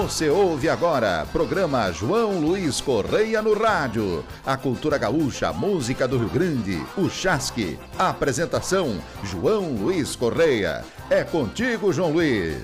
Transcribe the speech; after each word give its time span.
Você 0.00 0.30
ouve 0.30 0.66
agora, 0.66 1.26
programa 1.30 1.92
João 1.92 2.40
Luiz 2.40 2.80
Correia 2.80 3.42
no 3.42 3.52
rádio. 3.52 4.24
A 4.46 4.56
cultura 4.56 4.96
gaúcha, 4.96 5.48
a 5.48 5.52
música 5.52 6.08
do 6.08 6.16
Rio 6.16 6.30
Grande, 6.30 6.82
o 6.96 7.10
Chasque. 7.10 7.78
A 7.98 8.08
apresentação, 8.08 8.98
João 9.22 9.74
Luiz 9.74 10.16
Correia. 10.16 10.82
É 11.10 11.22
contigo, 11.22 11.92
João 11.92 12.12
Luiz. 12.12 12.56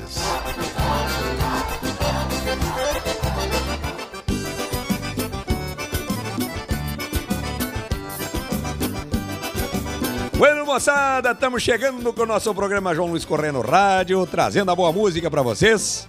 Bueno, 10.39 10.65
moçada, 10.65 11.33
estamos 11.33 11.63
chegando 11.63 12.15
com 12.15 12.23
o 12.23 12.27
nosso 12.27 12.55
programa 12.55 12.95
João 12.95 13.11
Luiz 13.11 13.27
Correia 13.27 13.53
no 13.53 13.61
rádio, 13.61 14.27
trazendo 14.27 14.71
a 14.71 14.75
boa 14.75 14.91
música 14.91 15.31
para 15.31 15.43
vocês 15.43 16.07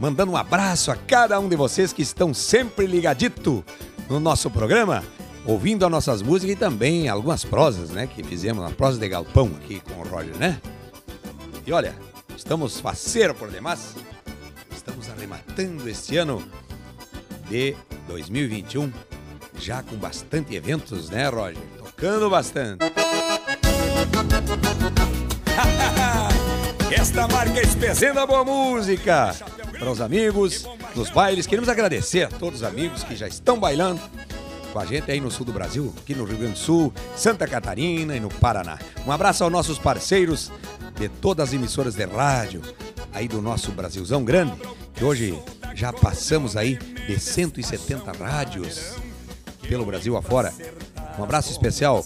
mandando 0.00 0.32
um 0.32 0.36
abraço 0.36 0.90
a 0.90 0.96
cada 0.96 1.38
um 1.38 1.46
de 1.46 1.54
vocês 1.54 1.92
que 1.92 2.00
estão 2.00 2.32
sempre 2.32 2.86
ligadito 2.86 3.62
no 4.08 4.18
nosso 4.18 4.50
programa, 4.50 5.04
ouvindo 5.44 5.84
as 5.84 5.90
nossas 5.90 6.22
músicas 6.22 6.56
e 6.56 6.58
também 6.58 7.06
algumas 7.06 7.44
prosas, 7.44 7.90
né, 7.90 8.06
que 8.06 8.24
fizemos, 8.24 8.64
uma 8.64 8.70
prosa 8.70 8.98
de 8.98 9.06
galpão 9.06 9.52
aqui 9.62 9.80
com 9.80 10.00
o 10.00 10.08
Roger, 10.08 10.34
né? 10.38 10.58
E 11.66 11.72
olha, 11.72 11.94
estamos 12.34 12.80
faceiro 12.80 13.34
por 13.34 13.50
demais, 13.50 13.94
estamos 14.74 15.10
arrematando 15.10 15.86
este 15.86 16.16
ano 16.16 16.42
de 17.50 17.76
2021, 18.08 18.90
já 19.58 19.82
com 19.82 19.96
bastante 19.96 20.54
eventos, 20.56 21.10
né, 21.10 21.28
Roger? 21.28 21.62
Tocando 21.76 22.30
bastante. 22.30 22.86
Esta 26.90 27.28
marca 27.28 27.60
é 27.60 28.12
da 28.12 28.26
boa 28.26 28.44
música 28.44 29.36
para 29.80 29.90
os 29.90 30.00
amigos 30.02 30.68
dos 30.94 31.08
bailes. 31.08 31.46
Queremos 31.46 31.70
agradecer 31.70 32.24
a 32.24 32.28
todos 32.28 32.60
os 32.60 32.66
amigos 32.66 33.02
que 33.02 33.16
já 33.16 33.26
estão 33.26 33.58
bailando 33.58 34.00
com 34.74 34.78
a 34.78 34.84
gente 34.84 35.10
aí 35.10 35.20
no 35.20 35.30
sul 35.30 35.46
do 35.46 35.52
Brasil, 35.52 35.92
aqui 35.98 36.14
no 36.14 36.24
Rio 36.24 36.36
Grande 36.36 36.52
do 36.52 36.58
Sul, 36.58 36.92
Santa 37.16 37.48
Catarina 37.48 38.14
e 38.14 38.20
no 38.20 38.28
Paraná. 38.28 38.78
Um 39.06 39.10
abraço 39.10 39.42
aos 39.42 39.50
nossos 39.50 39.78
parceiros 39.78 40.52
de 40.96 41.08
todas 41.08 41.48
as 41.48 41.54
emissoras 41.54 41.94
de 41.94 42.04
rádio 42.04 42.60
aí 43.12 43.26
do 43.26 43.40
nosso 43.40 43.72
Brasilzão 43.72 44.22
grande, 44.22 44.52
que 44.94 45.02
hoje 45.02 45.36
já 45.74 45.92
passamos 45.92 46.58
aí 46.58 46.76
de 46.76 47.18
170 47.18 48.12
rádios 48.12 48.96
pelo 49.66 49.86
Brasil 49.86 50.14
afora. 50.16 50.52
Um 51.18 51.24
abraço 51.24 51.50
especial 51.50 52.04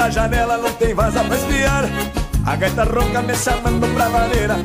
Da 0.05 0.09
janela 0.11 0.57
não 0.57 0.71
tem 0.73 0.93
vaza 0.93 1.23
pra 1.23 1.35
espiar. 1.35 1.85
A 2.45 2.55
gaita 2.55 2.83
ronca 2.83 3.23
me 3.23 3.35
chamando 3.35 3.91
pra 3.95 4.07
maneira 4.07 4.55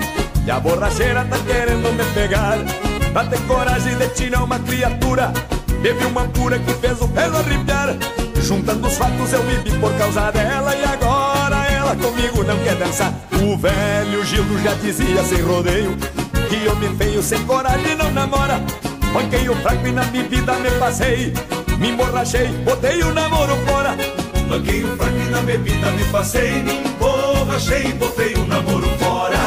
E 0.47 0.51
a 0.51 0.61
borracheira 0.61 1.25
tá 1.25 1.39
querendo 1.39 1.91
me 1.95 2.05
pegar. 2.13 2.59
Pra 3.11 3.25
ter 3.25 3.41
coragem 3.47 3.97
de 3.97 4.09
tirar 4.11 4.45
uma 4.45 4.59
criatura 4.59 5.33
Bebi 5.81 6.05
uma 6.05 6.29
pura 6.29 6.59
que 6.59 6.75
fez 6.75 7.01
o 7.01 7.09
pelo 7.09 7.39
arrepiar. 7.39 7.97
Juntando 8.43 8.87
os 8.87 8.99
fatos 8.99 9.33
eu 9.33 9.43
vivi 9.45 9.73
por 9.79 9.93
causa 9.95 10.31
dela 10.31 10.77
E 10.77 10.85
agora 10.85 11.57
ela 11.73 11.97
comigo 11.97 12.45
não 12.45 12.59
quer 12.59 12.77
dançar. 12.77 13.11
O 13.43 13.57
velho 13.57 14.23
Gildo 14.27 14.59
já 14.63 14.75
dizia 14.75 15.25
sem 15.25 15.41
rodeio 15.41 15.97
Que 16.51 16.69
homem 16.69 16.95
feio 16.99 17.23
sem 17.23 17.43
coragem 17.47 17.97
não 17.97 18.11
namora. 18.11 18.61
Banquei 19.11 19.49
o 19.49 19.57
fraco 19.57 19.87
e 19.87 19.93
na 19.93 20.05
bebida 20.05 20.53
me 20.57 20.71
passei. 20.73 21.33
Me 21.79 21.93
emborrachei, 21.93 22.49
botei 22.63 23.03
o 23.03 23.15
namoro 23.15 23.57
fora 23.65 24.20
Banquei 24.51 24.83
o 24.83 24.97
fraco 24.97 25.31
na 25.31 25.43
bebida, 25.43 25.93
me 25.93 26.05
passei, 26.07 26.51
me 26.65 26.79
emborrachei 26.79 27.87
e 27.87 27.93
botei 27.93 28.35
o 28.35 28.45
namoro 28.49 28.89
fora. 28.99 29.39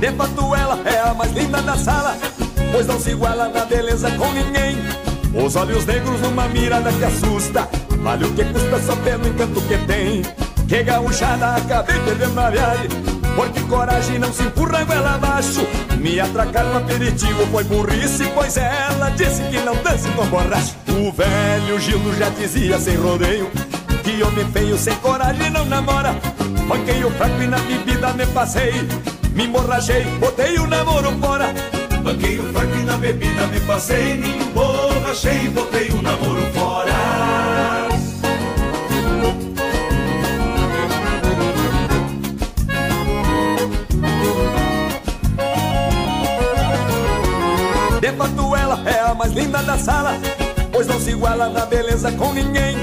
De 0.00 0.10
fato 0.10 0.56
ela 0.56 0.80
é 0.84 1.00
a 1.08 1.14
mais 1.14 1.32
linda 1.32 1.62
da 1.62 1.76
sala 1.76 2.27
Pois 2.78 2.86
não 2.86 3.00
se 3.00 3.10
iguala 3.10 3.48
na 3.48 3.64
beleza 3.64 4.08
com 4.12 4.32
ninguém. 4.32 4.76
Os 5.34 5.56
olhos 5.56 5.84
negros 5.84 6.20
numa 6.20 6.46
mirada 6.46 6.92
que 6.92 7.04
assusta. 7.04 7.68
Vale 8.00 8.24
o 8.24 8.32
que 8.32 8.44
custa 8.44 8.78
só 8.80 8.94
pelo 8.94 9.26
encanto 9.26 9.60
que 9.62 9.76
tem. 9.78 10.22
Que 10.68 10.84
gauchada 10.84 11.56
acabei 11.56 11.98
perdendo 12.00 12.38
a 12.38 12.50
viagem 12.50 12.88
Porque 13.34 13.60
coragem 13.62 14.20
não 14.20 14.32
se 14.32 14.42
empurra 14.42 14.84
goela 14.84 15.14
abaixo? 15.14 15.66
Me 15.96 16.20
atracar 16.20 16.66
no 16.66 16.76
aperitivo 16.76 17.46
foi 17.46 17.64
burrice 17.64 18.30
Pois 18.34 18.56
ela 18.58 19.08
disse 19.16 19.42
que 19.44 19.58
não 19.58 19.74
dança 19.82 20.08
com 20.10 20.26
borracha. 20.26 20.76
O 20.90 21.10
velho 21.10 21.80
Gildo 21.80 22.14
já 22.16 22.28
dizia 22.28 22.78
sem 22.78 22.96
rodeio 22.96 23.50
Que 24.04 24.22
homem 24.22 24.46
feio 24.52 24.78
sem 24.78 24.94
coragem 24.96 25.50
não 25.50 25.64
namora. 25.64 26.14
Banquei 26.68 27.02
o 27.02 27.10
fraco 27.10 27.42
e 27.42 27.46
na 27.48 27.58
bebida 27.58 28.12
me 28.12 28.26
passei. 28.26 28.72
Me 29.32 29.46
emborrachei, 29.46 30.04
botei 30.20 30.58
o 30.58 30.66
namoro 30.68 31.10
fora 31.18 31.52
Banquei 32.08 32.38
o 32.38 32.42
fraco 32.54 32.78
na 32.86 32.96
bebida 32.96 33.46
me 33.48 33.60
passei, 33.60 34.14
me 34.14 34.30
emborrachei 34.30 35.44
e 35.44 35.48
botei 35.50 35.90
o 35.90 36.00
namoro 36.00 36.40
fora. 36.54 36.94
De 48.00 48.12
fato 48.12 48.56
ela 48.56 48.82
é 48.86 49.00
a 49.00 49.14
mais 49.14 49.32
linda 49.34 49.62
da 49.62 49.76
sala, 49.76 50.18
pois 50.72 50.86
não 50.86 50.98
se 50.98 51.10
iguala 51.10 51.50
na 51.50 51.66
beleza 51.66 52.10
com 52.12 52.32
ninguém. 52.32 52.78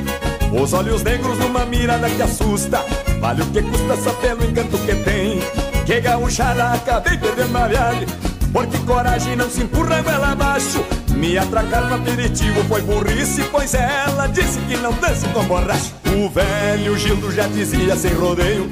Os 0.62 0.72
olhos 0.72 1.02
negros 1.02 1.40
numa 1.40 1.66
mirada 1.66 2.08
que 2.12 2.22
assusta, 2.22 2.86
vale 3.20 3.42
o 3.42 3.46
que 3.48 3.64
custa 3.64 3.98
só 3.98 4.14
pelo 4.22 4.46
encanto 4.46 4.78
que 4.78 4.94
tem. 4.98 5.40
Que 5.84 6.00
gaúchada, 6.00 6.74
acabei 6.74 7.18
perdendo 7.18 7.58
a 7.58 7.68
viagem 7.68 8.35
porque 8.56 8.78
coragem 8.86 9.36
não 9.36 9.50
se 9.50 9.64
empurra 9.64 9.98
ela 9.98 10.32
abaixo. 10.32 10.82
Me 11.10 11.38
atracar 11.38 11.90
no 11.90 11.96
aperitivo 11.96 12.64
foi 12.66 12.82
burrice 12.82 13.44
Pois 13.52 13.74
ela 13.74 14.28
disse 14.28 14.60
que 14.60 14.78
não 14.78 14.94
dança 14.94 15.28
com 15.28 15.44
borracha. 15.44 15.92
O 16.16 16.30
velho 16.30 16.98
Gildo 16.98 17.32
já 17.34 17.48
dizia 17.48 17.96
sem 17.98 18.14
rodeio 18.14 18.70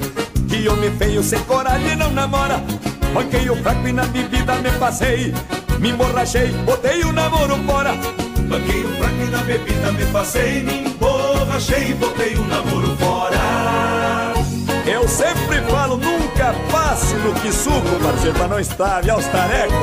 Que 0.48 0.68
homem 0.70 0.90
feio 0.98 1.22
sem 1.22 1.40
coragem 1.40 1.98
não 1.98 2.10
namora. 2.12 2.64
Banquei 3.14 3.50
o 3.50 3.58
fraco 3.58 3.86
e 3.86 3.92
na 3.92 4.06
bebida 4.06 4.56
me 4.56 4.72
passei. 4.72 5.34
Me 5.80 5.90
emborrachei, 5.90 6.48
botei 6.66 7.04
o 7.04 7.12
namoro 7.12 7.58
fora. 7.66 7.94
Banquei 8.48 8.86
o 8.86 8.90
fraco 8.98 9.22
e 9.22 9.30
na 9.30 9.40
bebida 9.40 9.92
me 9.92 10.06
passei. 10.06 10.64
Me 10.64 10.86
emborrachei 10.86 11.94
botei 11.96 12.36
o 12.36 12.46
namoro 12.46 12.96
fora. 12.96 14.34
Eu 14.86 15.08
sempre 15.10 15.62
falo, 15.70 15.83
passe 16.72 17.16
no 17.16 17.34
que 17.36 17.52
suco, 17.52 18.00
parceiro, 18.02 18.38
pra 18.38 18.48
não 18.48 18.60
estar 18.60 19.10
aos 19.10 19.26
tarecos. 19.28 19.74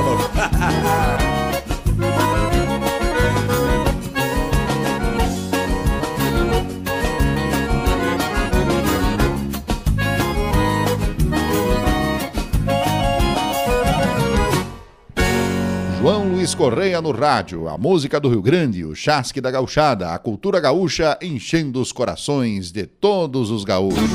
João 16.01 16.33
Luiz 16.33 16.55
Correia 16.55 17.03
no 17.03 17.11
rádio, 17.11 17.69
a 17.69 17.77
música 17.77 18.19
do 18.19 18.31
Rio 18.31 18.41
Grande, 18.41 18.87
o 18.87 18.95
chasque 18.95 19.39
da 19.39 19.51
gauchada, 19.51 20.15
a 20.15 20.19
cultura 20.19 20.59
gaúcha 20.59 21.19
enchendo 21.21 21.79
os 21.79 21.93
corações 21.93 22.73
de 22.73 22.87
todos 22.87 23.51
os 23.51 23.65
gaúchos. 23.65 24.11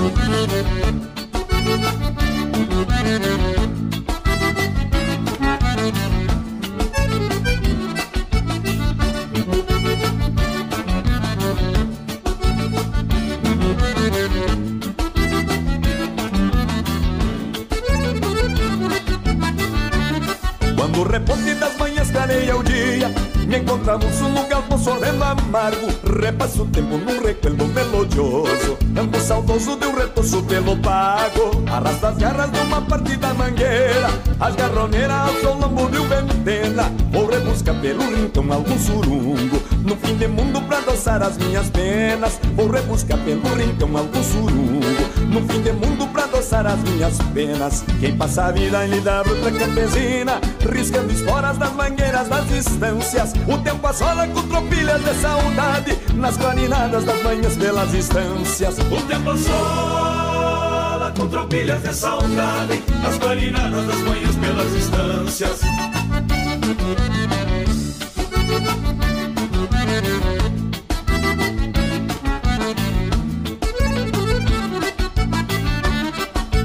Amargo. 25.56 25.88
Repasso 26.20 26.64
o 26.64 26.66
tempo 26.68 26.98
num 26.98 27.22
recuerdo 27.24 27.66
melodioso 27.68 28.78
saudoso 29.26 29.76
de 29.76 29.88
um 29.88 29.96
retoço 29.96 30.44
pelo 30.44 30.78
pago. 30.78 31.64
Arrasta 31.68 32.10
as 32.10 32.18
garras 32.18 32.52
de 32.52 32.60
uma 32.60 32.82
partida 32.82 33.34
mangueira. 33.34 34.10
As 34.40 34.56
garroneiras 34.56 35.44
ao 35.44 35.58
lombo 35.58 35.90
de 35.90 35.98
um 35.98 36.08
ventena 36.08 36.92
Vou 37.12 37.26
rebuscar 37.28 37.74
pelo 37.76 38.04
rincão 38.14 38.46
algum 38.52 38.78
surungo. 38.78 39.64
No 39.84 39.96
fim 39.96 40.16
de 40.18 40.28
mundo 40.28 40.62
pra 40.68 40.78
adoçar 40.78 41.24
as 41.24 41.38
minhas 41.38 41.70
penas. 41.70 42.40
Vou 42.56 42.70
rebuscar 42.70 43.18
pelo 43.20 43.56
rincão 43.56 43.98
algum 43.98 44.24
surungo. 44.24 44.86
No 45.32 45.42
fim 45.48 45.62
de 45.62 45.72
mundo 45.72 46.08
pra 46.12 46.26
adoçar 46.26 46.68
as 46.68 46.80
minhas 46.82 47.18
penas. 47.34 47.84
Quem 48.00 48.16
passa 48.18 48.46
a 48.46 48.52
vida 48.52 48.86
em 48.86 48.90
lida 48.90 49.24
bruta 49.24 49.50
campesina. 49.50 50.42
Riscando 50.70 51.14
esporas 51.14 51.58
das 51.58 51.74
mangueiras 51.74 52.28
das 52.28 52.48
distâncias. 52.48 53.34
O 53.48 53.58
tempo 53.60 53.88
assola 53.88 54.28
com 54.28 54.42
tropilhas 54.44 55.02
de 55.02 55.14
saudade. 55.16 55.98
Nas 56.16 56.38
clarinadas 56.38 57.06
das 57.06 57.24
manhãs 57.24 57.56
pelas 57.56 57.92
distâncias 57.92 58.78
Tempo 59.16 59.38
sola 59.38 61.14
com 61.18 61.26
tropilhas 61.30 61.82
de 61.82 61.96
saudade 61.96 62.84
Nas 63.02 63.18
clarinadas 63.18 63.88
das 63.88 63.98
manhãs 64.00 64.36
pelas 64.36 64.72
distâncias. 64.74 65.62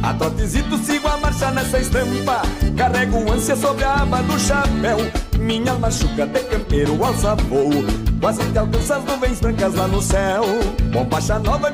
A 0.03 0.14
trotezito 0.14 0.76
sigo 0.79 1.06
a 1.06 1.17
marcha 1.19 1.53
nessa 1.53 1.79
estampa 1.79 2.43
Carrego 2.76 3.31
ânsia 3.31 3.55
sobre 3.55 3.85
a 3.85 4.03
aba 4.03 4.23
do 4.23 4.37
chapéu. 4.41 4.99
Minha 5.38 5.75
machuca 5.75 6.26
de 6.26 6.41
campeiro 6.41 7.05
alça 7.05 7.37
voo 7.37 7.70
Quase 8.20 8.44
que 8.53 8.58
alcança 8.58 8.96
as 8.96 9.05
nuvens 9.05 9.41
brancas 9.41 9.75
lá 9.75 9.88
no 9.88 10.03
céu. 10.03 10.44
Bombacha 10.93 11.38
nova 11.38 11.70
e 11.70 11.73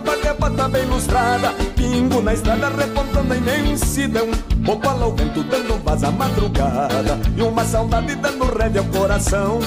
pata 0.50 0.69
bem 0.69 0.87
lustrada 0.87 1.52
Pingo 1.75 2.22
na 2.22 2.32
estrada 2.32 2.69
repontando 2.69 3.32
a 3.32 3.37
imensidão 3.37 4.28
Bopala 4.58 5.06
o 5.06 5.12
vento 5.12 5.43
dando 5.43 5.82
voz 5.82 6.04
à 6.04 6.10
madrugada 6.10 7.19
E 7.37 7.43
uma 7.43 7.64
saudade 7.64 8.14
dando 8.16 8.44
rédea 8.56 8.81
ao 8.81 8.87
coração. 8.87 9.60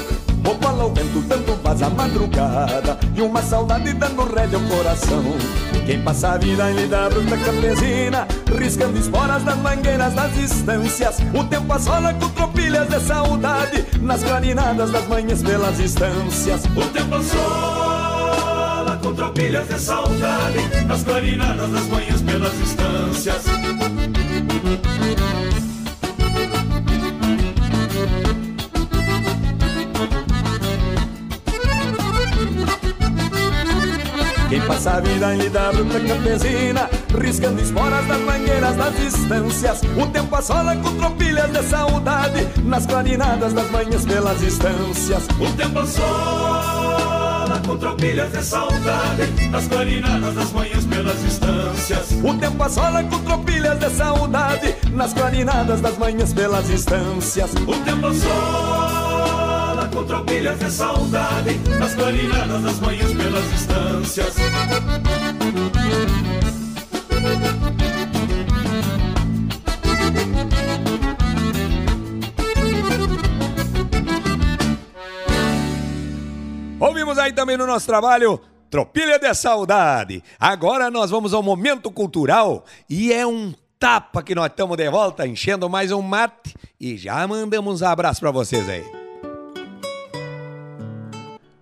Opala 0.46 0.86
o 0.86 0.90
vento 0.94 1.22
dando 1.28 1.62
voz 1.62 1.82
à 1.82 1.90
madrugada 1.90 2.98
E 3.16 3.22
uma 3.22 3.42
saudade 3.42 3.94
dando 3.94 4.24
rédea 4.24 4.58
ao 4.58 4.66
coração. 4.66 5.24
Quem 5.86 6.02
passa 6.02 6.30
a 6.30 6.38
vida 6.38 6.72
em 6.72 6.76
lida 6.76 7.10
bruta 7.10 7.38
campesina 7.38 8.28
Riscando 8.58 8.98
esporas 8.98 9.44
das 9.44 9.58
mangueiras 9.58 10.14
das 10.14 10.34
distâncias. 10.34 11.18
O 11.34 11.44
tempo 11.44 11.74
assola 11.74 12.14
com 12.14 12.30
tropilhas 12.30 12.88
de 12.88 13.00
saudade 13.02 13.86
Nas 14.02 14.24
clarinadas 14.24 14.92
das 14.92 15.08
manhãs 15.08 15.42
pelas 15.44 15.78
distâncias. 15.78 16.64
O 16.66 16.86
tempo 16.90 17.22
sola 17.24 17.70
com 17.76 17.79
tropilhas 19.30 19.68
de 19.68 19.80
saudade 19.80 20.86
Nas 20.88 21.04
clarinadas 21.04 21.70
das 21.72 21.88
manhãs 21.88 22.22
pelas 22.22 22.58
distâncias 22.58 23.44
Quem 34.50 34.62
passa 34.62 34.92
a 34.94 35.00
vida 35.00 35.36
em 35.36 35.38
lida 35.38 35.72
bruta 35.72 36.00
campesina 36.00 36.90
Riscando 37.20 37.62
esporas 37.62 38.08
das 38.08 38.20
mangueiras 38.22 38.76
das 38.76 38.96
distâncias 38.98 39.82
O 39.96 40.08
tempo 40.08 40.36
assola 40.36 40.76
com 40.78 40.96
tropilhas 40.96 41.52
de 41.52 41.64
saudade 41.64 42.48
Nas 42.64 42.86
clarinadas 42.88 43.54
das 43.54 43.70
manhãs 43.70 44.06
pelas 44.06 44.40
distâncias 44.40 45.28
O 45.40 45.56
tempo 45.56 45.86
sola 45.86 46.79
com 47.70 47.78
tropilhas 47.78 48.32
de 48.32 48.44
saudade 48.44 49.50
Nas 49.52 49.68
clarinadas 49.68 50.34
das 50.34 50.52
manhãs 50.52 50.86
pelas 50.86 51.22
distâncias. 51.22 52.12
O 52.24 52.34
tempo 52.34 52.64
assola 52.64 53.04
com 53.04 53.20
tropilhas 53.20 53.80
de 53.80 53.90
saudade 53.92 54.76
Nas 54.92 55.14
clarinadas 55.14 55.82
das 55.82 55.98
manhãs 55.98 56.34
pelas 56.34 56.68
distâncias. 56.68 57.52
O 57.54 57.84
tempo 57.86 58.14
sola 58.14 59.90
com 59.94 60.04
tropilhas 60.04 60.60
de 60.60 60.72
saudade 60.72 61.60
Nas 61.80 61.94
clarinadas 61.94 62.64
das 62.64 62.80
manhãs 62.80 63.14
pelas 63.14 63.52
distâncias 63.52 64.36
Aí 77.30 77.34
também 77.34 77.56
no 77.56 77.68
nosso 77.68 77.86
trabalho 77.86 78.42
Tropilha 78.72 79.20
de 79.20 79.32
Saudade. 79.36 80.24
Agora 80.40 80.90
nós 80.90 81.12
vamos 81.12 81.32
ao 81.32 81.44
momento 81.44 81.92
cultural 81.92 82.66
e 82.90 83.14
é 83.14 83.24
um 83.24 83.54
tapa 83.78 84.24
que 84.24 84.34
nós 84.34 84.48
estamos 84.48 84.76
de 84.76 84.90
volta, 84.90 85.28
enchendo 85.28 85.70
mais 85.70 85.92
um 85.92 86.02
mate 86.02 86.56
e 86.82 86.98
já 86.98 87.28
mandamos 87.28 87.84
um 87.84 87.86
abraço 87.86 88.20
para 88.20 88.32
vocês 88.32 88.68
aí. 88.68 88.84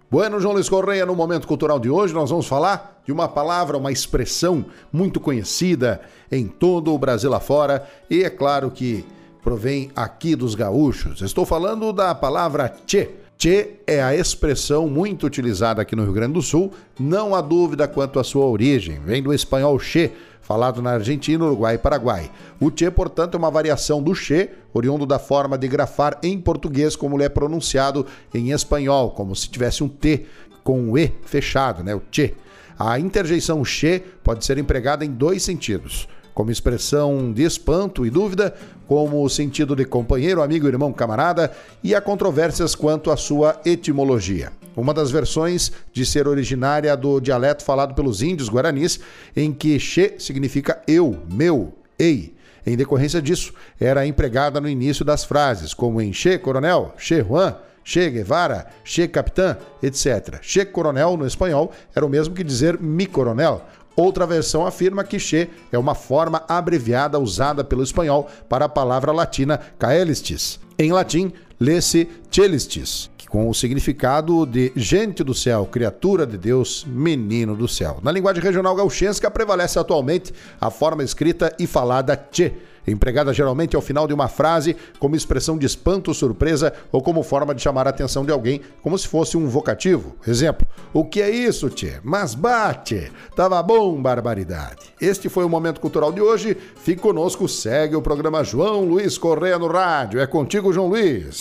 Bueno, 0.09 0.39
João 0.39 0.53
Luiz 0.53 0.69
Correia, 0.69 1.05
no 1.05 1.13
Momento 1.13 1.45
Cultural 1.45 1.81
de 1.81 1.89
hoje, 1.89 2.13
nós 2.13 2.29
vamos 2.29 2.47
falar 2.47 3.01
de 3.03 3.11
uma 3.11 3.27
palavra, 3.27 3.77
uma 3.77 3.91
expressão 3.91 4.67
muito 4.89 5.19
conhecida 5.19 5.99
em 6.31 6.47
todo 6.47 6.93
o 6.93 6.97
Brasil 6.97 7.33
afora 7.33 7.85
e 8.09 8.23
é 8.23 8.29
claro 8.29 8.71
que 8.71 9.05
provém 9.43 9.91
aqui 9.93 10.33
dos 10.33 10.55
gaúchos. 10.55 11.21
Estou 11.21 11.45
falando 11.45 11.91
da 11.91 12.15
palavra 12.15 12.73
tchê. 12.85 13.26
Tchê 13.37 13.75
é 13.85 14.01
a 14.01 14.15
expressão 14.15 14.89
muito 14.89 15.27
utilizada 15.27 15.79
aqui 15.79 15.95
no 15.95 16.03
Rio 16.03 16.13
Grande 16.13 16.33
do 16.33 16.41
Sul, 16.41 16.73
não 16.99 17.35
há 17.35 17.41
dúvida 17.41 17.87
quanto 17.87 18.19
à 18.19 18.23
sua 18.23 18.47
origem. 18.47 18.99
Vem 19.05 19.21
do 19.21 19.31
espanhol 19.31 19.79
che, 19.79 20.11
falado 20.41 20.81
na 20.81 20.93
Argentina, 20.93 21.45
Uruguai 21.45 21.75
e 21.75 21.77
Paraguai. 21.77 22.31
O 22.59 22.71
tchê, 22.71 22.89
portanto, 22.89 23.35
é 23.35 23.37
uma 23.37 23.51
variação 23.51 24.01
do 24.01 24.15
che, 24.15 24.49
oriundo 24.73 25.05
da 25.05 25.19
forma 25.19 25.55
de 25.55 25.67
grafar 25.67 26.17
em 26.23 26.41
português 26.41 26.95
como 26.95 27.15
ele 27.15 27.25
é 27.25 27.29
pronunciado 27.29 28.07
em 28.33 28.49
espanhol, 28.49 29.11
como 29.11 29.35
se 29.35 29.47
tivesse 29.47 29.83
um 29.83 29.87
T 29.87 30.25
com 30.63 30.81
um 30.81 30.97
E 30.97 31.13
fechado, 31.21 31.83
né? 31.83 31.93
O 31.93 32.01
tchê. 32.09 32.33
A 32.79 32.99
interjeição 32.99 33.63
che 33.63 34.03
pode 34.23 34.45
ser 34.45 34.57
empregada 34.57 35.05
em 35.05 35.11
dois 35.11 35.43
sentidos 35.43 36.07
como 36.37 36.51
expressão 36.51 37.33
de 37.33 37.41
espanto 37.41 38.05
e 38.05 38.11
dúvida, 38.11 38.53
como 38.85 39.23
o 39.23 39.27
sentido 39.27 39.75
de 39.75 39.83
companheiro, 39.85 40.43
amigo, 40.43 40.67
irmão, 40.67 40.93
camarada, 40.93 41.51
e 41.83 41.95
há 41.95 41.99
controvérsias 41.99 42.75
quanto 42.75 43.09
à 43.09 43.17
sua 43.17 43.59
etimologia. 43.65 44.51
Uma 44.75 44.93
das 44.93 45.09
versões 45.09 45.71
de 45.91 46.05
ser 46.05 46.27
originária 46.27 46.95
do 46.95 47.19
dialeto 47.19 47.63
falado 47.63 47.95
pelos 47.95 48.21
índios 48.21 48.49
guaranis, 48.49 48.99
em 49.35 49.51
que 49.51 49.79
che 49.79 50.17
significa 50.19 50.79
eu, 50.87 51.17
meu, 51.27 51.73
ei. 51.97 52.35
Em 52.63 52.77
decorrência 52.77 53.19
disso, 53.19 53.51
era 53.79 54.05
empregada 54.05 54.61
no 54.61 54.69
início 54.69 55.03
das 55.03 55.25
frases, 55.25 55.73
como 55.73 55.99
em 55.99 56.13
Che 56.13 56.37
Coronel, 56.37 56.91
Che 56.99 57.23
Juan, 57.23 57.55
Che 57.83 58.11
Guevara, 58.11 58.67
Che 58.83 59.07
Capitã, 59.07 59.57
etc. 59.81 60.39
Che 60.39 60.65
Coronel, 60.65 61.17
no 61.17 61.25
espanhol, 61.25 61.71
era 61.95 62.05
o 62.05 62.09
mesmo 62.09 62.35
que 62.35 62.43
dizer 62.43 62.79
mi 62.79 63.07
coronel, 63.07 63.63
Outra 63.97 64.27
versão 64.27 64.63
afirma 64.63 65.03
que 65.03 65.19
che 65.19 65.49
é 65.71 65.77
uma 65.77 65.95
forma 65.95 66.43
abreviada 66.47 67.17
usada 67.17 67.63
pelo 67.63 67.81
espanhol 67.81 68.29
para 68.47 68.65
a 68.65 68.69
palavra 68.69 69.11
latina 69.11 69.59
caelistis. 69.79 70.59
Em 70.77 70.91
latim, 70.91 71.33
lê-se 71.59 72.07
celistis, 72.29 73.09
com 73.27 73.49
o 73.49 73.55
significado 73.55 74.45
de 74.45 74.71
gente 74.75 75.23
do 75.23 75.33
céu, 75.33 75.65
criatura 75.65 76.27
de 76.27 76.37
Deus, 76.37 76.85
menino 76.87 77.55
do 77.55 77.67
céu. 77.67 77.97
Na 78.03 78.11
linguagem 78.11 78.43
regional 78.43 78.75
gauchesca 78.75 79.31
prevalece 79.31 79.79
atualmente 79.79 80.31
a 80.61 80.69
forma 80.69 81.03
escrita 81.03 81.51
e 81.57 81.65
falada 81.65 82.15
tchê, 82.15 82.53
empregada 82.91 83.33
geralmente 83.33 83.75
ao 83.75 83.81
final 83.81 84.07
de 84.07 84.13
uma 84.13 84.27
frase 84.27 84.75
como 84.99 85.15
expressão 85.15 85.57
de 85.57 85.65
espanto, 85.65 86.13
surpresa 86.13 86.73
ou 86.91 87.01
como 87.01 87.23
forma 87.23 87.53
de 87.53 87.61
chamar 87.61 87.87
a 87.87 87.89
atenção 87.89 88.25
de 88.25 88.31
alguém, 88.31 88.61
como 88.81 88.97
se 88.97 89.07
fosse 89.07 89.37
um 89.37 89.47
vocativo. 89.47 90.15
Exemplo: 90.25 90.65
O 90.93 91.05
que 91.05 91.21
é 91.21 91.29
isso, 91.29 91.69
tchê? 91.69 91.99
Mas 92.03 92.33
bate! 92.33 93.11
Tava 93.35 93.61
bom, 93.61 94.01
barbaridade. 94.01 94.93
Este 94.99 95.29
foi 95.29 95.43
o 95.43 95.49
momento 95.49 95.81
cultural 95.81 96.11
de 96.11 96.21
hoje. 96.21 96.55
Fique 96.77 97.01
conosco, 97.01 97.47
segue 97.47 97.95
o 97.95 98.01
programa 98.01 98.43
João 98.43 98.85
Luiz 98.85 99.17
Correia 99.17 99.59
no 99.59 99.67
rádio. 99.67 100.19
É 100.19 100.27
contigo, 100.27 100.71
João 100.71 100.87
Luiz. 100.87 101.39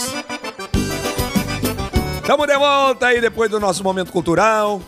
Estamos 2.20 2.46
de 2.46 2.58
volta 2.58 3.06
aí 3.06 3.20
depois 3.20 3.50
do 3.50 3.60
nosso 3.60 3.84
momento 3.84 4.10
cultural. 4.10 4.82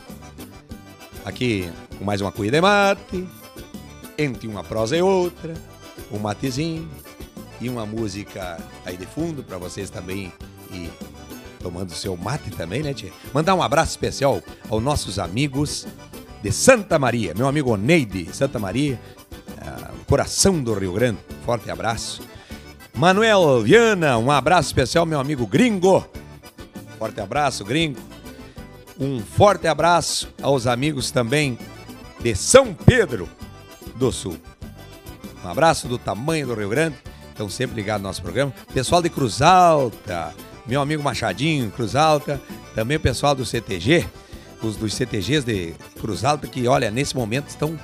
Aqui 1.25 1.71
com 1.99 2.05
mais 2.05 2.21
uma 2.21 2.31
cuia 2.31 2.51
de 2.51 2.61
mate, 2.61 3.29
entre 4.17 4.47
uma 4.47 4.63
prosa 4.63 4.97
e 4.97 5.03
outra 5.03 5.55
um 6.11 6.19
matezinho 6.19 6.89
e 7.61 7.69
uma 7.69 7.85
música 7.85 8.59
aí 8.85 8.97
de 8.97 9.07
fundo 9.07 9.43
para 9.43 9.59
vocês 9.59 9.91
também 9.91 10.33
ir 10.73 10.91
tomando 11.61 11.93
seu 11.93 12.17
mate 12.17 12.51
também, 12.51 12.83
né, 12.83 12.95
tia? 12.95 13.13
Mandar 13.33 13.55
um 13.55 13.63
abraço 13.63 13.91
especial 13.91 14.43
aos 14.69 14.83
nossos 14.83 15.19
amigos 15.19 15.87
de 16.43 16.53
Santa 16.53 16.99
Maria, 16.99 17.35
meu 17.35 17.49
amigo 17.49 17.77
Neide, 17.77 18.29
Santa 18.33 18.59
Maria, 18.59 18.99
uh, 19.59 20.05
coração 20.07 20.63
do 20.63 20.73
Rio 20.75 20.93
Grande, 20.93 21.19
forte 21.45 21.71
abraço. 21.71 22.23
Manuel 22.95 23.63
Viana, 23.63 24.19
um 24.19 24.31
abraço 24.31 24.69
especial, 24.69 25.05
meu 25.05 25.21
amigo 25.21 25.47
gringo, 25.47 26.07
forte 26.99 27.21
abraço, 27.21 27.65
gringo. 27.65 28.01
Um 28.99 29.21
forte 29.21 29.69
abraço 29.69 30.29
aos 30.43 30.67
amigos 30.67 31.13
também 31.13 31.57
de 32.19 32.35
São 32.35 32.75
Pedro 32.75 33.29
do 33.95 34.11
Sul. 34.11 34.37
Um 35.45 35.49
abraço 35.49 35.87
do 35.87 35.99
tamanho 35.99 36.47
do 36.47 36.55
Rio 36.55 36.69
Grande. 36.69 36.97
Estão 37.31 37.49
sempre 37.49 37.77
ligados 37.77 38.03
no 38.03 38.09
nosso 38.09 38.21
programa. 38.21 38.53
Pessoal 38.75 39.01
de 39.01 39.09
Cruz 39.09 39.41
Alta, 39.41 40.35
meu 40.67 40.81
amigo 40.81 41.03
Machadinho, 41.03 41.71
Cruz 41.71 41.95
Alta. 41.95 42.41
Também 42.75 42.97
o 42.97 43.01
pessoal 43.01 43.35
do 43.35 43.47
CTG, 43.47 44.07
os 44.63 44.77
dos 44.77 44.95
CTGs 44.95 45.47
de 45.47 45.75
Cruz 46.01 46.25
Alta, 46.25 46.47
que, 46.47 46.67
olha, 46.67 46.91
nesse 46.91 47.15
momento 47.15 47.49
estão. 47.49 47.79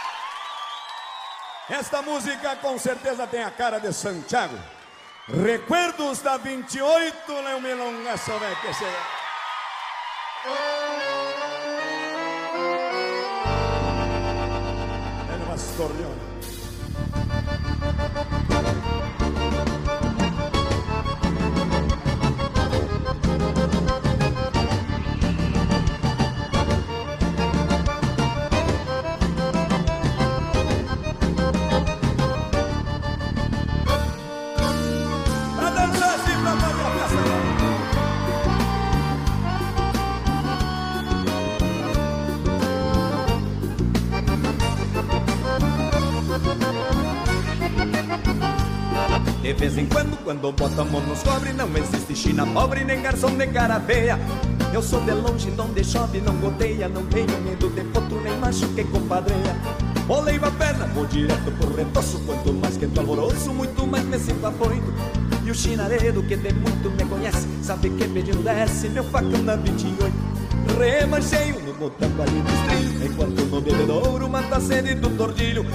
Esta 1.69 2.01
música 2.01 2.55
com 2.57 2.77
certeza 2.77 3.25
tem 3.25 3.43
a 3.43 3.49
cara 3.49 3.79
de 3.79 3.93
Santiago. 3.93 4.57
Recuerdos 5.33 6.21
da 6.21 6.37
28, 6.37 7.41
Léo 7.41 7.61
Milonga, 7.61 8.17
que 8.61 8.73
será. 8.73 9.21
Corleone. 15.81 16.10
De 16.10 16.10
quando, 50.31 50.51
bota 50.53 50.81
a 50.81 50.85
mão 50.85 51.01
nos 51.01 51.23
cobre 51.23 51.51
Não 51.53 51.67
existe 51.75 52.15
China 52.15 52.45
pobre, 52.47 52.85
nem 52.85 53.01
garçom 53.01 53.35
de 53.35 53.47
cara 53.47 53.79
feia 53.81 54.17
Eu 54.73 54.81
sou 54.81 55.01
de 55.01 55.11
longe, 55.11 55.53
onde 55.57 55.83
chove, 55.83 56.21
não 56.21 56.35
goteia 56.37 56.87
Não 56.87 57.05
tenho 57.05 57.41
medo 57.41 57.69
de 57.69 57.83
potro, 57.85 58.21
nem 58.21 58.37
macho 58.37 58.67
compadreia. 58.91 59.55
Boleivo 60.07 60.45
a 60.45 60.51
perna, 60.51 60.85
vou 60.87 61.05
direto 61.05 61.51
pro 61.59 61.75
retoço 61.75 62.19
Quanto 62.25 62.53
mais 62.53 62.77
que 62.77 62.87
tô 62.87 63.01
alvoroço, 63.01 63.53
muito 63.53 63.85
mais 63.85 64.05
me 64.05 64.17
sinto 64.19 64.45
afoito. 64.45 64.93
E 65.45 65.51
o 65.51 65.55
chinaredo, 65.55 66.23
que 66.23 66.37
de 66.37 66.53
muito 66.53 66.89
me 66.91 67.05
conhece 67.05 67.47
Sabe 67.61 67.89
que 67.89 68.07
pedindo 68.07 68.43
desce, 68.43 68.89
meu 68.89 69.03
facão 69.03 69.43
da 69.43 69.55
28 69.55 70.40
Remancheio 70.77 71.59
no 71.59 71.73
botão 71.73 72.09
ali 72.21 72.41
dos 72.41 72.59
trilhos 72.67 73.11
Enquanto 73.11 73.41
no 73.45 73.61
bebedouro 73.61 74.29
mata 74.29 74.57
a 74.57 74.61
sede 74.61 74.95
do 74.95 75.09
tordilho. 75.11 75.65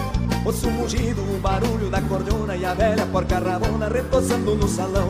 Ouço 0.45 0.71
mugido, 0.71 1.23
o 1.23 1.39
barulho 1.41 1.91
da 1.91 2.01
cordiona 2.03 2.57
E 2.57 2.65
a 2.65 2.75
velha 2.75 3.07
porca 3.07 3.39
rabona 3.39 3.89
retoçando 3.89 4.55
no 4.55 4.69
salão. 4.69 5.09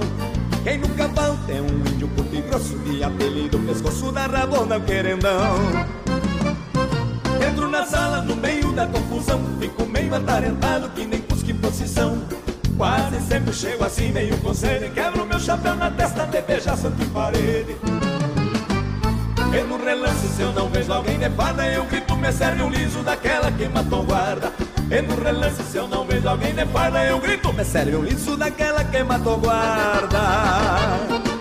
Quem 0.64 0.78
no 0.78 0.88
cavalo 0.90 1.38
tem 1.46 1.60
um 1.60 1.92
índio 1.92 2.08
curto 2.08 2.34
e 2.34 2.40
grosso 2.42 2.78
De 2.78 3.02
apelido 3.02 3.58
pescoço 3.60 4.10
da 4.12 4.26
rabona, 4.26 4.80
querendão. 4.80 5.56
Entro 7.48 7.68
na 7.68 7.84
sala 7.84 8.22
no 8.22 8.34
meio 8.36 8.72
da 8.72 8.86
confusão 8.86 9.40
Fico 9.60 9.86
meio 9.86 10.14
atarentado 10.14 10.88
que 10.90 11.04
nem 11.04 11.20
cusque 11.20 11.54
procissão. 11.54 12.18
Quase 12.76 13.20
sempre 13.22 13.52
chego 13.52 13.84
assim 13.84 14.12
meio 14.12 14.36
com 14.38 14.52
sede 14.52 14.90
Quebro 14.90 15.24
meu 15.24 15.40
chapéu 15.40 15.74
na 15.76 15.90
testa 15.90 16.26
de 16.26 16.42
beijar 16.42 16.76
santo 16.76 17.02
em 17.02 17.08
parede 17.08 17.76
no 19.62 19.76
relance, 19.76 20.28
se 20.28 20.42
eu 20.42 20.52
não 20.52 20.68
vejo 20.68 20.92
alguém 20.92 21.18
de 21.18 21.30
farda 21.30 21.66
Eu 21.66 21.84
grito, 21.84 22.16
me 22.16 22.32
serve 22.32 22.62
um 22.62 22.70
liso 22.70 23.02
daquela 23.02 23.50
que 23.52 23.68
matou 23.68 24.02
guarda. 24.02 24.52
E 24.90 25.02
no 25.02 25.20
relance, 25.22 25.62
se 25.62 25.76
eu 25.76 25.88
não 25.88 26.04
vejo 26.04 26.28
alguém 26.28 26.54
de 26.54 26.66
farda 26.66 27.04
Eu 27.04 27.18
grito, 27.18 27.52
me 27.52 27.64
serve 27.64 27.96
um 27.96 28.02
liso 28.02 28.36
daquela 28.36 28.84
que 28.84 29.02
matou 29.02 29.38
guarda 29.38 31.35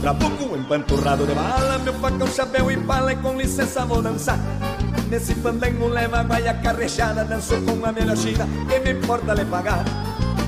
trabuco, 0.00 0.56
empanturrado 0.56 1.26
de 1.26 1.34
bala 1.34 1.78
Meu 1.78 1.94
facão, 1.94 2.26
chapéu 2.28 2.70
e 2.70 2.76
pala 2.76 3.12
e 3.12 3.16
com 3.16 3.36
licença 3.36 3.84
vou 3.84 4.02
dançar. 4.02 4.38
Nesse 5.10 5.34
fandango 5.34 5.88
leva 5.88 6.20
a 6.20 6.22
guaia 6.22 6.54
carrechada 6.54 7.24
Danço 7.24 7.60
com 7.62 7.84
a 7.84 7.92
melhor 7.92 8.16
china, 8.16 8.46
que 8.68 8.78
me 8.80 8.98
importa 8.98 9.34
lhe 9.34 9.44
pagar. 9.44 9.84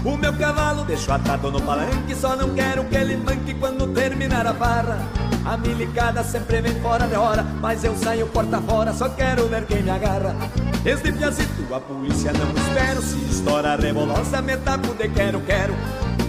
O 0.04 0.16
meu 0.16 0.32
cavalo 0.32 0.84
deixo 0.84 1.12
atado 1.12 1.50
no 1.50 1.60
palanque 1.60 2.14
Só 2.14 2.34
não 2.34 2.54
quero 2.54 2.84
que 2.84 2.96
ele 2.96 3.16
manque 3.18 3.54
quando 3.54 3.86
terminar 3.88 4.46
a 4.46 4.52
barra. 4.52 4.98
A 5.44 5.56
milicada 5.56 6.22
sempre 6.22 6.60
vem 6.60 6.74
fora 6.80 7.06
de 7.06 7.16
hora 7.16 7.42
Mas 7.60 7.82
eu 7.82 7.96
saio 7.96 8.26
porta 8.26 8.60
fora, 8.60 8.92
só 8.92 9.08
quero 9.08 9.46
ver 9.48 9.66
quem 9.66 9.82
me 9.82 9.90
agarra. 9.90 10.34
Desde 10.82 11.12
piazito 11.12 11.74
a 11.74 11.80
polícia 11.80 12.32
não 12.32 12.50
espero 12.62 13.02
Se 13.02 13.18
estoura 13.30 13.76
rebolosa, 13.76 14.40
me 14.40 14.56
tapo 14.56 14.94
de 14.94 15.08
quero, 15.08 15.40
quero 15.40 15.74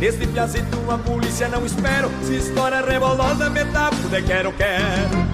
Neste 0.01 0.25
piazito 0.25 0.79
a 0.89 0.97
polícia 0.97 1.47
não 1.47 1.63
espero. 1.63 2.09
Se 2.23 2.37
estoura 2.37 2.81
rebolosa, 2.81 3.51
me 3.51 3.63
tapo 3.65 4.09
de 4.09 4.19
quero, 4.23 4.51
quero. 4.53 5.27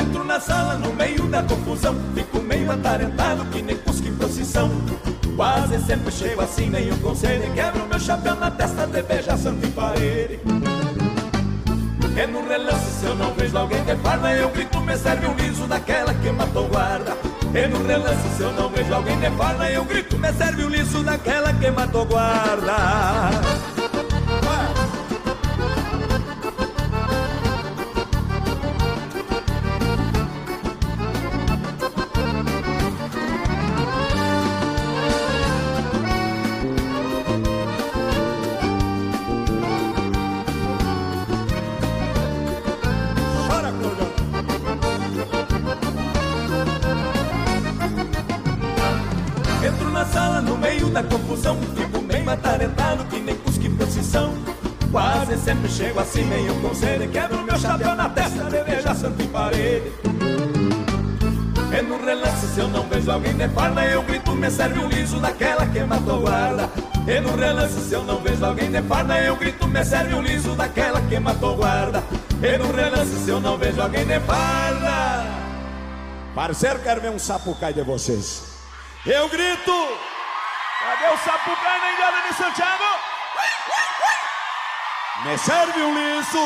Entro 0.00 0.22
na 0.22 0.38
sala 0.38 0.74
no 0.74 0.94
meio 0.94 1.26
da 1.26 1.42
confusão. 1.42 1.96
Fico 2.14 2.38
meio 2.38 2.70
atarentado 2.70 3.44
que 3.46 3.60
nem 3.60 3.76
cusco 3.78 4.06
em 4.06 4.14
procissão. 4.14 4.70
Quase 5.34 5.80
sempre 5.84 6.12
chego 6.12 6.42
assim, 6.42 6.70
nenhum 6.70 6.96
conselho. 6.98 7.52
Quebro 7.54 7.88
meu 7.88 7.98
chapéu 7.98 8.36
na 8.36 8.52
testa 8.52 8.86
de 8.86 9.02
beijar 9.02 9.36
santo 9.36 9.66
em 9.66 9.70
parede. 9.72 10.38
E 12.16 12.26
no 12.28 12.48
relance 12.48 13.00
se 13.00 13.04
eu 13.04 13.16
não 13.16 13.34
vejo 13.34 13.58
alguém 13.58 13.82
de 13.84 13.96
farda 13.96 14.32
Eu 14.32 14.48
grito, 14.50 14.80
me 14.80 14.96
serve 14.96 15.26
um 15.26 15.34
liso 15.34 15.66
daquela 15.66 16.14
que 16.14 16.30
matou 16.30 16.68
guarda 16.68 17.16
E 17.54 17.66
no 17.66 17.86
relance 17.86 18.28
se 18.36 18.42
eu 18.42 18.52
não 18.52 18.68
vejo 18.68 18.92
alguém 18.92 19.18
de 19.18 19.30
farda 19.30 19.70
Eu 19.70 19.84
grito, 19.84 20.18
me 20.18 20.32
serve 20.32 20.64
um 20.64 20.68
liso 20.68 21.02
daquela 21.02 21.52
que 21.52 21.70
matou 21.70 22.04
guarda 22.04 23.77
meio 56.24 56.54
com 56.60 56.74
sede 56.74 57.08
Quebro 57.08 57.42
meu 57.42 57.58
chapéu 57.58 57.94
na 57.94 58.08
testa, 58.08 58.44
deveja 58.44 58.94
santo 58.94 59.22
em 59.22 59.28
parede. 59.28 59.92
É 61.72 61.82
no 61.82 62.04
relance 62.04 62.46
se 62.46 62.60
eu 62.60 62.68
não 62.68 62.82
vejo 62.88 63.10
alguém 63.10 63.34
de 63.36 63.48
farda 63.50 63.84
Eu 63.84 64.02
grito, 64.02 64.32
me 64.32 64.50
serve 64.50 64.80
um 64.80 64.88
liso 64.88 65.20
daquela 65.20 65.66
que 65.66 65.80
matou 65.80 66.20
guarda. 66.20 66.70
E 67.06 67.20
no 67.20 67.36
relance 67.36 67.80
se 67.80 67.94
eu 67.94 68.04
não 68.04 68.20
vejo 68.20 68.44
alguém 68.44 68.70
de 68.70 68.82
farda 68.82 69.20
Eu 69.20 69.36
grito, 69.36 69.68
me 69.68 69.84
serve 69.84 70.14
um 70.14 70.22
liso 70.22 70.54
daquela 70.54 71.00
que 71.02 71.18
matou 71.18 71.56
guarda. 71.56 72.02
E 72.42 72.58
no 72.58 72.72
relance 72.72 73.24
se 73.24 73.30
eu 73.30 73.40
não 73.40 73.58
vejo 73.58 73.80
alguém 73.80 74.06
de 74.06 74.18
farda. 74.20 75.26
Parceiro, 76.34 76.78
quero 76.80 77.00
ver 77.00 77.10
um 77.10 77.18
sapo 77.18 77.54
cair 77.54 77.74
de 77.74 77.82
vocês. 77.82 78.42
Eu 79.06 79.28
grito 79.28 79.72
Cadê 80.78 81.12
o 81.12 81.18
Sapucaí 81.18 81.80
na 81.80 81.92
Indiana 81.92 82.28
de 82.28 82.34
Santiago? 82.36 82.87
Me 85.28 85.36
serve 85.36 85.82
um 85.82 85.92
liso 85.92 86.38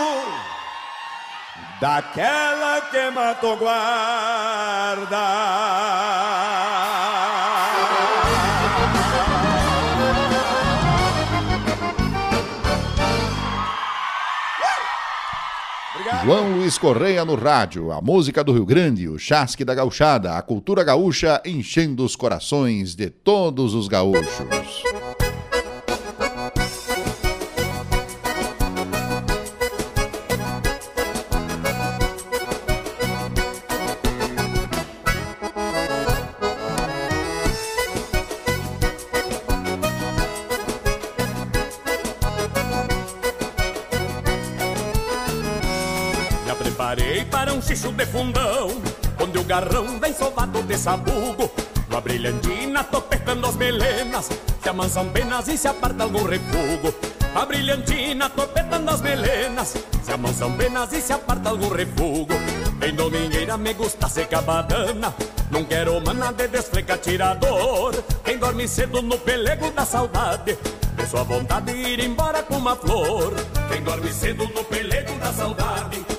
daquela 1.81 2.81
que 2.81 3.11
matou 3.13 3.57
guarda. 3.57 5.17
João 16.25 16.57
Luiz 16.57 16.77
Correia 16.77 17.25
no 17.25 17.37
rádio, 17.37 17.93
a 17.93 18.01
música 18.01 18.43
do 18.43 18.53
Rio 18.53 18.67
Grande, 18.67 19.09
o 19.09 19.17
chasque 19.17 19.65
da 19.65 19.77
gauchada, 19.77 20.37
a 20.37 20.43
cultura 20.43 20.83
gaúcha 20.83 21.41
enchendo 21.45 22.05
os 22.05 22.17
corações 22.17 22.97
de 22.97 23.11
todos 23.11 23.75
os 23.75 23.87
gaúchos. 23.87 24.83
Xixo 47.63 47.93
de 47.93 48.05
fundão 48.07 48.71
Onde 49.21 49.39
o 49.39 49.45
garrão 49.45 50.01
vem 50.01 50.13
sovado 50.13 50.63
de 50.63 50.77
sabugo. 50.77 51.51
No 51.89 52.01
brilhantina 52.01 52.83
tô 52.85 53.01
pescando 53.03 53.47
as 53.47 53.57
melenas 53.57 54.31
Se 54.63 54.69
amansam 54.69 55.09
penas 55.11 55.47
e 55.49 55.57
se 55.57 55.69
aparta 55.69 56.05
algum 56.05 56.25
refugo. 56.25 56.95
A 57.35 57.45
brilhantina 57.47 58.29
tô 58.31 58.43
as 58.89 59.01
melenas 59.01 59.77
Se 60.03 60.13
amansam 60.13 60.53
penas 60.57 60.93
e 60.93 61.01
se 61.01 61.13
aparta 61.13 61.51
algum 61.51 61.69
refugo. 61.69 62.35
Em 62.85 62.95
domingueira 62.95 63.57
me 63.57 63.75
gusta 63.75 64.09
secar 64.09 64.43
badana 64.43 65.15
Não 65.51 65.65
quero 65.65 66.01
mana 66.01 66.33
de 66.33 66.49
desfleca 66.49 66.99
tirador. 66.99 67.95
Quem 68.25 68.39
dorme 68.39 68.67
cedo 68.67 69.03
no 69.03 69.19
pelego 69.19 69.71
da 69.71 69.85
saudade 69.85 70.59
De 70.97 71.07
sua 71.07 71.23
vontade 71.23 71.73
de 71.73 71.79
ir 71.79 72.01
embora 72.01 72.43
com 72.43 72.57
uma 72.57 72.75
flor. 72.75 73.33
Quem 73.71 73.83
dorme 73.83 74.13
cedo 74.13 74.49
no 74.55 74.65
pelego 74.65 75.15
da 75.19 75.33
saudade 75.33 76.12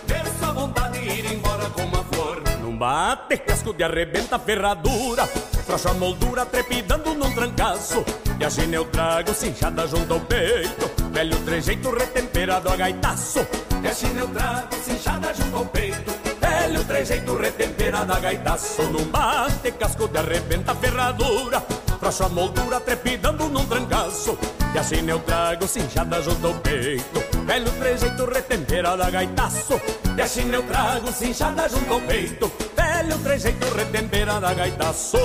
ir 1.14 1.32
embora 1.32 1.70
com 1.70 1.84
uma 1.84 2.04
flor. 2.04 2.42
Num 2.62 2.78
bate, 2.78 3.38
casco 3.38 3.74
de 3.74 3.84
arrebenta 3.84 4.40
ferradura, 4.40 5.26
frouxa 5.66 5.90
a 5.90 5.94
moldura 5.94 6.46
trepidando 6.46 7.14
num 7.14 7.32
trancaço. 7.32 8.04
E 8.40 8.44
a 8.44 8.50
eu 8.74 8.86
trago 8.86 9.34
cinchada 9.34 9.88
junto 9.88 10.14
ao 10.14 10.20
peito, 10.20 10.92
velho 11.12 11.38
trejeito 11.40 11.92
retemperado 11.92 12.70
a 12.70 12.76
gaitaço. 12.76 13.40
E 13.84 13.88
a 13.88 14.20
eu 14.20 14.28
trago 14.28 14.76
cinchada 14.84 15.34
junto 15.34 15.58
ao 15.58 15.66
peito, 15.66 16.12
velho 16.42 16.84
trejeito 16.84 17.36
retemperado 17.36 18.14
a 18.14 18.20
gaitaço. 18.20 18.84
Num 18.84 19.06
bate, 19.06 19.72
casco 19.72 20.08
de 20.08 20.18
arrebenta 20.18 20.74
ferradura, 20.76 21.62
frouxa 22.00 22.26
a 22.26 22.30
moldura 22.30 22.80
trepidando 22.80 23.48
num 23.50 23.66
trancaço. 23.66 24.38
E 24.74 24.80
assim 24.80 25.08
eu 25.08 25.20
trago 25.20 25.68
cinchada 25.68 26.20
junto 26.20 26.48
ao 26.48 26.54
peito 26.56 27.24
Velho 27.46 27.70
trejeito 27.74 28.26
retemperado 28.26 29.04
a 29.04 29.10
gaitaço 29.12 29.80
E 30.16 30.22
assim 30.22 30.52
eu 30.52 30.64
trago 30.64 31.12
cinchada 31.12 31.68
junto 31.68 31.94
ao 31.94 32.02
peito. 32.02 32.52
Velho 32.76 33.18
trejeito 33.20 33.66
retemperado 33.76 34.46
a 34.46 34.54
gaitaço 34.54 35.18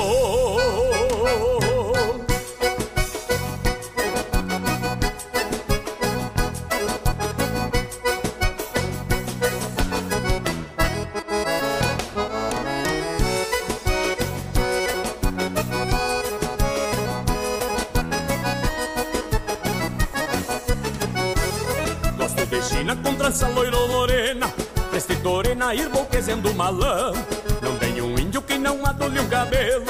na 25.68 25.74
ir 25.74 25.88
boquezendo 25.90 26.54
malão 26.54 27.12
Não 27.60 27.76
tem 27.76 28.00
um 28.00 28.18
índio 28.18 28.40
que 28.40 28.56
não 28.56 28.86
adule 28.86 29.20
um 29.20 29.28
cabelo. 29.28 29.84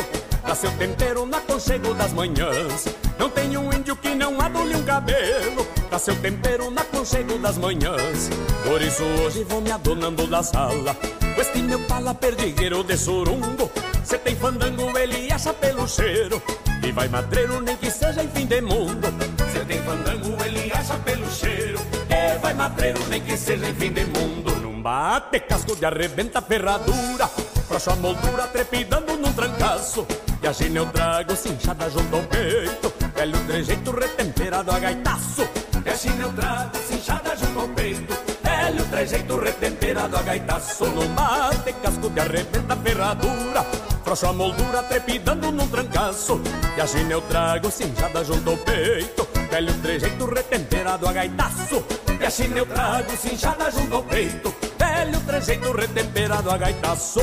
Dá 0.44 0.52
seu 0.54 0.70
tempero 0.72 1.24
na 1.24 1.40
conchego 1.40 1.94
das 1.94 2.12
manhãs. 2.12 2.86
Não 3.18 3.30
tem 3.30 3.56
um 3.56 3.72
índio 3.72 3.94
que 3.94 4.12
não 4.14 4.40
adule 4.40 4.74
um 4.74 4.82
cabelo. 4.82 5.64
Dá 5.88 5.98
seu 5.98 6.16
tempero 6.16 6.68
na 6.70 6.82
conchego 6.84 7.38
das 7.38 7.58
manhãs. 7.58 8.28
Por 8.64 8.82
isso 8.82 9.04
hoje 9.22 9.44
vou 9.44 9.60
me 9.60 9.70
adonando 9.70 10.26
da 10.26 10.42
sala. 10.42 10.94
Com 11.34 11.40
este 11.40 11.62
meu 11.62 11.78
pala 11.86 12.12
perdigueiro 12.12 12.82
de 12.82 12.96
surungo. 12.96 13.70
Cê 14.02 14.18
tem 14.18 14.34
fandango, 14.34 14.98
ele 14.98 15.32
acha 15.32 15.52
pelo 15.52 15.86
cheiro. 15.86 16.42
E 16.82 16.90
vai 16.90 17.06
madreiro 17.08 17.60
nem 17.60 17.76
que 17.76 17.90
seja 17.90 18.24
em 18.24 18.28
fim 18.28 18.46
de 18.46 18.60
mundo. 18.60 19.06
Cê 19.52 19.60
tem 19.64 19.80
fandango, 19.82 20.44
ele 20.44 20.72
acha 20.72 20.94
pelo 20.94 21.30
cheiro. 21.30 21.78
E 22.10 22.38
vai 22.38 22.54
madreiro 22.54 22.98
nem 23.08 23.20
que 23.20 23.36
seja 23.36 23.68
em 23.68 23.74
fim 23.74 23.92
de 23.92 24.04
mundo 24.06 24.67
Bate 24.82 25.40
casco 25.40 25.74
de 25.74 25.84
arrebenta 25.84 26.40
ferradura 26.40 27.28
Frouxo 27.66 27.90
a 27.90 27.96
moldura 27.96 28.46
trepidando 28.46 29.16
num 29.16 29.32
trancaço. 29.32 30.06
E 30.42 30.46
a 30.46 30.52
gine 30.52 30.76
eu 30.76 30.86
trago 30.86 31.36
cinchada 31.36 31.90
junto 31.90 32.16
ao 32.16 32.22
peito 32.22 32.92
Velho 33.14 33.38
trejeito 33.46 33.90
retemperado 33.90 34.70
a 34.70 34.78
gaitaço. 34.78 35.46
E 35.84 35.88
a 35.88 35.94
gine 35.94 36.20
eu 36.20 36.32
trago 36.32 36.76
cinchada 36.78 37.36
junto 37.36 37.60
ao 37.60 37.68
peito 37.68 38.27
Velho 38.68 38.84
trejeito 38.84 39.38
retemperado 39.38 40.14
a 40.14 40.20
gaitaço 40.20 40.84
No 40.84 41.08
bate 41.14 41.72
casco 41.72 42.10
de 42.10 42.20
arrebenta 42.20 42.76
ferradura 42.76 43.64
Frouxo 44.04 44.26
a 44.26 44.32
moldura 44.34 44.82
trepidando 44.82 45.50
num 45.50 45.66
trancaço 45.68 46.38
E 46.76 46.80
a 46.82 46.84
eu 47.10 47.22
trago 47.22 47.70
cinchada 47.70 48.22
junto 48.22 48.50
ao 48.50 48.58
peito 48.58 49.26
Velho 49.50 49.72
trejeito 49.80 50.26
retemperado 50.26 51.08
a 51.08 51.12
gaitaço 51.14 51.82
E 52.20 52.26
a 52.26 52.58
eu 52.58 52.66
trago 52.66 53.16
cinchada 53.16 53.70
junto 53.70 53.94
ao 53.94 54.02
peito 54.02 54.54
velho 54.98 55.20
trejeito 55.20 55.72
retemperado 55.72 56.50
a 56.50 56.58
gaitaço. 56.58 57.20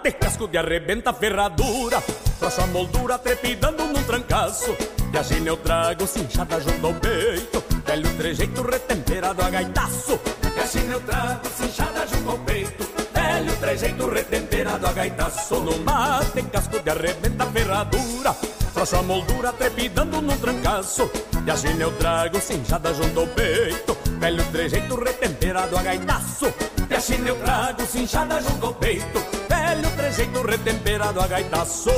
Bate 0.00 0.12
casco 0.16 0.48
de 0.48 0.56
arrebenta 0.56 1.12
ferradura, 1.12 2.00
frouxo 2.38 2.62
a 2.62 2.66
moldura 2.68 3.18
trepidando 3.18 3.84
num 3.84 4.02
trancaço. 4.02 4.74
E 5.12 5.18
a 5.18 5.46
eu 5.46 5.56
trago 5.56 6.06
cinchada 6.06 6.60
junto 6.60 6.86
ao 6.86 6.94
peito 6.94 7.62
Velho 7.84 8.08
trejeito 8.16 8.62
retemperado 8.62 9.42
a 9.42 9.50
gaitaço. 9.50 10.18
E 10.56 10.60
assim 10.60 10.90
eu 10.90 11.00
trago 11.00 11.48
cinchada 11.56 12.06
junto 12.06 12.30
ao 12.30 12.38
peito 12.38 12.88
Velho 13.12 13.56
trejeito 13.56 14.08
retemperado 14.08 14.86
a 14.86 14.92
gaitaço. 14.92 15.56
No 15.56 15.76
mate 15.78 16.42
casco 16.44 16.78
de 16.78 16.90
arrebenta 16.90 17.44
ferradura 17.46 18.32
Frouxo 18.72 18.96
a 18.96 19.02
moldura 19.02 19.52
trepidando 19.52 20.22
no 20.22 20.36
trancaço. 20.38 21.10
E 21.44 21.50
assim 21.50 21.78
eu 21.80 21.92
trago 21.98 22.40
cinchada 22.40 22.94
junto 22.94 23.20
ao 23.20 23.26
peito 23.26 23.96
Velho 24.18 24.44
trejeito 24.52 24.94
retemperado 24.94 25.76
a 25.76 25.82
gaitaço. 25.82 26.46
E 26.88 26.94
assim 26.94 27.26
eu 27.26 27.36
trago 27.36 27.84
cinchada 27.86 28.40
junto 28.40 28.66
ao 28.66 28.74
peito 28.74 29.39
Velho 29.70 29.90
trejeito 29.92 30.42
retemperado 30.42 31.20
a 31.20 31.28
gaitaço 31.28 31.90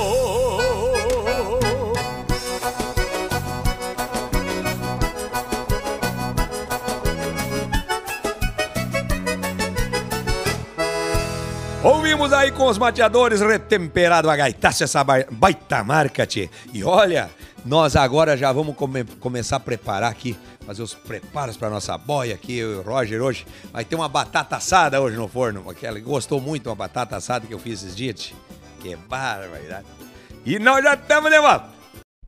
Ouvimos 11.82 12.30
aí 12.34 12.52
com 12.52 12.66
os 12.66 12.76
mateadores 12.76 13.40
retemperado 13.40 14.28
a 14.28 14.36
gaitaça, 14.36 14.84
essa 14.84 15.02
baita 15.02 15.82
marca, 15.82 16.26
tchê. 16.26 16.50
E 16.74 16.84
olha, 16.84 17.30
nós 17.64 17.94
agora 17.96 18.36
já 18.36 18.52
vamos 18.52 18.74
come 18.74 19.04
começar 19.20 19.56
a 19.56 19.60
preparar 19.60 20.10
aqui, 20.10 20.36
fazer 20.66 20.82
os 20.82 20.94
preparos 20.94 21.56
para 21.56 21.70
nossa 21.70 21.96
boia 21.96 22.34
aqui, 22.34 22.58
eu 22.58 22.72
e 22.72 22.76
o 22.76 22.82
Roger 22.82 23.22
hoje. 23.22 23.46
Vai 23.72 23.84
ter 23.84 23.94
uma 23.94 24.08
batata 24.08 24.56
assada 24.56 25.00
hoje 25.00 25.16
no 25.16 25.28
forno, 25.28 25.68
aquela 25.70 25.98
gostou 26.00 26.40
muito 26.40 26.68
uma 26.68 26.76
batata 26.76 27.16
assada 27.16 27.46
que 27.46 27.54
eu 27.54 27.58
fiz 27.58 27.82
esses 27.82 27.96
dias. 27.96 28.34
Que 28.80 28.96
barbaridade. 28.96 29.86
E 30.44 30.58
nós 30.58 30.82
já 30.82 30.94
estamos 30.94 31.30
de 31.30 31.40
volta. 31.40 31.81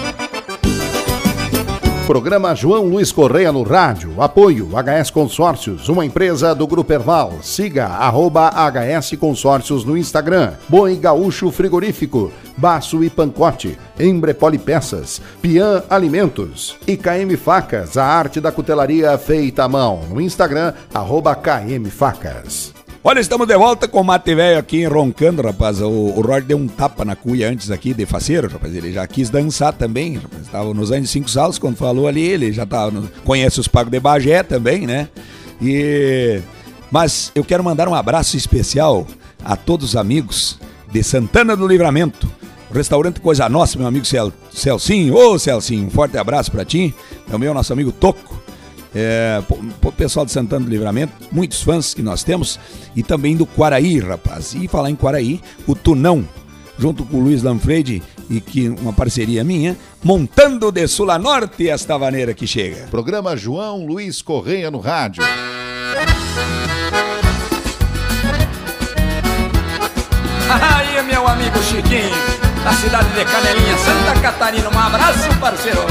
Programa 2.06 2.54
João 2.54 2.84
Luiz 2.84 3.10
Correia 3.10 3.50
no 3.50 3.64
rádio. 3.64 4.22
Apoio 4.22 4.68
HS 4.68 5.10
Consórcios, 5.10 5.88
uma 5.88 6.06
empresa 6.06 6.54
do 6.54 6.64
Grupo 6.64 6.92
Erval. 6.92 7.32
Siga 7.42 7.86
arroba 7.88 8.48
HS 8.48 9.16
Consórcios 9.18 9.84
no 9.84 9.96
Instagram. 9.96 10.52
Boi 10.68 10.94
Gaúcho 10.94 11.50
Frigorífico, 11.50 12.30
Baço 12.56 13.02
e 13.02 13.10
Pancote, 13.10 13.76
Embrepoli 13.98 14.56
Peças, 14.56 15.20
Pian 15.42 15.82
Alimentos, 15.90 16.76
IKM 16.86 17.36
Facas, 17.36 17.96
a 17.96 18.04
arte 18.04 18.40
da 18.40 18.52
cutelaria 18.52 19.18
feita 19.18 19.64
à 19.64 19.68
mão. 19.68 20.02
No 20.08 20.20
Instagram, 20.20 20.74
arroba 20.94 21.34
KM 21.34 21.90
Facas. 21.90 22.75
Olha, 23.08 23.20
estamos 23.20 23.46
de 23.46 23.56
volta 23.56 23.86
com 23.86 24.00
o 24.00 24.04
Mate 24.04 24.34
Velho 24.34 24.58
aqui 24.58 24.84
roncando, 24.84 25.40
rapaz. 25.40 25.80
O, 25.80 25.88
o 25.88 26.20
Rod 26.20 26.42
deu 26.42 26.58
um 26.58 26.66
tapa 26.66 27.04
na 27.04 27.14
cuia 27.14 27.48
antes 27.48 27.70
aqui 27.70 27.94
de 27.94 28.04
faceiro, 28.04 28.48
rapaz. 28.48 28.74
Ele 28.74 28.92
já 28.92 29.06
quis 29.06 29.30
dançar 29.30 29.72
também, 29.72 30.16
rapaz. 30.16 30.42
Estava 30.42 30.74
nos 30.74 30.90
anos 30.90 31.08
5 31.10 31.30
salos 31.30 31.56
quando 31.56 31.76
falou 31.76 32.08
ali, 32.08 32.22
ele 32.22 32.50
já 32.50 32.66
tava 32.66 32.90
no, 32.90 33.08
conhece 33.24 33.60
os 33.60 33.68
pagos 33.68 33.92
de 33.92 34.00
Bagé 34.00 34.42
também, 34.42 34.88
né? 34.88 35.08
E 35.62 36.40
mas 36.90 37.30
eu 37.32 37.44
quero 37.44 37.62
mandar 37.62 37.86
um 37.86 37.94
abraço 37.94 38.36
especial 38.36 39.06
a 39.44 39.54
todos 39.54 39.90
os 39.90 39.96
amigos 39.96 40.58
de 40.90 41.00
Santana 41.04 41.54
do 41.54 41.64
Livramento. 41.64 42.28
Restaurante 42.74 43.20
Coisa 43.20 43.48
Nossa, 43.48 43.78
meu 43.78 43.86
amigo 43.86 44.04
Cel 44.04 44.32
Celcinho. 44.50 45.14
Ô, 45.14 45.38
Celcinho, 45.38 45.86
um 45.86 45.90
forte 45.90 46.18
abraço 46.18 46.50
para 46.50 46.64
ti. 46.64 46.92
Também 47.30 47.48
o 47.48 47.54
nosso 47.54 47.72
amigo 47.72 47.92
Toco 47.92 48.45
é, 48.98 49.42
o 49.82 49.92
pessoal 49.92 50.24
de 50.24 50.32
Santana 50.32 50.64
do 50.64 50.70
Livramento, 50.70 51.12
muitos 51.30 51.62
fãs 51.62 51.92
que 51.92 52.00
nós 52.00 52.24
temos, 52.24 52.58
e 52.96 53.02
também 53.02 53.36
do 53.36 53.44
Quaraí, 53.44 53.98
rapaz. 53.98 54.54
E 54.54 54.66
falar 54.66 54.88
em 54.88 54.96
Quaraí, 54.96 55.38
o 55.66 55.74
Tunão, 55.74 56.26
junto 56.78 57.04
com 57.04 57.18
o 57.18 57.20
Luiz 57.20 57.42
Lanfredi, 57.42 58.02
e 58.30 58.40
que 58.40 58.70
uma 58.70 58.94
parceria 58.94 59.44
minha, 59.44 59.76
montando 60.02 60.72
de 60.72 60.88
sul 60.88 61.10
a 61.10 61.18
norte 61.18 61.68
esta 61.68 61.98
vaneira 61.98 62.32
que 62.32 62.46
chega. 62.46 62.86
Programa 62.90 63.36
João 63.36 63.84
Luiz 63.84 64.22
Correia 64.22 64.70
no 64.70 64.78
rádio. 64.78 65.22
Aí, 70.48 71.02
meu 71.02 71.28
amigo 71.28 71.62
Chiquinho, 71.64 72.16
da 72.64 72.72
cidade 72.72 73.10
de 73.10 73.24
Canelinha, 73.26 73.76
Santa 73.76 74.20
Catarina, 74.22 74.70
um 74.70 74.78
abraço, 74.78 75.28
parceiro. 75.38 75.84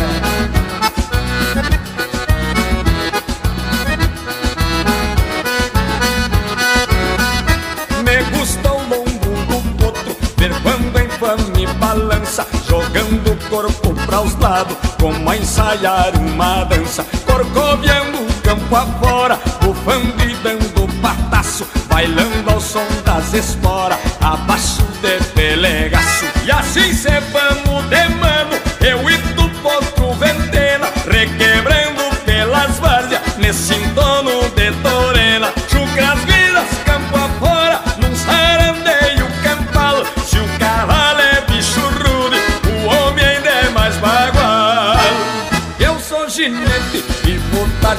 Balança 11.95 12.45
Jogando 12.67 13.31
o 13.31 13.49
corpo 13.49 13.95
para 14.05 14.21
os 14.21 14.35
lados 14.35 14.75
Como 14.99 15.29
a 15.29 15.37
ensaiar 15.37 16.13
uma 16.19 16.63
dança. 16.65 17.05
Corcoviando 17.25 18.17
o 18.21 18.41
campo 18.41 18.75
afora 18.75 19.39
Bufando 19.61 20.23
e 20.23 20.35
dando 20.35 21.01
pataço 21.01 21.65
Bailando 21.87 22.49
ao 22.49 22.59
som 22.59 22.85
das 23.05 23.33
esporas. 23.33 23.97
Abaixo 24.19 24.83
de 25.01 25.24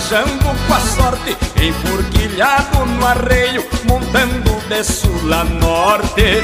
vou 0.06 0.16
tajando 0.16 0.44
com 0.66 0.74
a 0.74 0.80
sorte 0.80 1.36
Enfurquilhado 1.60 2.86
no 2.86 3.06
arreio 3.06 3.64
Montando 3.84 4.56
de 4.68 4.84
sul 4.84 5.32
a 5.32 5.44
norte. 5.44 6.42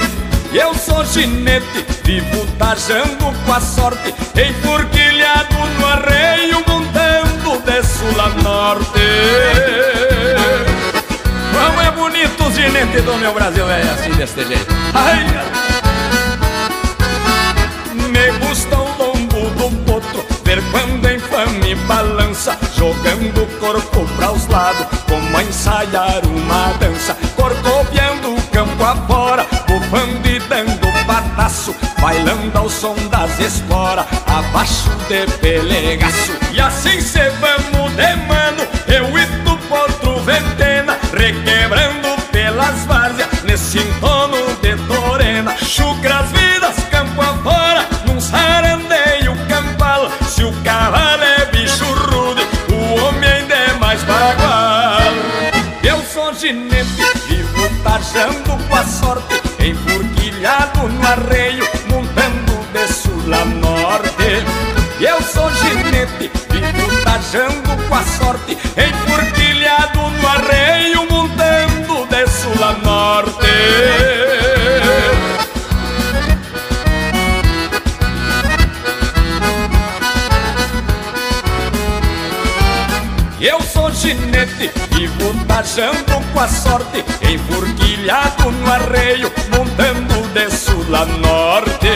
Eu 0.53 0.75
sou 0.75 1.05
ginete, 1.05 1.85
vivo 2.05 2.46
tajando 2.59 3.33
com 3.44 3.53
a 3.53 3.61
sorte 3.61 4.14
Enfurquilhado 4.35 5.55
no 5.79 5.87
arreio, 5.87 6.62
montando 6.66 7.62
de 7.64 7.83
sul 7.83 8.20
a 8.20 8.29
norte. 8.42 9.01
Como 11.53 11.81
é 11.81 11.90
bonito 11.92 12.44
o 12.44 12.53
ginete 12.53 13.01
do 13.01 13.16
meu 13.16 13.33
Brasil, 13.33 13.68
é 13.70 13.83
assim 13.83 14.11
deste 14.12 14.44
jeito. 14.44 14.66
Ai, 14.94 15.72
quando 20.71 21.11
infame 21.11 21.75
balança 21.87 22.59
Jogando 22.77 23.43
o 23.43 23.47
corpo 23.59 24.05
para 24.17 24.33
os 24.33 24.47
lados 24.49 24.87
Como 25.09 25.37
a 25.37 25.43
ensaiar 25.43 26.27
uma 26.27 26.73
dança 26.79 27.17
Corcoviando 27.37 28.35
o 28.35 28.43
campo 28.49 28.83
afora 28.83 29.47
Bufando 29.67 30.29
e 30.29 30.38
dando 30.41 31.07
pataço 31.07 31.75
Bailando 32.01 32.59
ao 32.59 32.69
som 32.69 32.97
das 33.11 33.38
esporas 33.38 34.07
Abaixo 34.27 34.91
de 35.09 35.27
pelegaço. 35.38 36.33
E 36.53 36.61
assim 36.61 37.01
cê 37.01 37.31
vamos 37.31 37.93
de 37.93 38.17
mano 38.27 38.62
Vivo 58.12 58.29
tajando 58.42 58.68
com 58.68 58.75
a 58.75 58.85
sorte 58.85 59.42
Enfurquilhado 59.59 60.88
no 60.88 61.07
arreio 61.07 61.64
Montando 61.88 62.53
de 62.72 62.92
sul 62.92 63.22
a 63.33 63.44
norte. 63.44 64.44
Eu 65.01 65.22
sou 65.22 65.51
ginete 65.51 66.31
Vivo 66.51 67.03
tajando 67.05 67.88
com 67.88 67.94
a 67.94 68.03
sorte 68.03 68.59
Enfurquilhado 68.77 69.98
no 69.98 70.29
arreio 70.29 71.11
Montando 71.11 72.07
de 72.07 72.27
sul 72.29 72.64
a 72.64 72.72
norte. 72.85 73.33
Eu 83.40 83.61
sou 83.61 83.90
ginete, 83.90 84.70
vivo 84.92 85.35
tajando 85.48 86.20
com 86.33 86.40
a 86.40 86.48
sorte 86.48 87.05
Enfurquilhado 87.33 88.51
no 88.51 88.71
arreio, 88.71 89.33
montando 89.57 90.29
de 90.35 90.51
sul 90.51 90.85
a 90.95 91.07
norte. 91.07 91.88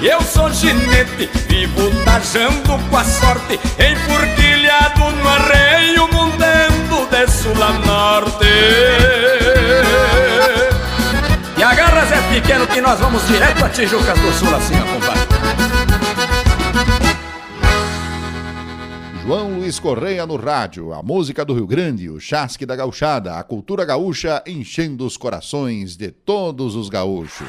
Eu 0.00 0.22
sou 0.22 0.48
ginete, 0.52 1.28
vivo 1.48 1.90
tajando 2.04 2.78
com 2.88 2.96
a 2.96 3.02
sorte, 3.02 3.58
enfurquilhado 3.78 5.10
no 5.10 5.28
arreio, 5.28 6.08
mundando 6.12 7.04
de 7.10 7.26
sul 7.32 7.60
a 7.60 7.72
norte. 7.84 8.46
E 11.56 11.62
agarra 11.64 12.06
Zé 12.06 12.20
Pequeno 12.32 12.64
que 12.68 12.80
nós 12.80 13.00
vamos 13.00 13.26
direto 13.26 13.64
a 13.64 13.68
Tijucas 13.70 14.18
do 14.20 14.32
Sul 14.32 14.54
assim, 14.54 14.74
ó, 14.80 14.94
compadre. 14.94 15.19
João 19.22 19.58
Luiz 19.58 19.78
Correia 19.78 20.26
no 20.26 20.36
rádio, 20.36 20.92
a 20.94 21.02
música 21.02 21.44
do 21.44 21.54
Rio 21.54 21.66
Grande, 21.66 22.08
o 22.08 22.18
chasque 22.18 22.64
da 22.64 22.74
gauchada, 22.74 23.36
a 23.36 23.44
cultura 23.44 23.84
gaúcha 23.84 24.42
enchendo 24.46 25.04
os 25.04 25.16
corações 25.16 25.94
de 25.94 26.10
todos 26.10 26.74
os 26.74 26.88
gaúchos. 26.88 27.46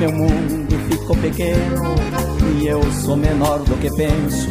Meu 0.00 0.12
mundo 0.12 0.78
ficou 0.90 1.14
pequeno 1.14 1.94
e 2.58 2.66
eu 2.66 2.80
sou 2.90 3.14
menor 3.14 3.58
do 3.58 3.76
que 3.76 3.94
penso. 3.94 4.48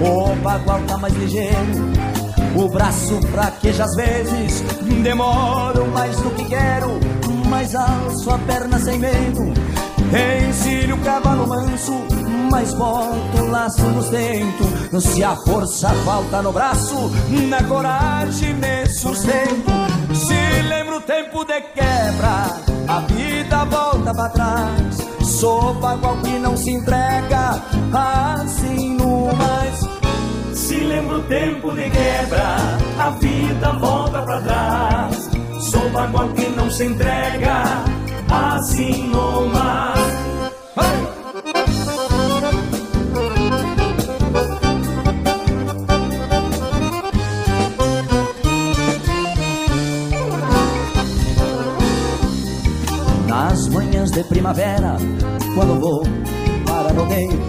O 0.00 0.34
bagual 0.42 0.80
tá 0.88 0.98
mais 0.98 1.14
ligeiro, 1.14 1.92
o 2.56 2.68
braço 2.68 3.20
fraqueja 3.28 3.84
às 3.84 3.94
vezes. 3.94 4.64
Demoro 5.00 5.86
mais 5.92 6.16
do 6.16 6.30
que 6.30 6.44
quero, 6.46 6.98
mas 7.48 7.76
alço 7.76 8.30
a 8.32 8.38
perna 8.38 8.80
sem 8.80 8.98
medo. 8.98 9.52
Ensino 10.48 10.96
o 10.96 10.98
cavalo 10.98 11.46
manso, 11.46 11.94
mas 12.50 12.74
boto 12.74 13.42
o 13.42 13.46
laço 13.48 13.82
nos 13.82 14.10
dentes. 14.10 15.04
Se 15.04 15.22
a 15.22 15.36
força 15.36 15.90
falta 16.04 16.42
no 16.42 16.50
braço, 16.50 17.12
na 17.48 17.62
coragem 17.62 18.54
me 18.54 18.86
sustento. 18.86 19.70
Se 20.12 20.62
lembro 20.68 20.96
o 20.96 21.00
tempo 21.00 21.44
de 21.44 21.60
quebra, 21.60 22.69
a 22.90 23.00
vida 23.02 23.64
volta 23.66 24.12
pra 24.12 24.28
trás. 24.30 24.98
Sou 25.22 25.74
bagual 25.74 26.16
que 26.18 26.38
não 26.40 26.56
se 26.56 26.70
entrega, 26.72 27.62
assim 27.92 28.96
no 28.96 29.32
mais. 29.32 29.88
Se 30.52 30.74
lembra 30.74 31.18
o 31.18 31.22
tempo 31.22 31.70
de 31.72 31.88
quebra, 31.88 32.56
a 32.98 33.10
vida 33.10 33.72
volta 33.78 34.22
pra 34.22 34.40
trás. 34.40 35.30
Sou 35.60 35.88
bagual 35.90 36.28
que 36.30 36.48
não 36.48 36.68
se 36.68 36.84
entrega, 36.84 37.62
assim 38.28 39.08
no 39.08 39.46
mar. 39.46 39.94
De 54.22 54.28
primavera, 54.28 54.96
quando 55.54 55.80
vou 55.80 56.02
para 56.66 56.92
rodeio, 56.92 57.40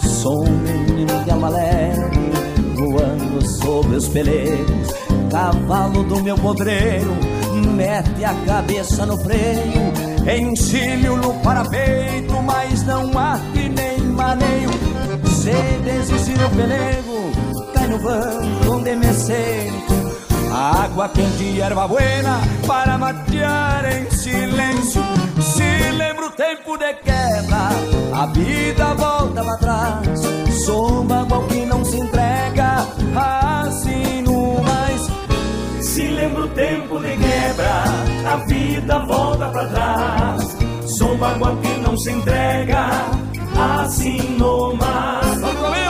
sou 0.00 0.42
um 0.42 0.50
menino 0.50 1.22
de 1.24 1.30
alma 1.30 1.50
leve, 1.50 2.30
voando 2.74 3.46
sobre 3.46 3.96
os 3.96 4.08
peleiros. 4.08 4.88
Cavalo 5.30 6.02
do 6.04 6.22
meu 6.22 6.36
podreiro, 6.36 7.14
mete 7.74 8.24
a 8.24 8.32
cabeça 8.46 9.04
no 9.04 9.18
freio, 9.18 9.92
encilho 10.40 11.16
no 11.16 11.34
parapeito, 11.40 12.32
mas 12.42 12.82
não 12.84 13.16
arte 13.18 13.68
nem 13.68 14.00
maneio. 14.00 14.70
Se 15.26 15.52
desistir 15.84 16.42
o 16.42 16.50
pelego, 16.56 17.72
cai 17.74 17.86
no 17.86 17.98
banco 17.98 18.72
onde 18.72 18.96
me 18.96 19.12
sento. 19.12 20.07
Água 20.52 21.08
quente 21.08 21.44
e 21.44 21.60
erva 21.60 21.86
buena 21.86 22.40
para 22.66 22.98
matear 22.98 23.84
em 23.92 24.10
silêncio. 24.10 25.02
Se 25.40 25.90
lembra 25.92 26.26
o 26.26 26.30
tempo 26.30 26.76
de 26.76 26.92
quebra, 26.94 27.68
a 28.14 28.26
vida 28.26 28.94
volta 28.94 29.44
pra 29.44 29.56
trás. 29.56 30.20
Sou 30.64 31.04
bagual 31.04 31.42
que 31.44 31.66
não 31.66 31.84
se 31.84 31.98
entrega, 31.98 32.86
assim 33.16 34.22
no 34.22 34.62
mais. 34.62 35.08
Se 35.80 36.06
lembra 36.08 36.44
o 36.44 36.48
tempo 36.48 36.98
de 36.98 37.16
quebra, 37.16 37.84
a 38.32 38.36
vida 38.46 38.98
volta 39.00 39.48
pra 39.48 39.66
trás. 39.66 40.56
Sou 40.86 41.16
bagual 41.16 41.56
que 41.58 41.80
não 41.80 41.96
se 41.96 42.10
entrega, 42.10 42.88
assim 43.56 44.36
no 44.38 44.74
mar. 44.74 45.87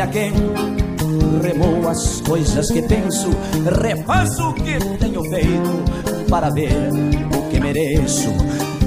Minha 0.00 0.06
quem 0.06 0.32
Remo 1.42 1.88
as 1.88 2.20
coisas 2.20 2.70
que 2.70 2.82
penso 2.82 3.30
Refaço 3.82 4.50
o 4.50 4.54
que 4.54 4.78
tenho 4.98 5.22
feito 5.24 5.84
Para 6.28 6.50
ver 6.50 6.90
o 7.36 7.50
que 7.50 7.60
mereço. 7.60 8.32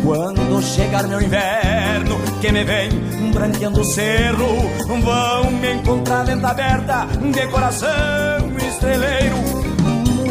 Quando 0.04 0.62
chegar 0.62 1.08
meu 1.08 1.22
inverno 1.22 2.18
Que 2.42 2.52
me 2.52 2.64
vem 2.64 2.90
branqueando 3.34 3.82
o 3.82 3.86
cerro 3.86 4.48
Vão 4.88 5.52
me 5.52 5.74
encontrar 5.74 6.24
lenta 6.24 6.50
aberta 6.50 7.08
De 7.32 7.48
coração 7.48 7.90
estreleiro 8.68 9.38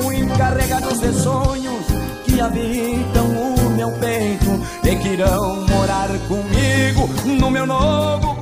Muito 0.04 0.36
carregados 0.36 1.00
de 1.00 1.12
sonhos 1.12 1.86
Que 2.24 2.40
habitam 2.40 3.26
o 3.26 3.70
meu 3.70 3.90
peito 3.92 4.60
E 4.84 4.96
que 4.96 5.08
irão 5.08 5.66
morar 5.68 6.08
comigo 6.28 7.08
No 7.38 7.50
meu 7.50 7.66
novo 7.66 8.41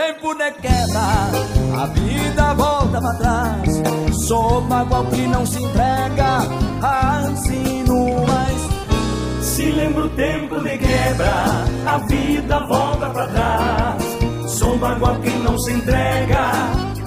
tempo 0.00 0.34
de 0.34 0.50
quebra 0.52 1.82
A 1.82 1.86
vida 1.86 2.54
volta 2.54 3.00
pra 3.00 3.14
trás 3.14 3.82
Sou 4.26 4.62
bagual 4.62 5.04
que 5.06 5.26
não 5.26 5.44
se 5.44 5.62
entrega 5.62 6.38
Assim 6.80 7.84
mais 8.26 8.70
Se 9.42 9.70
lembra 9.72 10.06
o 10.06 10.08
tempo 10.10 10.60
de 10.60 10.78
quebra, 10.78 11.44
a 11.86 11.98
vida 11.98 12.60
volta 12.60 13.10
pra 13.10 13.26
trás. 13.26 14.02
Sou 14.46 14.78
bagual 14.78 15.16
que 15.20 15.30
não 15.30 15.58
se 15.58 15.72
entrega, 15.72 16.50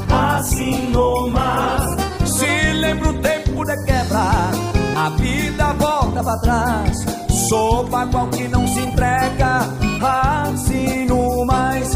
assim 0.09 0.91
mar. 1.31 1.95
Se 2.25 2.73
lembra 2.73 3.09
o 3.09 3.21
tempo 3.21 3.65
de 3.65 3.85
quebra, 3.85 4.51
a 4.95 5.09
vida 5.17 5.73
volta 5.73 6.23
pra 6.23 6.37
trás. 6.37 7.05
Sou 7.49 7.87
bagual 7.87 8.27
que 8.27 8.47
não 8.47 8.67
se 8.67 8.79
entrega, 8.81 9.61
assim 10.01 11.05
no 11.05 11.45
mais. 11.45 11.92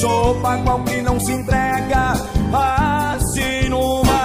Sou 0.00 0.40
bagual 0.40 0.82
que 0.84 1.02
não 1.02 1.20
se 1.20 1.30
entrega, 1.30 2.12
assim 2.54 3.68
no 3.68 4.02
mais. 4.02 4.20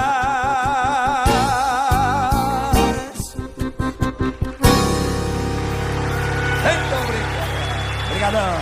Então, 6.61 7.03
obrigado. 7.03 8.07
Obrigadão. 8.07 8.55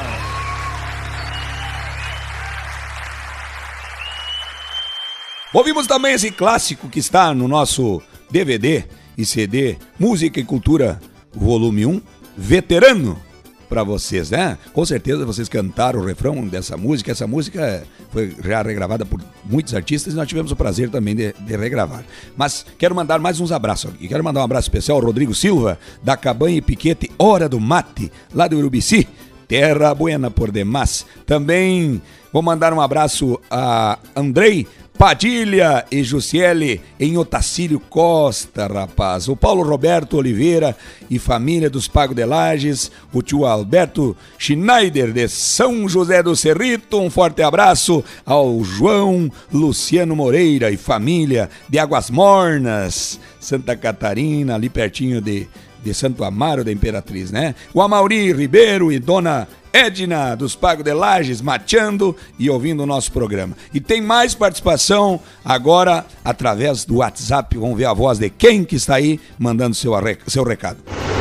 Ouvimos 5.54 5.86
também 5.86 6.14
esse 6.14 6.32
clássico 6.32 6.90
que 6.90 6.98
está 6.98 7.32
no 7.32 7.48
nosso 7.48 8.02
DVD 8.32 8.86
e 9.16 9.24
CD 9.24 9.78
Música 10.00 10.40
e 10.40 10.44
Cultura 10.44 11.00
Volume 11.32 11.86
1, 11.86 12.02
Veterano, 12.36 13.22
para 13.70 13.84
vocês, 13.84 14.32
né? 14.32 14.58
Com 14.74 14.86
certeza 14.86 15.26
vocês 15.26 15.50
cantaram 15.50 16.00
o 16.00 16.06
refrão 16.06 16.48
dessa 16.48 16.78
música. 16.78 17.12
Essa 17.12 17.28
música 17.28 17.84
foi 18.12 18.36
já 18.44 18.62
regravada 18.62 19.06
por 19.06 19.20
muitos 19.46 19.74
artistas 19.74 20.14
e 20.14 20.16
nós 20.16 20.28
tivemos 20.28 20.52
o 20.52 20.56
prazer 20.56 20.90
também 20.90 21.16
de, 21.16 21.34
de 21.34 21.56
regravar. 21.56 22.04
Mas 22.36 22.66
quero 22.78 22.96
mandar 22.96 23.20
mais 23.20 23.40
uns 23.40 23.52
abraços 23.52 23.92
aqui. 23.92 24.08
Quero 24.08 24.24
mandar 24.24 24.42
um 24.42 24.46
abraço 24.46 24.68
especial 24.68 24.98
ao 24.98 25.04
Rodrigo 25.04 25.34
Silva, 25.34 25.80
da 26.02 26.16
Cabanha 26.16 26.58
e 26.58 26.62
Piquete 26.62 27.12
Hora 27.18 27.50
do 27.50 27.60
Mate, 27.60 28.12
lá 28.34 28.48
do 28.48 28.58
Urubici. 28.58 29.08
Terra 29.48 29.94
Buena 29.94 30.32
por 30.32 30.52
demais. 30.52 31.06
Também 31.26 32.02
vou 32.32 32.42
mandar 32.42 32.74
um 32.74 32.82
abraço 32.82 33.40
a 33.52 34.00
Andrei 34.16 34.68
Padilha 34.98 35.86
e 35.92 36.04
Jussiele 36.04 36.80
em 37.00 37.18
Otacílio 37.18 37.80
Costa, 37.80 38.68
rapaz. 38.68 39.28
O 39.28 39.36
Paulo 39.36 39.64
Roberto 39.64 40.18
Oliveira 40.18 40.78
e 41.10 41.18
família 41.20 41.70
dos 41.70 41.88
Pago 41.88 42.14
de 42.14 42.24
Lages. 42.24 42.92
O 43.12 43.22
tio 43.22 43.46
Alberto 43.46 44.16
Schneider 44.38 45.12
de 45.12 45.28
São 45.28 45.90
José 45.90 46.22
do 46.22 46.36
Cerrito. 46.36 47.00
Um 47.00 47.10
forte 47.10 47.42
abraço 47.42 48.04
ao 48.26 48.64
João 48.64 49.30
Luciano 49.52 50.16
Moreira 50.16 50.72
e 50.72 50.78
família 50.78 51.50
de 51.68 51.80
Águas 51.80 52.10
Mornas, 52.10 53.20
Santa 53.40 53.76
Catarina, 53.76 54.56
ali 54.56 54.70
pertinho 54.70 55.20
de, 55.20 55.48
de 55.84 55.94
Santo 55.94 56.24
Amaro 56.24 56.64
da 56.64 56.72
Imperatriz, 56.72 57.32
né? 57.32 57.56
O 57.74 57.82
Amauri 57.82 58.32
Ribeiro 58.32 58.92
e 58.92 59.00
Dona 59.00 59.48
Edna 59.74 60.36
dos 60.36 60.56
Pago 60.56 60.84
de 60.84 60.94
Lages, 60.94 61.42
mateando 61.42 62.16
e 62.38 62.48
ouvindo 62.48 62.84
o 62.84 62.86
nosso 62.86 63.12
programa. 63.12 63.58
E 63.74 63.82
tem 63.82 64.00
mais 64.00 64.36
participação 64.36 65.20
agora 65.44 66.06
através 66.24 66.86
do 66.86 66.98
WhatsApp. 66.98 67.58
Vamos 67.58 67.76
ver 67.76 67.86
a 67.86 67.94
voz 67.94 68.20
de 68.20 68.30
quem 68.30 68.64
que 68.64 68.76
está 68.76 68.96
aí 68.96 69.20
mandando 69.40 69.76
seu, 69.76 69.94
seu 70.28 70.44
recado. 70.44 70.78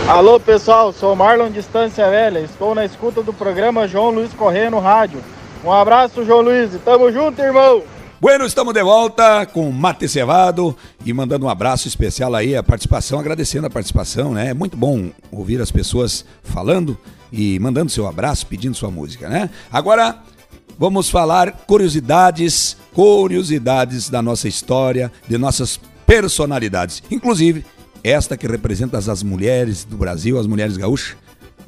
Alô 0.07 0.39
pessoal, 0.39 0.93
sou 0.93 1.17
Marlon 1.17 1.51
Distância 1.51 2.11
Velha, 2.11 2.41
estou 2.41 2.75
na 2.75 2.85
escuta 2.85 3.23
do 3.23 3.33
programa 3.33 3.89
João 3.89 4.11
Luiz 4.11 4.33
Correia 4.35 4.71
no 4.71 4.81
rádio. 4.81 5.21
Um 5.65 5.73
abraço, 5.73 6.25
João 6.25 6.43
Luiz, 6.43 6.75
e 6.75 6.79
tamo 6.79 7.11
junto, 7.11 7.41
irmão! 7.41 7.83
Bueno, 8.23 8.47
estamos 8.47 8.73
de 8.73 8.81
volta 8.85 9.45
com 9.47 9.69
Mate 9.73 10.07
Cevado 10.07 10.77
e 11.05 11.13
mandando 11.13 11.45
um 11.45 11.49
abraço 11.49 11.89
especial 11.89 12.33
aí 12.37 12.55
a 12.55 12.63
participação, 12.63 13.19
agradecendo 13.19 13.67
a 13.67 13.71
participação, 13.71 14.33
né? 14.33 14.51
É 14.51 14.55
muito 14.55 14.77
bom 14.77 15.11
ouvir 15.33 15.61
as 15.61 15.73
pessoas 15.73 16.25
falando 16.45 16.97
e 17.33 17.59
mandando 17.59 17.91
seu 17.91 18.07
abraço, 18.07 18.47
pedindo 18.47 18.77
sua 18.77 18.93
música, 18.93 19.29
né? 19.29 19.51
Agora 19.73 20.23
vamos 20.79 21.11
falar 21.11 21.51
curiosidades, 21.67 22.77
curiosidades 22.95 24.09
da 24.09 24.23
nossa 24.23 24.47
história, 24.47 25.11
de 25.27 25.37
nossas 25.37 25.81
personalidades, 26.07 27.03
inclusive 27.11 27.65
esta 28.05 28.37
que 28.37 28.47
representa 28.47 28.99
as 28.99 29.23
mulheres 29.25 29.83
do 29.83 29.97
Brasil, 29.97 30.39
as 30.39 30.47
mulheres 30.47 30.77
gaúchas, 30.77 31.17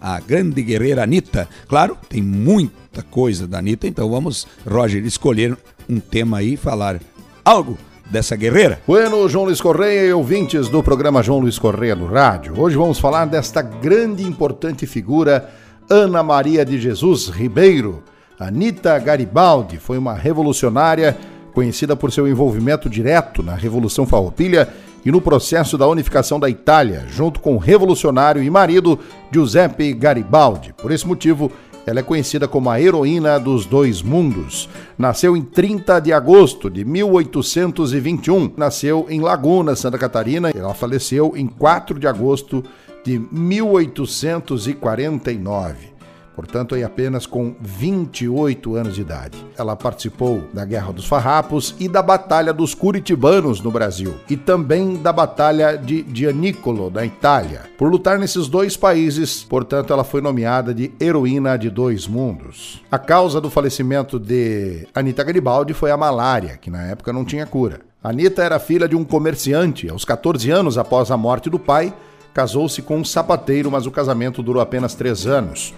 a 0.00 0.20
grande 0.20 0.62
guerreira 0.62 1.02
Anitta. 1.02 1.48
Claro, 1.66 1.98
tem 2.08 2.22
muita 2.22 3.02
coisa 3.02 3.44
da 3.44 3.58
Anitta, 3.58 3.88
então 3.88 4.08
vamos, 4.08 4.46
Roger, 4.64 5.04
escolher 5.04 5.58
um 5.88 6.00
tema 6.00 6.38
aí 6.38 6.56
falar 6.56 7.00
algo 7.44 7.76
dessa 8.10 8.36
guerreira. 8.36 8.80
Bueno, 8.86 9.28
João 9.28 9.46
Luiz 9.46 9.60
Correia 9.60 10.08
e 10.08 10.12
ouvintes 10.12 10.68
do 10.68 10.82
programa 10.82 11.22
João 11.22 11.40
Luiz 11.40 11.58
Correia 11.58 11.94
no 11.94 12.06
rádio. 12.06 12.54
Hoje 12.58 12.76
vamos 12.76 12.98
falar 12.98 13.24
desta 13.24 13.62
grande 13.62 14.22
e 14.22 14.26
importante 14.26 14.86
figura, 14.86 15.50
Ana 15.88 16.22
Maria 16.22 16.64
de 16.64 16.80
Jesus 16.80 17.28
Ribeiro. 17.28 18.02
Anita 18.38 18.98
Garibaldi 18.98 19.78
foi 19.78 19.96
uma 19.96 20.14
revolucionária 20.14 21.16
conhecida 21.52 21.94
por 21.94 22.12
seu 22.12 22.26
envolvimento 22.26 22.90
direto 22.90 23.42
na 23.42 23.54
Revolução 23.54 24.04
Farroupilha 24.04 24.68
e 25.04 25.12
no 25.12 25.20
processo 25.20 25.78
da 25.78 25.86
unificação 25.86 26.40
da 26.40 26.50
Itália, 26.50 27.04
junto 27.08 27.38
com 27.38 27.54
o 27.54 27.58
revolucionário 27.58 28.42
e 28.42 28.50
marido 28.50 28.98
Giuseppe 29.30 29.92
Garibaldi. 29.92 30.72
Por 30.72 30.90
esse 30.90 31.06
motivo, 31.06 31.52
ela 31.86 32.00
é 32.00 32.02
conhecida 32.02 32.48
como 32.48 32.70
a 32.70 32.80
heroína 32.80 33.38
dos 33.38 33.66
dois 33.66 34.00
mundos. 34.02 34.68
Nasceu 34.98 35.36
em 35.36 35.42
30 35.42 36.00
de 36.00 36.12
agosto 36.12 36.68
de 36.70 36.84
1821. 36.84 38.52
Nasceu 38.56 39.06
em 39.08 39.20
Laguna, 39.20 39.76
Santa 39.76 39.98
Catarina. 39.98 40.50
Ela 40.50 40.74
faleceu 40.74 41.34
em 41.36 41.46
4 41.46 41.98
de 41.98 42.06
agosto 42.06 42.64
de 43.04 43.18
1849 43.30 45.93
portanto, 46.34 46.74
aí 46.74 46.84
apenas 46.84 47.26
com 47.26 47.54
28 47.60 48.76
anos 48.76 48.94
de 48.94 49.00
idade. 49.00 49.44
Ela 49.56 49.76
participou 49.76 50.44
da 50.52 50.64
Guerra 50.64 50.92
dos 50.92 51.06
Farrapos 51.06 51.74
e 51.78 51.88
da 51.88 52.02
Batalha 52.02 52.52
dos 52.52 52.74
Curitibanos 52.74 53.60
no 53.60 53.70
Brasil, 53.70 54.14
e 54.28 54.36
também 54.36 54.96
da 54.96 55.12
Batalha 55.12 55.76
de 55.76 56.04
Gianicolo, 56.12 56.90
na 56.90 57.04
Itália. 57.04 57.62
Por 57.78 57.90
lutar 57.90 58.18
nesses 58.18 58.48
dois 58.48 58.76
países, 58.76 59.42
portanto, 59.44 59.92
ela 59.92 60.04
foi 60.04 60.20
nomeada 60.20 60.74
de 60.74 60.92
Heroína 61.00 61.56
de 61.56 61.70
Dois 61.70 62.06
Mundos. 62.06 62.82
A 62.90 62.98
causa 62.98 63.40
do 63.40 63.50
falecimento 63.50 64.18
de 64.18 64.86
Anita 64.94 65.22
Garibaldi 65.24 65.72
foi 65.72 65.90
a 65.90 65.96
malária, 65.96 66.58
que 66.60 66.70
na 66.70 66.82
época 66.84 67.12
não 67.12 67.24
tinha 67.24 67.46
cura. 67.46 67.80
Anita 68.02 68.42
era 68.42 68.58
filha 68.58 68.86
de 68.86 68.94
um 68.94 69.02
comerciante. 69.02 69.88
Aos 69.88 70.04
14 70.04 70.50
anos 70.50 70.76
após 70.76 71.10
a 71.10 71.16
morte 71.16 71.48
do 71.48 71.58
pai, 71.58 71.94
casou-se 72.34 72.82
com 72.82 72.98
um 72.98 73.04
sapateiro, 73.04 73.70
mas 73.70 73.86
o 73.86 73.90
casamento 73.90 74.42
durou 74.42 74.60
apenas 74.60 74.94
três 74.94 75.26
anos. 75.26 75.72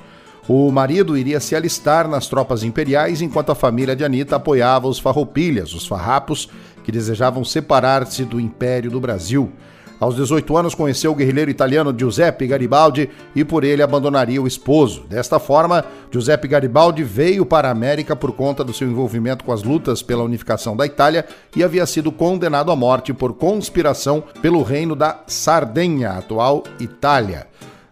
O 0.49 0.71
marido 0.71 1.19
iria 1.19 1.41
se 1.41 1.57
alistar 1.57 2.07
nas 2.07 2.29
tropas 2.29 2.63
imperiais 2.63 3.21
enquanto 3.21 3.51
a 3.51 3.55
família 3.55 3.97
de 3.97 4.05
Anita 4.05 4.37
apoiava 4.37 4.87
os 4.87 4.99
farroupilhas, 4.99 5.75
os 5.75 5.87
farrapos, 5.87 6.49
que 6.85 6.93
desejavam 6.93 7.45
separar-se 7.45 8.25
do 8.25 8.39
Império 8.39 8.89
do 8.89 9.01
Brasil. 9.01 9.51
Aos 9.99 10.15
18 10.15 10.57
anos 10.57 10.75
conheceu 10.75 11.11
o 11.11 11.15
guerrilheiro 11.15 11.51
italiano 11.51 11.93
Giuseppe 11.99 12.47
Garibaldi 12.47 13.11
e 13.35 13.43
por 13.45 13.65
ele 13.65 13.83
abandonaria 13.83 14.41
o 14.41 14.47
esposo. 14.47 15.05
Desta 15.09 15.41
forma, 15.41 15.85
Giuseppe 16.13 16.47
Garibaldi 16.47 17.03
veio 17.03 17.47
para 17.47 17.69
a 17.69 17.73
América 17.73 18.15
por 18.15 18.31
conta 18.33 18.63
do 18.63 18.75
seu 18.75 18.87
envolvimento 18.87 19.43
com 19.43 19.53
as 19.53 19.63
lutas 19.63 20.03
pela 20.03 20.23
unificação 20.23 20.77
da 20.77 20.87
Itália 20.87 21.25
e 21.57 21.65
havia 21.65 21.87
sido 21.87 22.13
condenado 22.13 22.71
à 22.71 22.77
morte 22.77 23.13
por 23.15 23.33
conspiração 23.33 24.23
pelo 24.43 24.63
reino 24.63 24.95
da 24.95 25.23
Sardenha, 25.27 26.11
atual 26.11 26.63
Itália. 26.79 27.47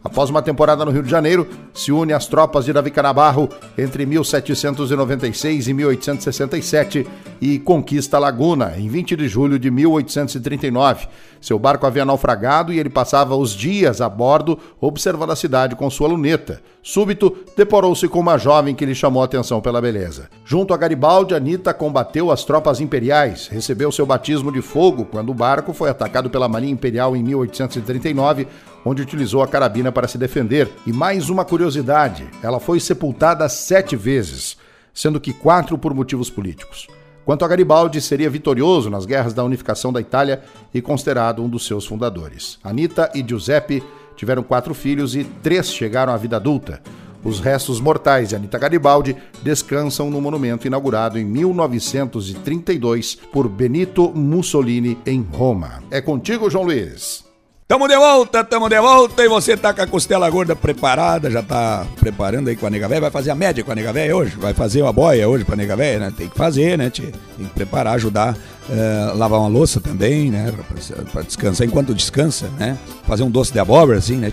Após 0.04 0.28
uma 0.28 0.42
temporada 0.42 0.84
no 0.84 0.90
Rio 0.90 1.02
de 1.02 1.08
Janeiro, 1.08 1.48
se 1.72 1.90
une 1.90 2.12
às 2.12 2.26
tropas 2.26 2.66
de 2.66 2.74
Davi 2.74 2.90
Canabarro 2.90 3.48
entre 3.76 4.04
1796 4.04 5.66
e 5.66 5.72
1867 5.72 7.06
e 7.40 7.58
conquista 7.58 8.18
Laguna 8.18 8.74
em 8.76 8.86
20 8.86 9.16
de 9.16 9.26
julho 9.26 9.58
de 9.58 9.70
1839. 9.70 11.08
Seu 11.40 11.58
barco 11.58 11.86
havia 11.86 12.04
naufragado 12.04 12.70
e 12.70 12.78
ele 12.78 12.90
passava 12.90 13.34
os 13.34 13.52
dias 13.52 14.02
a 14.02 14.08
bordo 14.08 14.58
observando 14.78 15.30
a 15.30 15.36
cidade 15.36 15.74
com 15.74 15.88
sua 15.88 16.08
luneta. 16.08 16.60
Súbito, 16.82 17.34
deporou-se 17.56 18.06
com 18.06 18.20
uma 18.20 18.36
jovem 18.36 18.74
que 18.74 18.84
lhe 18.84 18.94
chamou 18.94 19.22
a 19.22 19.24
atenção 19.24 19.62
pela 19.62 19.80
beleza. 19.80 20.28
Junto 20.44 20.74
a 20.74 20.76
Garibaldi, 20.76 21.34
Anita 21.34 21.72
combateu 21.72 22.30
as 22.30 22.44
tropas 22.44 22.78
imperiais, 22.78 23.48
recebeu 23.48 23.90
seu 23.90 24.04
batismo 24.04 24.52
de 24.52 24.60
fogo 24.60 25.06
quando 25.06 25.30
o 25.30 25.34
barco 25.34 25.72
foi 25.72 25.88
atacado 25.88 26.28
pela 26.28 26.46
Marinha 26.46 26.72
Imperial 26.72 27.16
em 27.16 27.22
1839 27.22 28.46
onde 28.84 29.02
utilizou 29.02 29.42
a 29.42 29.48
carabina 29.48 29.90
para 29.90 30.06
se 30.06 30.18
defender. 30.18 30.70
E 30.86 30.92
mais 30.92 31.30
uma 31.30 31.44
curiosidade: 31.44 32.28
ela 32.42 32.60
foi 32.60 32.78
sepultada 32.80 33.48
sete 33.48 33.96
vezes, 33.96 34.56
sendo 34.92 35.20
que 35.20 35.32
quatro 35.32 35.78
por 35.78 35.94
motivos 35.94 36.28
políticos. 36.30 36.86
Quanto 37.24 37.44
a 37.44 37.48
Garibaldi, 37.48 38.00
seria 38.00 38.28
vitorioso 38.28 38.90
nas 38.90 39.06
guerras 39.06 39.32
da 39.32 39.42
unificação 39.42 39.90
da 39.92 40.00
Itália 40.00 40.42
e 40.74 40.82
considerado 40.82 41.42
um 41.42 41.48
dos 41.48 41.66
seus 41.66 41.86
fundadores. 41.86 42.58
Anita 42.62 43.10
e 43.14 43.24
Giuseppe 43.26 43.82
tiveram 44.14 44.42
quatro 44.42 44.74
filhos 44.74 45.16
e 45.16 45.24
três 45.24 45.72
chegaram 45.72 46.12
à 46.12 46.18
vida 46.18 46.36
adulta. 46.36 46.82
Os 47.24 47.40
restos 47.40 47.80
mortais 47.80 48.28
de 48.28 48.36
Anita 48.36 48.58
Garibaldi 48.58 49.16
descansam 49.42 50.10
no 50.10 50.20
monumento 50.20 50.66
inaugurado 50.66 51.18
em 51.18 51.24
1932 51.24 53.14
por 53.32 53.48
Benito 53.48 54.12
Mussolini 54.14 54.98
em 55.06 55.22
Roma. 55.22 55.82
É 55.90 56.02
contigo, 56.02 56.50
João 56.50 56.64
Luiz. 56.64 57.24
Tamo 57.66 57.88
de 57.88 57.96
volta, 57.96 58.44
tamo 58.44 58.68
de 58.68 58.78
volta 58.78 59.24
e 59.24 59.28
você 59.28 59.56
tá 59.56 59.72
com 59.72 59.80
a 59.80 59.86
costela 59.86 60.28
gorda 60.28 60.54
preparada, 60.54 61.30
já 61.30 61.42
tá 61.42 61.86
preparando 61.98 62.48
aí 62.48 62.56
com 62.56 62.66
a 62.66 62.70
nega 62.70 62.86
véia, 62.86 63.00
vai 63.00 63.10
fazer 63.10 63.30
a 63.30 63.34
média 63.34 63.64
com 63.64 63.72
a 63.72 63.74
nega 63.74 63.90
véia 63.90 64.14
hoje, 64.14 64.36
vai 64.36 64.52
fazer 64.52 64.82
uma 64.82 64.92
boia 64.92 65.26
hoje 65.26 65.46
pra 65.46 65.56
nega 65.56 65.74
véia, 65.74 65.98
né? 65.98 66.12
Tem 66.14 66.28
que 66.28 66.36
fazer, 66.36 66.76
né? 66.76 66.90
Tem 66.90 67.10
que 67.10 67.54
preparar, 67.54 67.94
ajudar, 67.94 68.36
uh, 68.68 69.16
lavar 69.16 69.40
uma 69.40 69.48
louça 69.48 69.80
também, 69.80 70.30
né? 70.30 70.52
Pra, 70.52 71.04
pra, 71.04 71.22
descansar 71.22 71.66
enquanto 71.66 71.94
descansa, 71.94 72.50
né? 72.58 72.76
Fazer 73.06 73.22
um 73.22 73.30
doce 73.30 73.50
de 73.50 73.58
abóbora 73.58 73.96
assim, 73.96 74.16
né? 74.16 74.30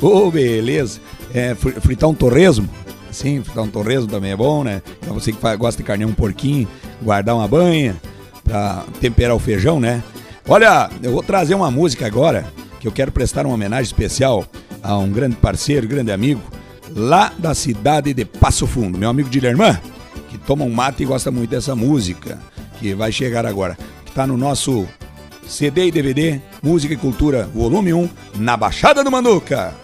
Ô, 0.00 0.06
oh, 0.06 0.30
beleza. 0.30 1.00
É, 1.34 1.54
fritar 1.54 2.08
um 2.08 2.14
torresmo, 2.14 2.66
sim, 3.12 3.42
fritar 3.44 3.62
um 3.62 3.68
torresmo 3.68 4.08
também 4.08 4.32
é 4.32 4.36
bom, 4.36 4.64
né? 4.64 4.80
Então 5.02 5.12
você 5.12 5.32
que 5.32 5.56
gosta 5.58 5.82
de 5.82 5.86
carne 5.86 6.06
um 6.06 6.14
porquinho, 6.14 6.66
guardar 7.02 7.34
uma 7.34 7.46
banha 7.46 8.00
pra 8.42 8.84
temperar 9.02 9.36
o 9.36 9.38
feijão, 9.38 9.78
né? 9.78 10.02
Olha, 10.48 10.88
eu 11.02 11.12
vou 11.12 11.22
trazer 11.22 11.54
uma 11.54 11.70
música 11.70 12.06
agora 12.06 12.46
que 12.80 12.88
eu 12.88 12.92
quero 12.92 13.12
prestar 13.12 13.44
uma 13.44 13.54
homenagem 13.54 13.84
especial 13.84 14.44
a 14.82 14.96
um 14.96 15.12
grande 15.12 15.36
parceiro, 15.36 15.86
grande 15.86 16.10
amigo, 16.10 16.40
lá 16.96 17.30
da 17.38 17.54
cidade 17.54 18.14
de 18.14 18.24
Passo 18.24 18.66
Fundo, 18.66 18.98
meu 18.98 19.10
amigo 19.10 19.28
Dilermã, 19.28 19.78
que 20.30 20.38
toma 20.38 20.64
um 20.64 20.70
mate 20.70 21.02
e 21.02 21.06
gosta 21.06 21.30
muito 21.30 21.50
dessa 21.50 21.76
música, 21.76 22.38
que 22.78 22.94
vai 22.94 23.12
chegar 23.12 23.44
agora, 23.44 23.76
que 24.04 24.10
está 24.10 24.26
no 24.26 24.36
nosso 24.36 24.88
CD 25.46 25.88
e 25.88 25.90
DVD, 25.90 26.40
Música 26.62 26.94
e 26.94 26.96
Cultura, 26.96 27.48
volume 27.54 27.92
1, 27.92 28.08
na 28.36 28.56
Baixada 28.56 29.04
do 29.04 29.10
Manduca. 29.10 29.74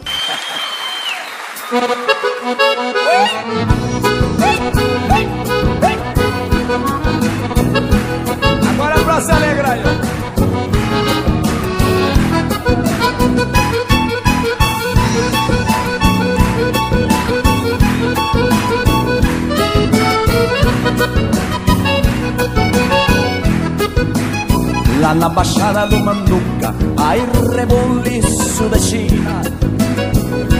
Na 25.16 25.28
baixada 25.28 25.86
do 25.86 25.98
Manduca 25.98 26.74
Aí 26.96 27.22
reboliço 27.54 28.68
da 28.68 28.78
China. 28.78 29.42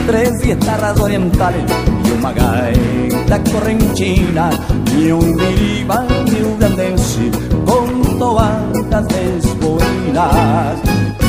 Três 0.05 0.41
guitarras 0.41 0.99
orientais 0.99 1.63
E 2.05 2.11
uma 2.11 2.31
gaita 2.31 3.51
correntina. 3.51 4.49
E 4.95 5.13
um 5.13 5.35
biriba 5.35 6.05
rio-grandense 6.29 7.31
Com 7.65 8.17
toadas 8.17 9.05
desboinas 9.07 10.79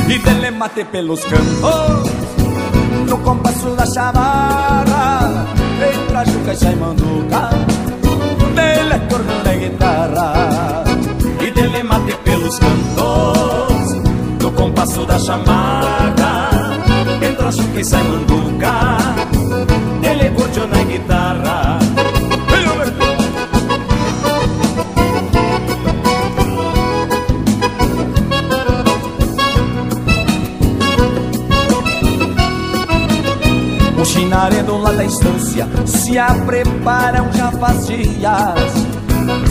E 0.09 0.19
telemate 0.19 0.85
pelos 0.85 1.23
cantos 1.25 2.11
No 3.09 3.19
compasso 3.19 3.71
da 3.71 3.87
chamarra. 3.87 5.47
Entra 5.79 6.25
Juca 6.25 6.53
e 6.53 6.77
Manduca 6.77 7.51
Dele 8.55 8.95
é 8.95 8.99
corno 9.09 9.45
da 9.45 9.55
guitarra. 9.55 10.85
E 11.41 11.51
dele 11.53 11.83
mate 11.85 12.13
pelos 12.25 12.59
cantos 12.59 12.88
preparam 36.89 37.31
já 37.35 37.53
faz 37.53 37.87
dias 37.87 38.73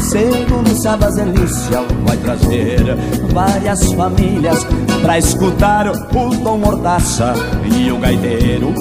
Segundo 0.10 0.76
Sabas 0.76 1.18
Elícia 1.20 1.84
vai 2.04 2.18
trazer. 2.18 2.84
Várias 3.32 3.92
famílias 3.94 4.66
Pra 5.04 5.20
escutar 5.20 5.88
o 5.88 6.06
Tom 6.08 6.58
Mordaça 6.58 7.36
e 7.72 7.92
o 7.92 8.00
gaiteiro 8.00 8.74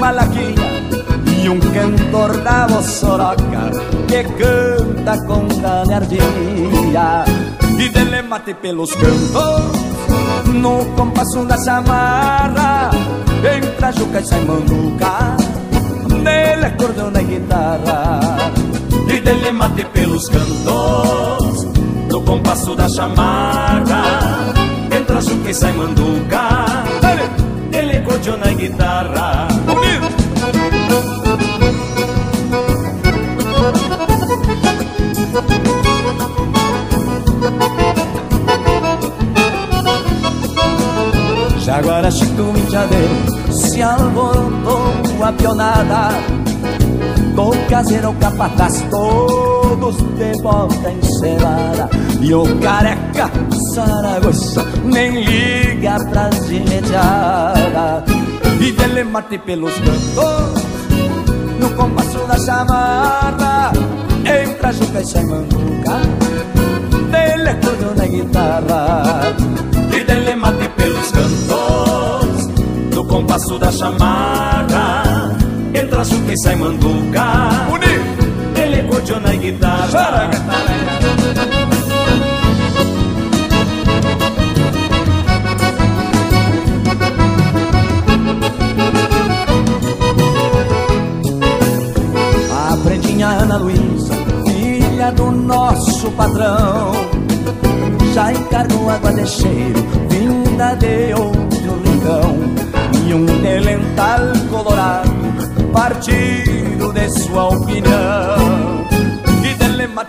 Malaquia 0.00 0.54
E 1.40 1.48
um 1.48 1.60
cantor 1.60 2.36
da 2.38 2.66
Bossoroca 2.66 3.70
que 4.08 4.24
canta 4.24 5.24
com 5.26 5.46
galhardia 5.60 7.24
E 7.78 7.88
dele 7.90 8.22
mate 8.22 8.54
pelos 8.54 8.92
cantos 8.92 9.80
no 10.52 10.84
compasso 10.96 11.44
da 11.44 11.56
chamarra 11.56 12.90
Entra 13.56 13.92
Juca 13.92 14.20
e 14.20 14.24
sai 14.24 14.44
Manduca 14.44 15.49
Nele 16.22 16.66
acordeão 16.66 17.10
na 17.10 17.22
guitarra 17.22 18.20
E 19.08 19.20
dele 19.20 19.52
mate 19.52 19.84
pelos 19.86 20.28
cantos 20.28 21.64
No 22.10 22.22
compasso 22.22 22.74
da 22.74 22.88
chamada 22.88 24.02
Entra 24.96 25.20
chuca 25.20 25.50
e 25.50 25.54
sai 25.54 25.72
manduca 25.72 26.84
Ele 27.72 28.00
curte 28.00 28.30
na 28.30 28.52
guitarra. 28.52 29.48
Jaguara, 41.64 42.10
Chico, 42.10 42.52
Indiadeiro 42.56 43.49
Se 43.60 43.82
alborotou 43.82 45.22
a 45.22 45.32
pionada. 45.32 46.08
Do 47.34 47.52
caseiro 47.68 48.08
ao 48.08 48.14
capataz 48.14 48.84
Todos 48.90 49.96
de 49.96 50.42
volta 50.42 50.90
encelada 50.90 51.88
E 52.20 52.34
o 52.34 52.42
careca 52.58 53.30
Saragossa 53.72 54.64
Nem 54.84 55.22
liga 55.24 55.96
pras 56.10 56.50
imediadas 56.50 58.04
E 58.60 58.72
dele 58.72 59.04
mate 59.04 59.38
pelos 59.38 59.74
cantos 59.74 60.62
No 61.60 61.70
compasso 61.76 62.18
da 62.26 62.38
chamarra. 62.38 63.72
Entra 64.24 64.72
Juca 64.72 65.00
e 65.00 65.06
sai 65.06 65.24
Manduca 65.24 66.00
Dele 67.10 67.48
acordeão 67.48 67.94
na 67.94 68.06
guitarra. 68.06 69.34
E 69.96 70.04
dele 70.04 70.34
mate 70.36 70.68
pelos 70.76 71.10
cantos 71.10 71.39
Compasso 73.50 73.58
da 73.58 73.72
chamada. 73.72 75.36
Entra 75.74 76.04
chuca 76.04 76.32
e 76.32 76.38
sai 76.38 76.54
manduca. 76.54 77.48
Ele 78.54 78.82
curte 78.84 79.12
na 79.18 79.32
guitarra 79.34 80.30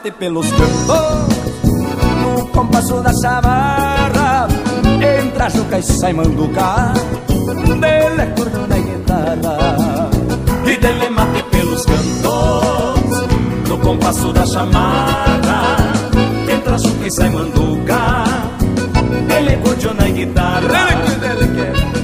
dele 0.02 0.10
mate 0.10 0.12
pelos 0.14 0.48
cantos, 0.52 1.38
no 2.22 2.48
compasso 2.48 3.02
da 3.02 3.12
chamarra, 3.22 4.48
entra 5.00 5.50
Juca 5.50 5.78
e 5.78 5.84
sai 5.84 6.14
Manduca, 6.14 6.94
dele 7.80 8.22
acordou 8.22 8.68
na 8.68 8.78
guitarra. 8.78 10.10
E 10.66 10.78
dele 10.78 11.10
mate 11.10 11.44
pelos 11.52 11.86
cantos 11.86 13.28
No 13.68 13.78
compasso 13.80 14.32
da 14.32 14.46
chamada 14.46 15.92
Entra 16.48 16.78
chuca 16.78 17.08
e 17.08 17.12
sai 17.12 17.30
manduca. 17.30 18.24
Ele 19.36 19.58
curte 19.58 19.88
na 19.94 20.08
guitarra 20.08 22.01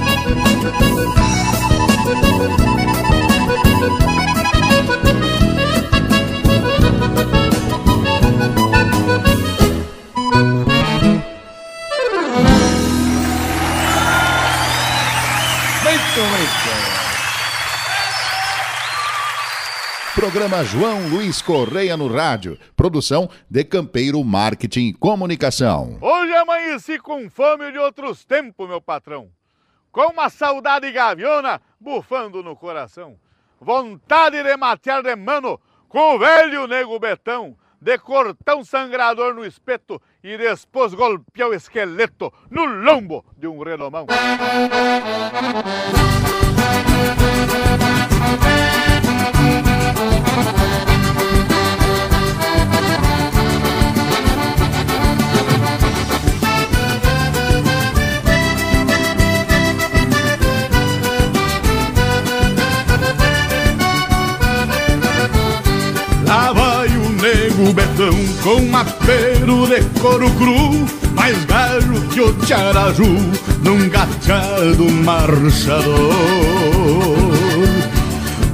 Programa 20.38 20.64
João 20.64 21.08
Luiz 21.08 21.42
Correia 21.42 21.96
no 21.96 22.06
rádio. 22.06 22.56
Produção 22.76 23.28
de 23.50 23.64
Campeiro 23.64 24.22
Marketing 24.22 24.90
e 24.90 24.92
Comunicação. 24.92 25.98
Hoje 26.00 26.32
amanheci 26.32 26.96
com 27.00 27.28
fome 27.28 27.72
de 27.72 27.78
outros 27.78 28.24
tempos, 28.24 28.68
meu 28.68 28.80
patrão. 28.80 29.30
Com 29.90 30.12
uma 30.12 30.30
saudade 30.30 30.92
gaviona 30.92 31.60
bufando 31.80 32.40
no 32.40 32.54
coração. 32.54 33.16
Vontade 33.60 34.40
de 34.40 34.56
matear 34.56 35.02
de 35.02 35.16
mano 35.16 35.60
com 35.88 36.14
o 36.14 36.18
velho 36.20 36.68
nego 36.68 37.00
betão. 37.00 37.56
De 37.82 37.98
cortar 37.98 38.54
um 38.54 38.64
sangrador 38.64 39.34
no 39.34 39.44
espeto 39.44 40.00
e 40.22 40.38
depois 40.38 40.94
golpear 40.94 41.48
o 41.48 41.54
esqueleto 41.54 42.32
no 42.48 42.64
lombo 42.64 43.24
de 43.36 43.48
um 43.48 43.60
redomão. 43.60 44.06
Com 68.42 68.60
mapero 68.66 69.66
de 69.66 69.80
couro 70.00 70.30
cru 70.32 70.86
Mais 71.14 71.44
galho 71.44 72.00
que 72.12 72.20
o 72.20 72.32
tiaraju 72.34 73.04
num 73.62 73.88
gachado 73.88 74.90
marchador. 75.04 76.14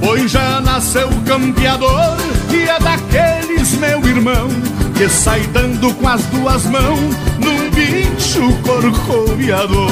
Pois 0.01 0.31
já 0.31 0.61
nasceu 0.61 1.09
campeador 1.27 2.17
e 2.51 2.63
é 2.63 2.79
daqueles 2.79 3.73
meu 3.79 4.05
irmão 4.07 4.49
Que 4.95 5.09
sai 5.09 5.41
dando 5.53 5.93
com 5.95 6.09
as 6.09 6.23
duas 6.27 6.65
mãos 6.67 7.17
num 7.39 7.71
bicho 7.71 8.53
corcoviador. 8.63 9.91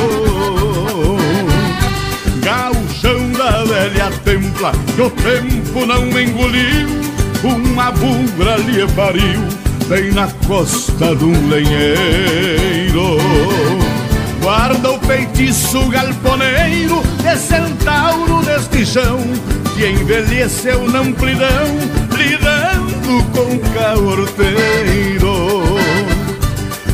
Gauchão 2.43 3.33
da 3.33 3.65
velha 3.65 4.11
templa 4.25 4.73
que 4.95 5.03
o 5.03 5.11
tempo 5.11 5.87
não 5.87 6.07
engoliu 6.21 7.03
uma 7.45 7.91
bugra 7.91 8.57
lhe 8.57 8.87
pariu 8.93 9.62
bem 9.89 10.13
na 10.13 10.29
costa 10.47 11.15
de 11.15 11.25
um 11.25 11.49
lenheiro. 11.49 13.19
Guarda 14.43 14.93
o 14.93 14.99
feitiço 15.01 15.89
galponeiro 15.89 17.03
de 17.23 17.37
centauro 17.39 18.43
deste 18.43 18.85
chão 18.85 19.19
que 19.75 19.87
envelheceu 19.87 20.89
na 20.91 21.01
amplidão, 21.01 21.67
lidando 22.17 23.25
com 23.33 23.59
caorteiro. 23.73 25.63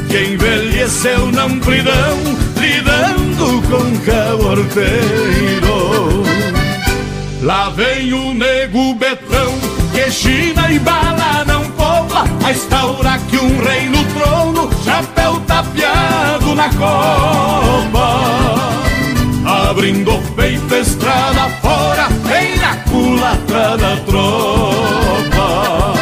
Que 0.09 0.33
envelheceu 0.33 1.31
na 1.33 1.45
amplidão, 1.45 2.19
lidando 2.57 3.63
com 3.69 3.99
caorteiro. 4.05 5.69
Lá 7.43 7.71
vem 7.71 8.13
o 8.13 8.35
nego 8.35 8.95
betão, 8.95 9.55
que 9.93 10.11
China 10.11 10.71
e 10.71 10.79
bala 10.79 11.45
não 11.47 11.78
poupa, 12.19 12.47
a 12.47 12.51
instaurar 12.51 13.21
que 13.27 13.37
um 13.37 13.63
rei 13.63 13.89
no 13.89 14.03
trono, 14.05 14.71
chapéu 14.83 15.41
tapeado 15.41 16.55
na 16.55 16.69
copa. 16.71 18.21
Abrindo 19.69 20.19
peito, 20.35 20.75
estrada 20.75 21.49
fora, 21.63 22.09
vem 22.25 22.57
na 22.59 22.77
culatra 22.91 23.77
da 23.77 23.97
tropa. 24.07 25.95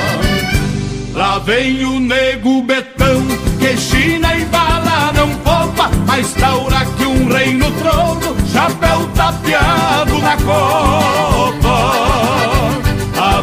Lá 1.14 1.38
vem 1.38 1.84
o 1.84 2.00
nego 2.00 2.62
betão, 2.62 3.22
que 3.58 3.76
China 3.76 4.34
e 4.34 4.44
bala 4.46 5.12
não 5.14 5.28
poupa, 5.36 5.90
a 6.08 6.20
instaurar 6.20 6.86
que 6.96 7.06
um 7.06 7.28
rei 7.28 7.54
no 7.54 7.70
trono, 7.72 8.36
chapéu 8.52 9.06
tapeado 9.14 10.18
na 10.18 10.36
copa. 10.36 11.65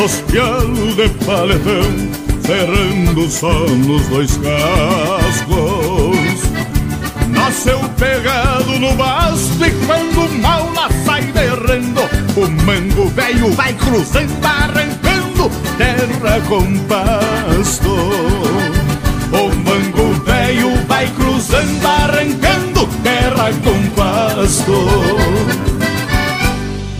Dos 0.00 0.22
pialos 0.22 0.96
de 0.96 1.10
paletão 1.26 1.82
Cerrando 2.46 3.28
só 3.28 3.52
nos 3.52 4.06
dois 4.06 4.34
cascos 4.38 6.16
Nasceu 7.28 7.78
pegado 7.98 8.78
no 8.78 8.94
basto 8.94 9.62
E 9.62 9.70
quando 9.84 10.40
mal 10.40 10.72
lá 10.72 10.88
sai 11.04 11.24
derrando 11.24 12.00
O 12.34 12.50
mango 12.64 13.10
velho 13.10 13.52
vai 13.52 13.74
cruzando 13.74 14.42
Arrancando 14.42 15.50
terra 15.76 16.40
com 16.48 16.78
pasto 16.88 17.90
o 19.32 19.46
mango 19.54 20.12
velho 20.24 20.74
vai 20.88 21.06
cruzando, 21.10 21.86
arrancando 21.86 22.84
terra 23.04 23.52
com 23.62 23.90
pasto. 23.94 24.72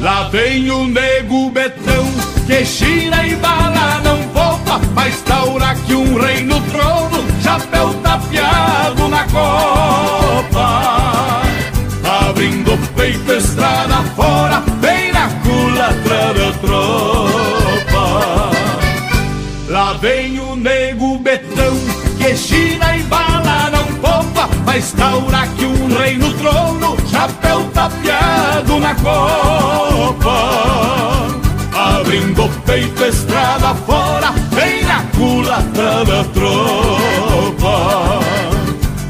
Lá 0.01 0.30
vem 0.30 0.70
o 0.70 0.86
nego 0.86 1.51
betão, 1.51 2.09
que 2.51 2.64
gira 2.64 3.24
e 3.24 3.36
bala 3.36 4.01
não 4.03 4.16
volta, 4.34 4.80
mas 4.92 5.20
taura 5.20 5.72
que 5.86 5.94
um 5.94 6.20
rei 6.20 6.42
no 6.42 6.61
trono, 6.62 7.24
chapéu 7.40 7.94
tapeado 8.03 9.07
na 9.07 9.22
copa. 9.28 11.42
Abrindo 12.28 12.74
o 12.74 12.78
peito, 12.96 13.32
estrada 13.32 14.03
fora, 14.16 14.64
bem 14.80 15.12
na 15.12 15.28
culatra 15.28 16.34
da 16.34 16.53
tropa. 16.59 18.51
Lá 19.68 19.92
vem 20.01 20.40
o 20.40 20.57
nego 20.57 21.18
betão, 21.18 21.76
que 22.18 22.36
China 22.36 22.96
e 22.96 23.05
bala 23.05 23.70
não 23.70 23.84
poupa, 24.01 24.51
mas 24.66 24.90
taura 24.90 25.46
que 25.57 25.64
um 25.64 25.86
rei 25.96 26.18
no 26.18 26.34
trono, 26.34 26.96
chapéu 27.09 27.62
tapeado 27.72 28.80
na 28.80 28.92
copa. 28.96 30.69
Abrindo 32.11 32.50
peito, 32.66 33.04
estrada 33.04 33.72
fora, 33.86 34.32
vem 34.50 34.82
na 34.82 35.00
culatra 35.16 36.04
da 36.04 36.24
tropa. 36.34 38.18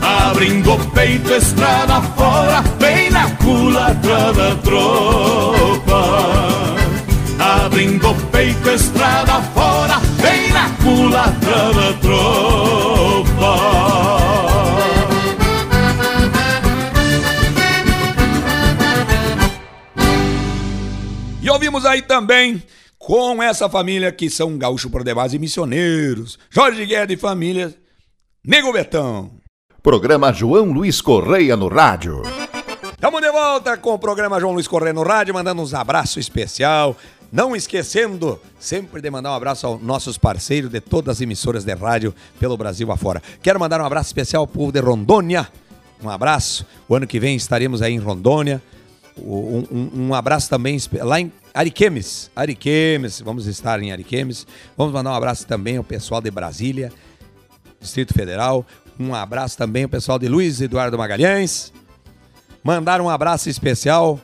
Abrindo 0.03 0.76
peito, 0.92 1.32
estrada 1.32 2.03
fora, 2.14 2.62
vem 2.78 3.09
na 3.11 3.30
culatra 3.36 4.34
da 4.34 4.55
tropa. 4.57 6.03
Abrindo 7.38 8.14
peito, 8.30 8.68
estrada 8.68 9.40
fora, 9.55 9.98
vem 10.18 10.53
na 10.53 10.68
culatra 10.84 11.72
da 11.72 11.92
tropa. 12.03 13.57
E 21.40 21.48
ouvimos 21.48 21.86
aí 21.86 22.03
também 22.03 22.62
com 23.11 23.42
essa 23.42 23.68
família 23.68 24.12
que 24.12 24.30
são 24.30 24.56
gaúcho 24.56 24.88
por 24.88 25.02
demais 25.02 25.34
e 25.34 25.38
missioneiros. 25.40 26.38
Jorge 26.48 26.86
Guedes 26.86 27.18
e 27.18 27.20
família, 27.20 27.74
Nego 28.46 28.72
Betão. 28.72 29.32
Programa 29.82 30.32
João 30.32 30.66
Luiz 30.66 31.00
Correia 31.00 31.56
no 31.56 31.66
rádio. 31.66 32.22
Estamos 32.92 33.20
de 33.20 33.32
volta 33.32 33.76
com 33.76 33.94
o 33.94 33.98
programa 33.98 34.38
João 34.38 34.52
Luiz 34.52 34.68
Correia 34.68 34.92
no 34.92 35.02
rádio, 35.02 35.34
mandando 35.34 35.61
uns 35.61 35.74
abraços 35.74 36.18
especial. 36.18 36.96
Não 37.32 37.56
esquecendo 37.56 38.40
sempre 38.61 39.02
de 39.02 39.11
mandar 39.11 39.32
um 39.32 39.34
abraço 39.34 39.66
aos 39.66 39.82
nossos 39.82 40.16
parceiros 40.16 40.70
de 40.70 40.80
todas 40.80 41.16
as 41.16 41.20
emissoras 41.20 41.64
de 41.64 41.74
rádio 41.74 42.14
pelo 42.38 42.56
Brasil 42.56 42.92
afora. 42.92 43.20
Quero 43.42 43.58
mandar 43.58 43.80
um 43.80 43.86
abraço 43.86 44.11
especial 44.11 44.42
ao 44.42 44.46
povo 44.46 44.70
de 44.70 44.78
Rondônia. 44.78 45.48
Um 46.00 46.08
abraço. 46.08 46.64
O 46.88 46.94
ano 46.94 47.08
que 47.08 47.18
vem 47.18 47.34
estaremos 47.34 47.82
aí 47.82 47.92
em 47.92 47.98
Rondônia. 47.98 48.62
Um, 49.22 49.66
um, 49.70 49.90
um 50.06 50.14
abraço 50.14 50.48
também 50.48 50.78
lá 51.00 51.20
em 51.20 51.32
Ariquemes. 51.52 52.30
Ariquemes, 52.34 53.20
vamos 53.20 53.46
estar 53.46 53.82
em 53.82 53.92
Ariquemes. 53.92 54.46
Vamos 54.76 54.92
mandar 54.92 55.10
um 55.10 55.14
abraço 55.14 55.46
também 55.46 55.76
ao 55.76 55.84
pessoal 55.84 56.20
de 56.20 56.30
Brasília, 56.30 56.92
Distrito 57.80 58.14
Federal. 58.14 58.66
Um 58.98 59.14
abraço 59.14 59.56
também 59.56 59.84
ao 59.84 59.88
pessoal 59.88 60.18
de 60.18 60.28
Luiz 60.28 60.60
Eduardo 60.60 60.98
Magalhães. 60.98 61.72
Mandar 62.62 63.00
um 63.00 63.08
abraço 63.08 63.48
especial 63.48 64.20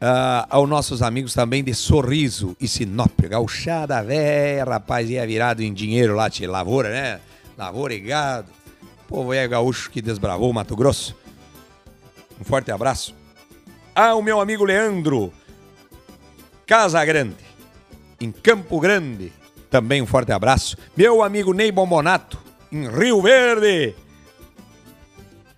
ah, 0.00 0.46
aos 0.50 0.68
nossos 0.68 1.02
amigos 1.02 1.32
também 1.32 1.62
de 1.62 1.72
Sorriso 1.74 2.56
e 2.60 2.68
Sinop. 2.68 3.18
Gauchada 3.28 4.02
véia, 4.02 4.64
rapaz, 4.64 5.08
ia 5.08 5.26
virado 5.26 5.62
em 5.62 5.72
dinheiro 5.72 6.14
lá 6.14 6.28
de 6.28 6.46
lavoura, 6.46 6.90
né? 6.90 7.20
Lavoura 7.56 7.94
e 7.94 8.00
gado. 8.00 8.48
Povo 9.08 9.32
é 9.32 9.46
gaúcho 9.46 9.90
que 9.90 10.02
desbravou 10.02 10.50
o 10.50 10.54
Mato 10.54 10.74
Grosso. 10.76 11.16
Um 12.40 12.44
forte 12.44 12.70
abraço. 12.70 13.15
Ah, 13.98 14.14
o 14.14 14.20
meu 14.22 14.40
amigo 14.40 14.62
Leandro, 14.62 15.32
Casa 16.66 17.02
Grande, 17.04 17.36
em 18.20 18.30
Campo 18.30 18.78
Grande. 18.78 19.32
Também 19.70 20.02
um 20.02 20.06
forte 20.06 20.30
abraço. 20.32 20.76
Meu 20.96 21.22
amigo 21.22 21.52
Ney 21.54 21.72
Bombonato, 21.72 22.38
em 22.70 22.88
Rio 22.88 23.20
Verde 23.22 23.94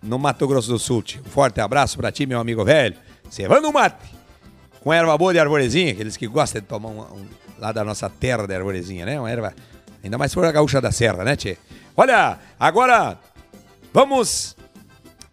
no 0.01 0.19
Mato 0.19 0.47
Grosso 0.47 0.69
do 0.71 0.79
Sul. 0.79 1.03
Um 1.27 1.29
forte 1.29 1.61
abraço 1.61 1.97
pra 1.99 2.13
ti, 2.13 2.25
meu 2.27 2.39
amigo 2.41 2.65
velho. 2.65 2.97
Cevando 3.29 3.73
mate. 3.73 4.17
Com 4.81 4.93
erva 4.93 5.19
boa 5.19 5.33
de 5.33 5.41
arvorezinha, 5.41 5.93
aqueles 5.93 6.17
que 6.17 6.27
gostam 6.29 6.61
de 6.63 6.67
tomar 6.69 6.89
um, 6.91 7.01
um- 7.01 7.27
lá 7.59 7.73
da 7.73 7.83
nossa 7.85 8.09
terra 8.09 8.47
de 8.47 8.55
arvorezinha, 8.55 9.05
né? 9.05 9.19
Uma 9.21 9.29
erva. 9.31 9.53
Ainda 10.03 10.17
mais 10.17 10.31
se 10.31 10.37
for 10.37 10.45
a 10.45 10.53
gaúcha 10.53 10.81
da 10.81 10.93
serra, 10.93 11.25
né, 11.25 11.35
Tchê? 11.35 11.59
Olha, 11.97 12.39
agora 12.59 13.19
vamos 13.93 14.57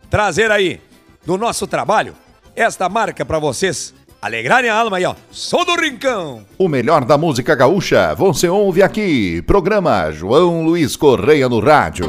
trazer 0.09 0.49
aí 0.51 0.81
do 1.23 1.37
nosso 1.37 1.67
trabalho 1.67 2.15
esta 2.55 2.87
marca 2.89 3.25
pra 3.25 3.39
vocês 3.39 3.93
alegrarem 4.21 4.69
a 4.69 4.75
alma 4.75 4.97
aí, 4.97 5.05
ó. 5.05 5.15
Sou 5.31 5.65
do 5.65 5.75
Rincão. 5.75 6.45
O 6.57 6.67
melhor 6.67 7.05
da 7.05 7.17
música 7.17 7.53
gaúcha 7.55 8.15
você 8.15 8.47
ouve 8.49 8.81
aqui. 8.81 9.41
Programa 9.43 10.11
João 10.11 10.63
Luiz 10.63 10.95
Correia 10.95 11.47
no 11.47 11.59
rádio. 11.59 12.05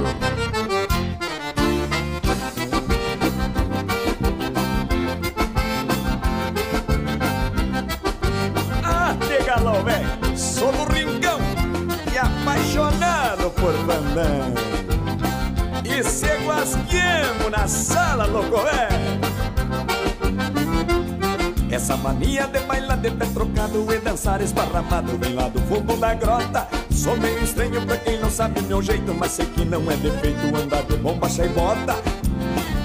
Essa 21.87 21.97
mania 21.99 22.49
de 22.49 22.59
bailar 22.66 22.99
de 22.99 23.12
pé 23.12 23.26
trocado 23.26 23.87
e 23.95 23.99
dançar 24.01 24.41
esparramado 24.41 25.16
vem 25.18 25.34
lá 25.34 25.47
do 25.47 25.61
fundo 25.68 25.97
da 25.97 26.14
grota. 26.14 26.66
Sou 26.91 27.16
meio 27.16 27.45
estranho 27.45 27.80
pra 27.87 27.97
quem 27.97 28.18
não 28.18 28.28
sabe 28.28 28.61
meu 28.62 28.82
jeito, 28.82 29.14
mas 29.14 29.30
sei 29.30 29.47
que 29.47 29.64
não 29.64 29.89
é 29.89 29.95
defeito 29.95 30.47
andar 30.57 30.82
de 30.82 30.97
bomba 30.97 31.28
e 31.28 31.49
bota. 31.51 31.95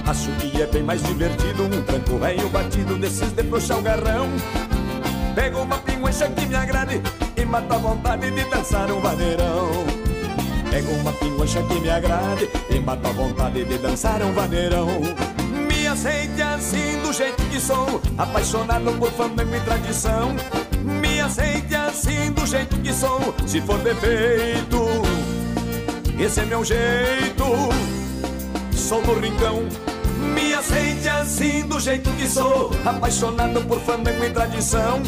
Acho 0.05 0.29
que 0.33 0.61
é 0.61 0.67
bem 0.67 0.83
mais 0.83 1.01
divertido 1.01 1.63
um 1.63 1.81
tranco 1.81 2.19
velho 2.19 2.47
batido 2.49 2.95
desses 2.95 3.31
de 3.31 3.41
puxar 3.41 3.79
o 3.79 3.81
garrão. 3.81 4.29
Pego 5.33 5.61
uma 5.61 5.79
pinguencha 5.79 6.29
que 6.29 6.45
me 6.45 6.53
agrade 6.53 7.01
e 7.35 7.43
mata 7.43 7.73
a 7.73 7.77
vontade 7.79 8.29
de 8.29 8.43
dançar 8.51 8.91
um 8.91 9.01
vaneirão. 9.01 9.71
Pego 10.69 10.91
uma 10.91 11.11
pinguencha 11.13 11.63
que 11.63 11.79
me 11.79 11.89
agrade 11.89 12.47
e 12.69 12.79
mata 12.79 13.09
a 13.09 13.11
vontade 13.13 13.65
de 13.65 13.79
dançar 13.79 14.21
um 14.21 14.31
vaneirão. 14.31 14.89
Me 15.67 15.87
aceite 15.87 16.39
assim 16.39 16.80
sou, 17.61 18.01
apaixonado 18.17 18.91
por 18.97 19.11
fandango 19.11 19.55
e 19.55 19.59
tradição. 19.61 20.35
Me 20.83 21.21
aceite 21.21 21.75
assim 21.75 22.31
do 22.31 22.45
jeito 22.45 22.75
que 22.77 22.91
sou, 22.91 23.33
se 23.45 23.61
for 23.61 23.77
defeito, 23.79 24.87
esse 26.19 26.39
é 26.39 26.45
meu 26.45 26.65
jeito. 26.65 27.45
Sou 28.73 29.01
do 29.03 29.13
rincão, 29.19 29.63
me 30.33 30.53
aceite 30.53 31.07
assim 31.07 31.61
do 31.67 31.79
jeito 31.79 32.09
que 32.11 32.27
sou, 32.27 32.71
apaixonado 32.83 33.61
por 33.61 33.79
fandango 33.81 34.23
e 34.25 34.29
tradição. 34.31 35.01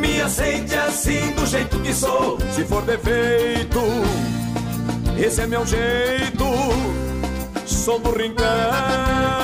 Me 0.00 0.20
aceite 0.20 0.74
assim 0.74 1.30
do 1.32 1.46
jeito 1.46 1.78
que 1.78 1.94
sou, 1.94 2.38
se 2.52 2.64
for 2.64 2.82
defeito, 2.82 3.80
esse 5.16 5.42
é 5.42 5.46
meu 5.46 5.64
jeito. 5.64 6.44
Sou 7.64 7.98
do 7.98 8.10
rincão. 8.10 9.43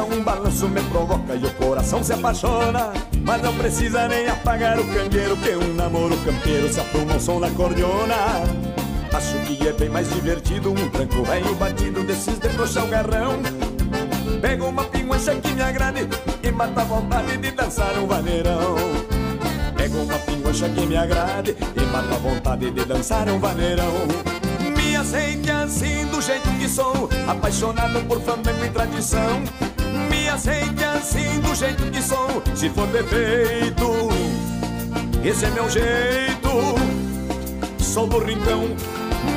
Uma 0.00 0.04
chinoca 0.04 0.04
Um 0.04 0.22
balanço 0.22 0.68
me 0.68 0.80
provoca 0.82 1.34
e 1.34 1.44
o 1.44 1.50
coração 1.54 2.02
se 2.02 2.12
apaixona. 2.12 2.92
Mas 3.22 3.42
não 3.42 3.54
precisa 3.54 4.08
nem 4.08 4.28
apagar 4.28 4.78
o 4.78 4.84
candeeiro 4.84 5.36
Que 5.36 5.54
um 5.56 5.74
namoro 5.74 6.16
campeiro 6.18 6.72
se 6.72 6.80
apruma 6.80 7.14
um 7.14 7.20
som 7.20 7.38
na 7.38 7.50
cordiona. 7.50 8.14
Acho 9.12 9.38
que 9.46 9.66
é 9.66 9.72
bem 9.72 9.88
mais 9.88 10.08
divertido 10.08 10.70
Um 10.70 10.88
tranco 10.88 11.24
velho 11.24 11.54
batido 11.56 12.02
desses 12.04 12.38
de 12.38 12.48
broxar 12.50 12.84
o 12.84 12.88
garrão. 12.88 13.40
Pego 14.40 14.66
uma 14.66 14.84
pinguancha 14.84 15.34
que 15.34 15.52
me 15.52 15.62
agrade 15.62 16.08
E 16.42 16.50
mata 16.50 16.80
a 16.80 16.84
vontade 16.84 17.36
de 17.36 17.50
dançar 17.50 17.98
um 17.98 18.06
vaneirão. 18.06 18.76
Pego 19.76 19.98
uma 19.98 20.18
pinguancha 20.18 20.68
que 20.68 20.86
me 20.86 20.96
agrade 20.96 21.56
E 21.76 21.80
mata 21.92 22.14
a 22.14 22.18
vontade 22.18 22.70
de 22.70 22.84
dançar 22.84 23.28
um 23.28 23.38
vaneirão. 23.38 24.30
Aceite 25.00 25.50
assim 25.50 26.04
do 26.06 26.20
jeito 26.20 26.46
que 26.58 26.68
sou, 26.68 27.08
apaixonado 27.26 28.06
por 28.06 28.20
fandango 28.20 28.62
e 28.64 28.68
tradição. 28.68 29.42
Aceite 30.40 30.82
assim 30.84 31.38
do 31.40 31.54
jeito 31.54 31.82
que 31.90 32.02
sou, 32.02 32.42
se 32.54 32.70
for 32.70 32.86
defeito, 32.86 34.08
esse 35.22 35.44
é 35.44 35.50
meu 35.50 35.68
jeito. 35.68 36.48
Sou 37.78 38.06
do 38.06 38.20
rincão. 38.20 38.74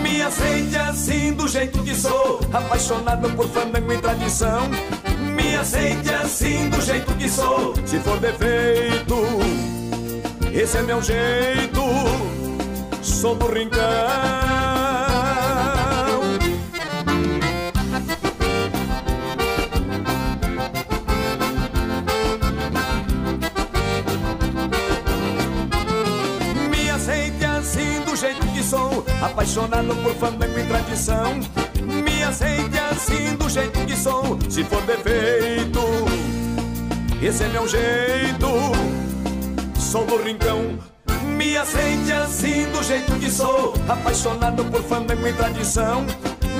Me 0.01 0.21
aceite 0.21 0.77
assim 0.77 1.33
do 1.33 1.45
jeito 1.45 1.83
que 1.83 1.93
sou, 1.93 2.39
apaixonado 2.53 3.29
por 3.31 3.49
fandango 3.49 3.91
e 3.91 3.97
tradição. 3.97 4.61
Me 5.35 5.53
aceite 5.57 6.09
assim 6.09 6.69
do 6.69 6.79
jeito 6.79 7.13
que 7.15 7.27
sou, 7.27 7.73
se 7.85 7.99
for 7.99 8.17
defeito, 8.21 9.25
esse 10.53 10.77
é 10.77 10.83
meu 10.83 11.01
jeito. 11.01 11.81
Sou 13.01 13.35
do 13.35 13.47
rincão. 13.47 14.42
Apaixonado 29.23 29.95
por 29.95 30.13
fandango 30.15 30.59
e 30.59 30.65
tradição. 30.65 31.39
Me 31.81 32.23
aceite 32.23 32.77
assim 32.91 33.35
do 33.35 33.49
jeito 33.49 33.79
que 33.85 33.95
sou, 33.95 34.37
se 34.49 34.63
for 34.63 34.81
defeito, 34.83 35.81
esse 37.21 37.43
é 37.43 37.47
meu 37.47 37.67
jeito. 37.67 38.47
Sou 39.79 40.05
do 40.05 40.21
rincão. 40.21 40.77
Me 41.37 41.57
aceite 41.57 42.11
assim 42.11 42.65
do 42.71 42.83
jeito 42.83 43.13
que 43.19 43.29
sou, 43.29 43.73
apaixonado 43.87 44.65
por 44.65 44.83
fandango 44.83 45.27
e 45.27 45.33
tradição. 45.33 46.05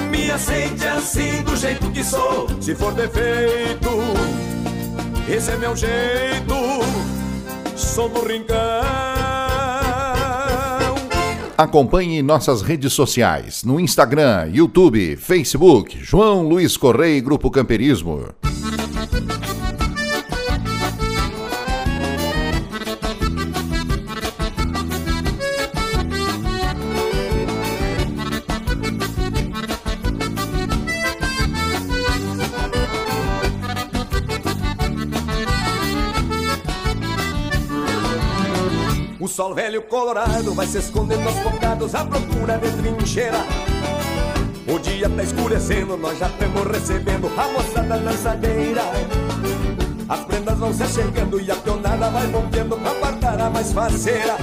Me 0.10 0.32
aceite 0.32 0.86
assim 0.86 1.42
do 1.44 1.56
jeito 1.56 1.90
que 1.92 2.04
sou, 2.04 2.48
se 2.62 2.76
for 2.76 2.94
defeito, 2.94 3.90
esse 5.28 5.52
é 5.52 5.58
meu 5.58 5.76
jeito. 5.76 6.56
Sou 7.76 8.08
do 8.10 8.26
rincão. 8.26 9.13
Acompanhe 11.58 12.24
nossas 12.24 12.64
redes 12.64 12.94
sociais 12.94 13.64
no 13.64 13.80
Instagram, 13.80 14.50
YouTube, 14.52 15.16
Facebook, 15.18 16.00
João 16.02 16.48
Luiz 16.48 16.76
Correia 16.76 17.18
e 17.18 17.22
Grupo 17.22 17.52
Camperismo. 17.52 18.34
Colorado 39.84 40.54
vai 40.54 40.68
se 40.68 40.78
escondendo 40.78 41.28
aos 41.28 41.38
bocados 41.40 41.96
à 41.96 42.06
procura 42.06 42.58
de 42.58 42.72
trincheira. 42.72 43.46
O 44.68 44.80
dia 44.80 45.10
tá 45.10 45.24
escurecendo, 45.24 45.98
nós 45.98 46.18
já 46.18 46.28
estamos 46.28 46.64
recebendo 46.66 47.28
a 47.38 47.48
moçada 47.52 47.96
lançadeira. 47.96 48.82
As 50.08 50.20
prendas 50.22 50.58
vão 50.58 50.74
se 50.74 50.86
chegando 50.88 51.40
e 51.40 51.52
a 51.52 51.56
pionada 51.56 52.10
vai 52.10 52.28
bombeando 52.28 52.78
pra 52.78 52.92
apartar 52.92 53.40
a 53.42 53.50
mais 53.50 53.72
faceira. 53.74 54.38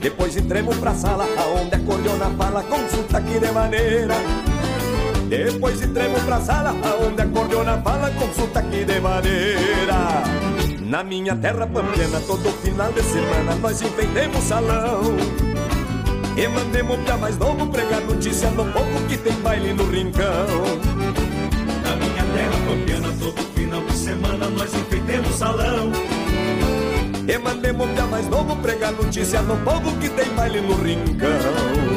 Depois 0.00 0.36
entremos 0.36 0.76
pra 0.78 0.94
sala, 0.94 1.26
aonde 1.38 1.74
a 1.74 1.80
cordiona 1.80 2.30
fala 2.36 2.62
com 2.62 2.88
sotaque 2.88 3.38
de 3.38 3.50
maneira. 3.52 4.14
Depois 5.28 5.82
entremos 5.82 6.22
pra 6.22 6.40
sala, 6.40 6.70
aonde 6.70 7.22
a 7.22 7.26
cordiona 7.26 7.80
fala 7.82 8.10
com 8.10 8.32
sotaque 8.32 8.84
de 8.84 9.00
maneira. 9.00 10.65
Na 10.86 11.02
minha 11.02 11.34
terra 11.34 11.66
pampiana, 11.66 12.20
todo 12.28 12.48
final 12.62 12.92
de 12.92 13.02
semana 13.02 13.56
nós 13.56 13.82
enfeitemos 13.82 14.44
salão. 14.44 15.16
E 16.36 16.46
mandemos 16.46 17.00
pra 17.00 17.16
mais 17.16 17.36
novo 17.36 17.66
pregar 17.66 18.00
notícia 18.02 18.48
no 18.52 18.64
povo 18.66 19.06
que 19.08 19.16
tem 19.16 19.32
baile 19.40 19.72
no 19.72 19.84
rincão. 19.90 20.46
Na 21.82 21.96
minha 21.96 22.22
terra 22.22 22.56
pampiana, 22.68 23.08
todo 23.18 23.42
final 23.56 23.82
de 23.82 23.92
semana 23.94 24.48
nós 24.48 24.72
enfeitemos 24.74 25.34
salão. 25.34 25.90
E 27.26 27.36
mandemos 27.36 27.90
pra 27.90 28.06
mais 28.06 28.28
novo 28.28 28.54
pregar 28.54 28.92
notícia 28.92 29.42
no 29.42 29.56
povo 29.56 29.90
que 29.98 30.08
tem 30.08 30.28
baile 30.34 30.60
no 30.60 30.76
rincão. 30.76 31.96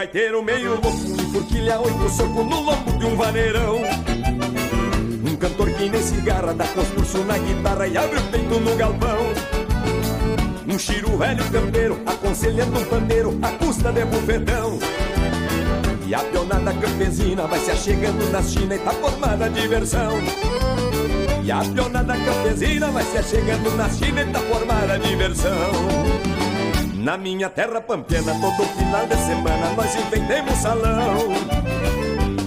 Gaiteiro 0.00 0.42
meio 0.42 0.70
louco, 0.70 0.88
enforquilha 0.88 1.78
oito 1.78 2.08
soco 2.08 2.42
no 2.42 2.60
lombo 2.60 2.90
de 2.98 3.04
um 3.04 3.16
vaneirão. 3.16 3.82
Um 5.26 5.36
cantor 5.36 5.68
que 5.72 5.90
nem 5.90 6.02
cigarra 6.02 6.54
dá 6.54 6.66
concurso 6.68 7.18
na 7.24 7.36
guitarra 7.36 7.86
e 7.86 7.98
abre 7.98 8.18
o 8.18 8.22
peito 8.30 8.60
no 8.60 8.76
galpão. 8.76 9.18
Um 10.66 10.78
chiro 10.78 11.18
velho 11.18 11.44
campeiro, 11.50 12.00
aconselhando 12.06 12.78
um 12.78 12.84
pandeiro 12.86 13.38
à 13.42 13.48
custa 13.62 13.92
de 13.92 14.02
bufetão. 14.06 14.78
E 16.06 16.14
a 16.14 16.20
pionada 16.20 16.72
campesina 16.72 17.46
vai 17.46 17.60
se 17.60 17.70
achegando 17.70 18.32
na 18.32 18.42
China 18.42 18.76
e 18.76 18.78
tá 18.78 18.92
formada 18.92 19.44
a 19.44 19.48
diversão. 19.48 20.14
E 21.44 21.50
E 21.50 21.52
a 21.52 21.58
pionada 21.58 22.14
campesina 22.16 22.86
vai 22.92 23.02
se 23.02 23.18
achegando 23.18 23.76
na 23.76 23.88
chineta 23.90 24.38
formar 24.38 24.88
a 24.88 24.96
diversão. 24.98 26.49
Na 27.00 27.16
minha 27.16 27.48
terra 27.48 27.80
pampiana, 27.80 28.34
todo 28.34 28.68
final 28.76 29.06
de 29.06 29.16
semana 29.16 29.70
nós 29.74 29.96
inventemos 29.96 30.54
salão. 30.58 31.28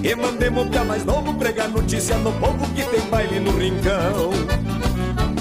E 0.04 0.16
mandemos 0.16 0.68
pra 0.68 0.84
mais 0.84 1.04
novo 1.04 1.34
pregar 1.34 1.70
notícia 1.70 2.16
no 2.20 2.32
povo 2.34 2.64
que 2.76 2.84
tem 2.84 3.02
baile 3.10 3.40
no 3.40 3.58
rincão. 3.58 4.30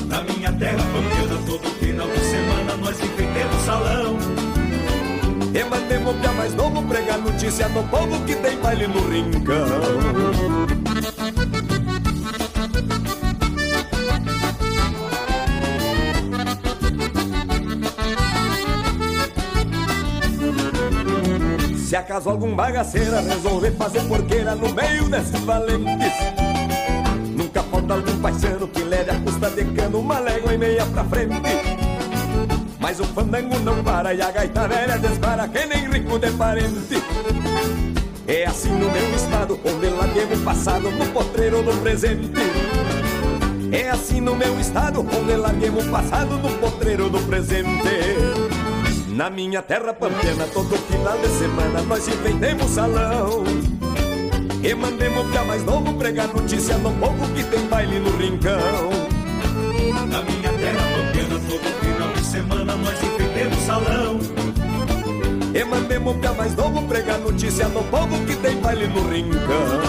Na 0.07 0.23
minha 0.23 0.51
terra 0.53 0.79
pampiana, 0.79 1.43
todo 1.45 1.69
final 1.79 2.09
de 2.09 2.21
semana 2.21 2.77
nós 2.81 2.99
enfeitemos 3.01 3.63
salão. 3.67 4.17
E 5.55 5.65
mandemos 5.65 6.17
pra 6.17 6.33
mais 6.33 6.55
novo 6.55 6.83
pregar 6.83 7.19
notícia 7.19 7.69
no 7.69 7.85
povo 7.89 8.19
que 8.25 8.35
tem 8.37 8.57
baile 8.61 8.87
no 8.87 9.07
rincão. 9.11 10.72
Acaso 22.03 22.31
algum 22.31 22.55
bagaceira 22.55 23.21
resolver 23.21 23.71
fazer 23.73 24.03
porqueira 24.03 24.57
no 24.57 24.73
meio 24.75 25.09
desses 25.09 25.41
valentes? 25.41 26.13
Nunca 27.37 27.63
falta 27.63 27.95
algum 27.95 28.19
paisano 28.21 28.67
que 28.67 28.83
leve 28.83 29.13
a 29.13 29.21
custa 29.21 29.49
de 29.51 29.65
cano 29.67 30.01
uma 30.01 30.19
légua 30.19 30.53
e 30.53 30.59
meia 30.59 30.85
pra 30.87 31.05
frente. 31.05 31.41
Mas 32.81 32.99
o 32.99 33.05
fandango 33.05 33.57
não 33.61 33.85
para 33.85 34.13
e 34.13 34.21
a 34.21 34.33
gaita 34.33 34.67
velha 34.67 34.99
dispara 34.99 35.47
que 35.47 35.65
nem 35.65 35.89
rico 35.89 36.19
de 36.19 36.31
parente. 36.33 37.03
É 38.27 38.47
assim 38.47 38.71
no 38.71 38.91
meu 38.91 39.15
estado, 39.15 39.61
onde 39.65 39.87
larguemos 39.89 40.41
o 40.41 40.43
passado 40.43 40.91
no 40.91 41.07
potreiro 41.07 41.63
do 41.63 41.81
presente. 41.83 42.33
É 43.71 43.91
assim 43.91 44.21
no 44.21 44.35
meu 44.35 44.59
estado, 44.59 45.01
onde 45.01 45.37
larguemos 45.37 45.87
o 45.87 45.91
passado 45.91 46.37
no 46.37 46.51
potreiro 46.59 47.09
do 47.09 47.21
presente 47.21 48.52
na 49.13 49.29
minha 49.29 49.61
terra 49.61 49.93
pampiana, 49.93 50.47
todo 50.53 50.77
final 50.91 51.19
de 51.19 51.29
semana 51.29 51.83
nós 51.83 52.09
inventemos 52.09 52.71
salão. 52.71 53.45
E 54.63 54.75
mandemos 54.75 55.31
pra 55.31 55.45
mais 55.45 55.63
novo 55.65 55.93
pregar 55.95 56.29
notícia 56.29 56.79
no 56.79 56.93
povo 56.95 57.29
que 57.35 57.45
tem 57.45 57.67
baile 57.67 57.99
no 57.99 58.11
rincão. 58.17 58.91
Na 60.09 60.23
minha 60.23 60.53
terra 60.53 60.83
pampiana, 60.97 61.41
todo 61.49 61.81
final 61.81 62.13
de 62.13 62.25
semana 62.25 62.77
nós 62.77 63.03
enfeitemos 63.03 63.59
salão. 63.59 64.19
E 65.55 65.65
mandemos 65.65 66.17
pra 66.17 66.33
mais 66.33 66.55
novo 66.57 66.83
pregar 66.89 67.19
notícia 67.19 67.69
no 67.69 67.83
povo 67.85 68.25
que 68.25 68.37
tem 68.37 68.57
baile 68.61 68.87
no 68.87 69.09
rincão. 69.09 69.83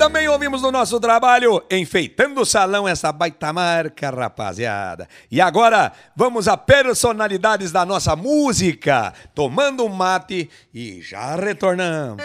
Também 0.00 0.26
ouvimos 0.28 0.62
no 0.62 0.72
nosso 0.72 0.98
trabalho 0.98 1.62
Enfeitando 1.70 2.40
o 2.40 2.46
Salão 2.46 2.88
essa 2.88 3.12
baita 3.12 3.52
marca, 3.52 4.08
rapaziada. 4.08 5.06
E 5.30 5.42
agora 5.42 5.92
vamos 6.16 6.48
a 6.48 6.56
personalidades 6.56 7.70
da 7.70 7.84
nossa 7.84 8.16
música, 8.16 9.12
tomando 9.34 9.84
um 9.84 9.90
mate 9.90 10.48
e 10.72 11.02
já 11.02 11.36
retornamos. 11.36 12.24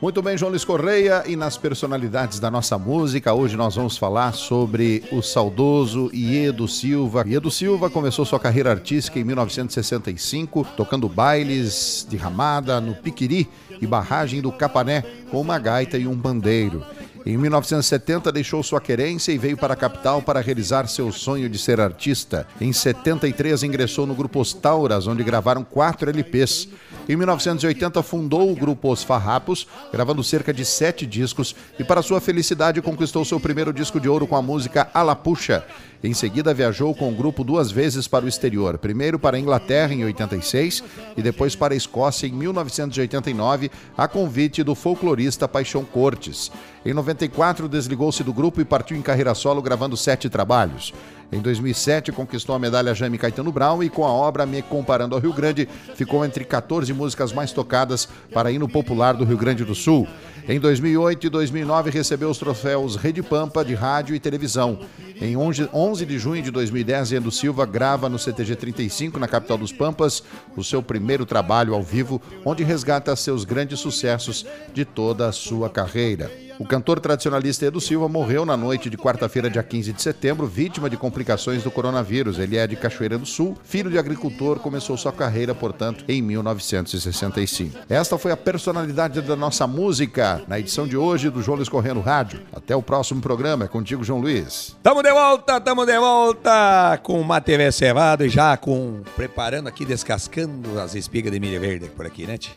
Muito 0.00 0.22
bem, 0.22 0.38
João 0.38 0.50
Luiz 0.50 0.64
Correia, 0.64 1.24
e 1.26 1.34
nas 1.34 1.56
personalidades 1.56 2.38
da 2.38 2.48
nossa 2.48 2.78
música, 2.78 3.34
hoje 3.34 3.56
nós 3.56 3.74
vamos 3.74 3.98
falar 3.98 4.32
sobre 4.32 5.02
o 5.10 5.20
saudoso 5.20 6.08
Iedo 6.14 6.68
Silva. 6.68 7.24
Iedo 7.26 7.50
Silva 7.50 7.90
começou 7.90 8.24
sua 8.24 8.38
carreira 8.38 8.70
artística 8.70 9.18
em 9.18 9.24
1965, 9.24 10.64
tocando 10.76 11.08
bailes 11.08 12.06
de 12.08 12.16
ramada 12.16 12.80
no 12.80 12.94
Piquiri 12.94 13.48
e 13.80 13.88
barragem 13.88 14.40
do 14.40 14.52
Capané, 14.52 15.02
com 15.32 15.40
uma 15.40 15.58
gaita 15.58 15.98
e 15.98 16.06
um 16.06 16.14
bandeiro. 16.14 16.84
Em 17.26 17.36
1970, 17.36 18.32
deixou 18.32 18.62
sua 18.62 18.80
querência 18.80 19.32
e 19.32 19.38
veio 19.38 19.56
para 19.56 19.74
a 19.74 19.76
capital 19.76 20.22
para 20.22 20.40
realizar 20.40 20.86
seu 20.88 21.12
sonho 21.12 21.48
de 21.48 21.58
ser 21.58 21.80
artista. 21.80 22.46
Em 22.60 22.72
73, 22.72 23.62
ingressou 23.62 24.06
no 24.06 24.14
grupo 24.14 24.40
Os 24.40 24.52
Tauras, 24.52 25.06
onde 25.06 25.22
gravaram 25.22 25.64
quatro 25.64 26.08
LPs. 26.08 26.68
Em 27.08 27.16
1980, 27.16 28.02
fundou 28.02 28.50
o 28.50 28.54
grupo 28.54 28.92
Os 28.92 29.02
Farrapos, 29.02 29.66
gravando 29.92 30.22
cerca 30.22 30.52
de 30.52 30.64
sete 30.64 31.06
discos 31.06 31.54
e, 31.78 31.84
para 31.84 32.02
sua 32.02 32.20
felicidade, 32.20 32.82
conquistou 32.82 33.24
seu 33.24 33.40
primeiro 33.40 33.72
disco 33.72 33.98
de 33.98 34.08
ouro 34.08 34.26
com 34.26 34.36
a 34.36 34.42
música 34.42 34.88
Alapuxa. 34.94 35.64
Em 36.02 36.14
seguida, 36.14 36.54
viajou 36.54 36.94
com 36.94 37.08
o 37.08 37.14
grupo 37.14 37.42
duas 37.42 37.72
vezes 37.72 38.06
para 38.06 38.24
o 38.24 38.28
exterior, 38.28 38.78
primeiro 38.78 39.18
para 39.18 39.36
a 39.36 39.40
Inglaterra 39.40 39.92
em 39.92 40.04
86 40.04 40.84
e 41.16 41.22
depois 41.22 41.56
para 41.56 41.74
a 41.74 41.76
Escócia 41.76 42.28
em 42.28 42.32
1989, 42.32 43.68
a 43.96 44.06
convite 44.06 44.62
do 44.62 44.76
folclorista 44.76 45.48
Paixão 45.48 45.84
Cortes. 45.84 46.52
Em 46.86 46.94
94, 46.94 47.68
desligou-se 47.68 48.22
do 48.22 48.32
grupo 48.32 48.60
e 48.60 48.64
partiu 48.64 48.96
em 48.96 49.02
carreira 49.02 49.34
solo, 49.34 49.60
gravando 49.60 49.96
sete 49.96 50.28
trabalhos. 50.28 50.94
Em 51.30 51.40
2007, 51.40 52.10
conquistou 52.12 52.54
a 52.54 52.58
medalha 52.58 52.94
Jaime 52.94 53.18
Caetano 53.18 53.52
Brown 53.52 53.82
e, 53.82 53.90
com 53.90 54.04
a 54.04 54.10
obra 54.10 54.46
Me 54.46 54.62
Comparando 54.62 55.14
ao 55.14 55.20
Rio 55.20 55.32
Grande, 55.32 55.68
ficou 55.94 56.24
entre 56.24 56.42
14 56.42 56.90
músicas 56.94 57.32
mais 57.32 57.52
tocadas 57.52 58.08
para 58.32 58.50
hino 58.50 58.66
popular 58.66 59.14
do 59.14 59.24
Rio 59.24 59.36
Grande 59.36 59.62
do 59.62 59.74
Sul. 59.74 60.08
Em 60.48 60.58
2008 60.58 61.26
e 61.26 61.28
2009, 61.28 61.90
recebeu 61.90 62.30
os 62.30 62.38
troféus 62.38 62.96
Rede 62.96 63.22
Pampa 63.22 63.62
de 63.62 63.74
rádio 63.74 64.14
e 64.14 64.18
televisão. 64.18 64.78
Em 65.20 65.36
11 65.36 66.06
de 66.06 66.18
junho 66.18 66.42
de 66.42 66.50
2010, 66.50 67.12
Endo 67.12 67.30
Silva 67.30 67.66
grava 67.66 68.08
no 68.08 68.18
CTG 68.18 68.56
35, 68.56 69.20
na 69.20 69.28
capital 69.28 69.58
dos 69.58 69.72
Pampas, 69.72 70.22
o 70.56 70.64
seu 70.64 70.82
primeiro 70.82 71.26
trabalho 71.26 71.74
ao 71.74 71.82
vivo, 71.82 72.18
onde 72.46 72.64
resgata 72.64 73.14
seus 73.14 73.44
grandes 73.44 73.78
sucessos 73.78 74.46
de 74.72 74.86
toda 74.86 75.28
a 75.28 75.32
sua 75.32 75.68
carreira. 75.68 76.47
O 76.58 76.64
cantor 76.64 76.98
tradicionalista 76.98 77.66
Edu 77.66 77.80
Silva 77.80 78.08
morreu 78.08 78.44
na 78.44 78.56
noite 78.56 78.90
de 78.90 78.98
quarta-feira, 78.98 79.48
dia 79.48 79.62
15 79.62 79.92
de 79.92 80.02
setembro, 80.02 80.44
vítima 80.44 80.90
de 80.90 80.96
complicações 80.96 81.62
do 81.62 81.70
coronavírus. 81.70 82.36
Ele 82.36 82.56
é 82.56 82.66
de 82.66 82.74
Cachoeira 82.74 83.16
do 83.16 83.24
Sul, 83.24 83.56
filho 83.62 83.88
de 83.88 83.96
agricultor, 83.96 84.58
começou 84.58 84.96
sua 84.96 85.12
carreira, 85.12 85.54
portanto, 85.54 86.04
em 86.08 86.20
1965. 86.20 87.78
Esta 87.88 88.18
foi 88.18 88.32
a 88.32 88.36
personalidade 88.36 89.20
da 89.20 89.36
nossa 89.36 89.68
música 89.68 90.42
na 90.48 90.58
edição 90.58 90.84
de 90.88 90.96
hoje 90.96 91.30
do 91.30 91.40
João 91.40 91.54
Luiz 91.58 91.68
Correndo 91.68 92.00
Rádio. 92.00 92.42
Até 92.52 92.74
o 92.74 92.82
próximo 92.82 93.20
programa. 93.20 93.66
É 93.66 93.68
contigo, 93.68 94.02
João 94.02 94.18
Luiz. 94.18 94.76
Tamo 94.82 95.00
de 95.00 95.12
volta, 95.12 95.60
tamo 95.60 95.86
de 95.86 95.96
volta 95.96 96.98
com 97.04 97.20
o 97.20 97.24
mate 97.24 97.56
velho 97.56 97.72
cevado 97.72 98.24
e 98.24 98.28
já 98.28 98.56
com 98.56 99.02
preparando 99.14 99.68
aqui, 99.68 99.84
descascando 99.84 100.80
as 100.80 100.96
espigas 100.96 101.30
de 101.30 101.38
milho 101.38 101.60
verde 101.60 101.88
por 101.88 102.04
aqui, 102.04 102.26
né, 102.26 102.36
tio? 102.36 102.54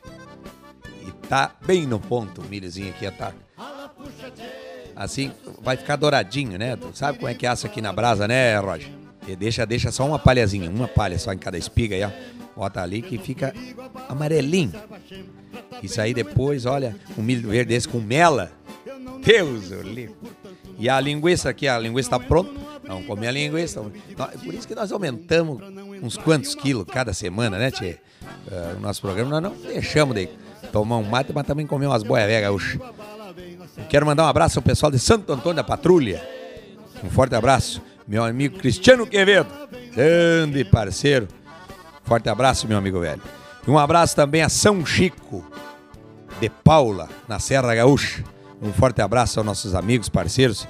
E 1.05 1.11
tá 1.27 1.51
bem 1.63 1.85
no 1.85 1.99
ponto 1.99 2.41
o 2.41 2.45
milhozinho 2.45 2.89
aqui, 2.89 3.09
tá? 3.11 3.31
Assim 4.95 5.31
vai 5.61 5.77
ficar 5.77 5.95
douradinho, 5.95 6.57
né? 6.57 6.75
Tu 6.75 6.89
sabe 6.93 7.17
como 7.17 7.29
é 7.29 7.33
que 7.33 7.45
é 7.45 7.49
assa 7.49 7.67
aqui 7.67 7.81
na 7.81 7.91
brasa, 7.91 8.27
né, 8.27 8.57
Roger? 8.59 8.91
E 9.27 9.35
deixa, 9.35 9.65
deixa 9.65 9.91
só 9.91 10.05
uma 10.05 10.19
palhazinha, 10.19 10.69
uma 10.69 10.87
palha 10.87 11.17
só 11.17 11.31
em 11.31 11.37
cada 11.37 11.57
espiga 11.57 11.95
aí, 11.95 12.03
ó. 12.03 12.09
Bota 12.55 12.81
ali 12.81 13.01
que 13.01 13.17
fica 13.17 13.53
amarelinho. 14.09 14.73
Isso 15.81 16.01
aí 16.01 16.13
depois, 16.13 16.65
olha, 16.65 16.95
um 17.17 17.21
milho 17.21 17.49
verde 17.49 17.69
desse 17.69 17.87
com 17.87 17.99
mela. 17.99 18.51
Deus, 19.23 19.71
eu 19.71 19.81
livre. 19.81 20.15
E 20.77 20.89
a 20.89 20.99
linguiça 20.99 21.49
aqui, 21.49 21.67
a 21.67 21.77
linguiça 21.79 22.09
tá 22.09 22.19
pronta. 22.19 22.51
Vamos 22.85 23.05
comer 23.05 23.27
a 23.27 23.31
linguiça. 23.31 23.81
Por 24.43 24.53
isso 24.53 24.67
que 24.67 24.75
nós 24.75 24.91
aumentamos 24.91 25.61
uns 26.01 26.17
quantos 26.17 26.55
quilos 26.55 26.85
cada 26.85 27.13
semana, 27.13 27.57
né, 27.57 27.71
Tchê? 27.71 27.97
Uh, 28.47 28.77
o 28.77 28.79
nosso 28.79 29.01
programa 29.01 29.39
nós 29.39 29.43
não 29.43 29.71
deixamos 29.71 30.15
de 30.15 30.27
tomar 30.71 30.97
um 30.97 31.03
mate, 31.03 31.31
mas 31.33 31.45
também 31.45 31.65
comer 31.65 31.85
umas 31.85 32.03
boias 32.03 32.27
velhas 32.27 32.41
gaúchas. 32.41 32.79
Quero 33.89 34.05
mandar 34.05 34.23
um 34.23 34.27
abraço 34.27 34.59
ao 34.59 34.63
pessoal 34.63 34.91
de 34.91 34.99
Santo 34.99 35.31
Antônio 35.31 35.55
da 35.55 35.63
Patrulha. 35.63 36.21
Um 37.03 37.09
forte 37.09 37.35
abraço. 37.35 37.81
Meu 38.07 38.23
amigo 38.23 38.57
Cristiano 38.57 39.07
Quevedo, 39.07 39.49
grande 39.93 40.65
parceiro. 40.65 41.27
Forte 42.03 42.29
abraço, 42.29 42.67
meu 42.67 42.77
amigo 42.77 42.99
velho. 42.99 43.21
E 43.65 43.69
um 43.69 43.77
abraço 43.77 44.15
também 44.15 44.41
a 44.41 44.49
São 44.49 44.85
Chico 44.85 45.45
de 46.39 46.49
Paula, 46.49 47.07
na 47.27 47.39
Serra 47.39 47.73
Gaúcha. 47.75 48.23
Um 48.61 48.73
forte 48.73 49.01
abraço 49.01 49.39
aos 49.39 49.45
nossos 49.45 49.75
amigos, 49.75 50.09
parceiros 50.09 50.67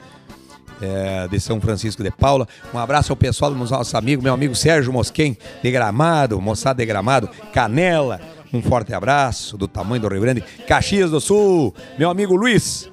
é, 0.81 1.27
de 1.27 1.39
São 1.39 1.61
Francisco 1.61 2.03
de 2.03 2.11
Paula. 2.11 2.47
Um 2.73 2.79
abraço 2.79 3.11
ao 3.11 3.15
pessoal 3.15 3.53
dos 3.53 3.71
nossos 3.71 3.95
amigos, 3.95 4.23
meu 4.23 4.33
amigo 4.33 4.55
Sérgio 4.55 4.91
Mosquen, 4.91 5.37
de 5.63 5.71
Gramado, 5.71 6.39
moçada 6.41 6.77
de 6.77 6.85
Gramado, 6.85 7.29
Canela. 7.53 8.19
Um 8.53 8.61
forte 8.61 8.93
abraço 8.93 9.57
do 9.57 9.67
tamanho 9.67 10.01
do 10.01 10.09
Rio 10.09 10.19
Grande, 10.19 10.41
Caxias 10.67 11.09
do 11.09 11.21
Sul, 11.21 11.73
meu 11.97 12.09
amigo 12.09 12.35
Luiz, 12.35 12.90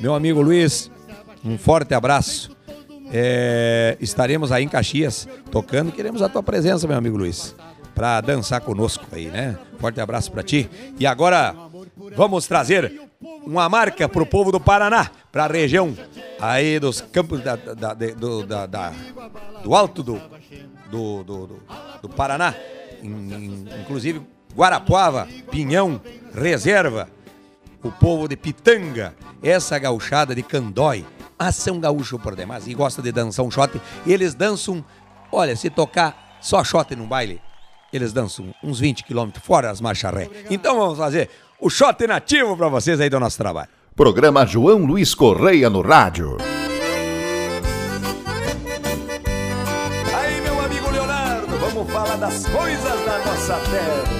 meu 0.00 0.14
amigo 0.14 0.40
Luiz, 0.40 0.90
um 1.44 1.58
forte 1.58 1.94
abraço. 1.94 2.56
É, 3.10 3.96
estaremos 4.00 4.52
aí 4.52 4.64
em 4.64 4.68
Caxias 4.68 5.26
tocando, 5.50 5.90
queremos 5.92 6.20
a 6.20 6.28
tua 6.28 6.42
presença, 6.42 6.86
meu 6.86 6.96
amigo 6.96 7.16
Luiz, 7.16 7.54
para 7.94 8.20
dançar 8.20 8.60
conosco 8.60 9.04
aí, 9.12 9.26
né? 9.26 9.56
Forte 9.78 10.00
abraço 10.00 10.30
para 10.30 10.42
ti. 10.42 10.68
E 10.98 11.06
agora 11.06 11.54
vamos 12.14 12.46
trazer 12.46 13.00
uma 13.46 13.68
marca 13.68 14.08
pro 14.08 14.26
povo 14.26 14.52
do 14.52 14.60
Paraná, 14.60 15.10
pra 15.32 15.46
região 15.46 15.96
aí 16.38 16.78
dos 16.78 17.00
campos 17.00 17.40
da, 17.42 17.56
da- 17.56 17.94
do, 17.94 18.44
da- 18.46 18.92
do 19.64 19.74
alto 19.74 20.02
do, 20.02 20.20
do, 20.90 21.24
do, 21.24 21.46
do- 22.02 22.08
Paraná, 22.10 22.54
em- 23.02 23.08
em- 23.32 23.64
inclusive 23.80 24.20
Guarapuava, 24.54 25.26
Pinhão, 25.50 26.00
Reserva, 26.34 27.08
o 27.82 27.90
povo 27.90 28.28
de 28.28 28.36
Pitanga, 28.36 29.14
essa 29.42 29.78
gauchada 29.78 30.34
de 30.34 30.42
Candói, 30.42 31.04
ação 31.38 31.78
gaúcho 31.78 32.18
por 32.18 32.34
demais 32.34 32.66
e 32.66 32.74
gosta 32.74 33.00
de 33.00 33.12
dançar 33.12 33.44
um 33.44 33.50
shot. 33.50 33.80
E 34.04 34.12
eles 34.12 34.34
dançam, 34.34 34.84
olha, 35.30 35.54
se 35.54 35.70
tocar 35.70 36.38
só 36.40 36.62
shot 36.64 36.94
no 36.96 37.06
baile, 37.06 37.40
eles 37.92 38.12
dançam 38.12 38.54
uns 38.62 38.80
20 38.80 39.04
quilômetros 39.04 39.44
fora 39.44 39.70
as 39.70 39.80
marchas 39.80 40.12
ré. 40.12 40.28
Então 40.50 40.76
vamos 40.76 40.98
fazer 40.98 41.30
o 41.60 41.70
shot 41.70 42.06
nativo 42.06 42.56
pra 42.56 42.68
vocês 42.68 43.00
aí 43.00 43.08
do 43.08 43.20
nosso 43.20 43.38
trabalho. 43.38 43.68
Programa 43.94 44.46
João 44.46 44.84
Luiz 44.84 45.14
Correia 45.14 45.68
no 45.68 45.80
rádio. 45.80 46.36
Aí, 50.14 50.40
meu 50.40 50.60
amigo 50.60 50.90
Leonardo, 50.90 51.58
vamos 51.58 51.90
falar 51.90 52.16
das 52.16 52.46
coisas 52.46 53.04
da 53.04 53.18
nossa 53.24 53.54
terra. 53.70 54.17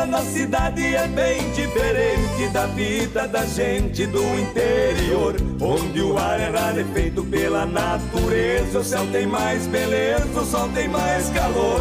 Vida 0.00 0.06
na 0.06 0.22
cidade 0.22 0.94
é 0.94 1.06
bem 1.08 1.50
diferente 1.52 2.48
da 2.52 2.66
vida 2.66 3.26
da 3.26 3.44
gente 3.44 4.06
do 4.06 4.22
interior, 4.38 5.36
onde 5.60 6.00
o 6.00 6.16
ar 6.16 6.40
é 6.40 6.48
rarefeito 6.48 7.24
pela 7.24 7.66
natureza, 7.66 8.78
o 8.78 8.84
céu 8.84 9.06
tem 9.12 9.26
mais 9.26 9.66
beleza, 9.66 10.40
o 10.40 10.44
sol 10.44 10.68
tem 10.68 10.88
mais 10.88 11.28
calor. 11.30 11.80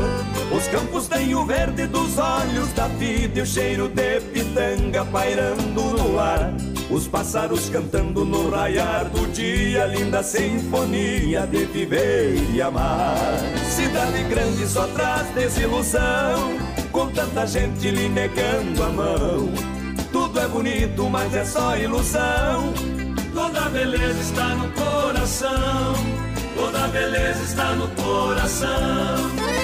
Os 0.51 0.67
campos 0.67 1.07
têm 1.07 1.33
o 1.35 1.45
verde 1.45 1.85
dos 1.87 2.17
olhos 2.17 2.71
da 2.73 2.87
vida 2.87 3.39
e 3.39 3.41
o 3.41 3.45
cheiro 3.45 3.87
de 3.87 4.19
pitanga 4.19 5.05
pairando 5.05 5.81
no 5.81 6.19
ar. 6.19 6.53
Os 6.89 7.07
pássaros 7.07 7.69
cantando 7.69 8.25
no 8.25 8.49
raiar 8.49 9.05
do 9.09 9.27
dia, 9.27 9.85
linda 9.85 10.23
sinfonia 10.23 11.45
de 11.45 11.65
viver 11.65 12.33
e 12.51 12.59
amar. 12.59 13.37
Cidade 13.63 14.23
grande 14.23 14.67
só 14.67 14.87
traz 14.87 15.29
desilusão, 15.35 16.57
com 16.91 17.07
tanta 17.11 17.45
gente 17.45 17.89
lhe 17.89 18.09
negando 18.09 18.83
a 18.83 18.89
mão. 18.89 19.49
Tudo 20.11 20.39
é 20.39 20.47
bonito, 20.47 21.09
mas 21.09 21.33
é 21.35 21.45
só 21.45 21.75
ilusão. 21.77 22.73
Toda 23.33 23.69
beleza 23.69 24.19
está 24.19 24.55
no 24.55 24.69
coração, 24.71 25.93
toda 26.55 26.87
beleza 26.87 27.43
está 27.43 27.73
no 27.73 27.87
coração. 27.89 29.58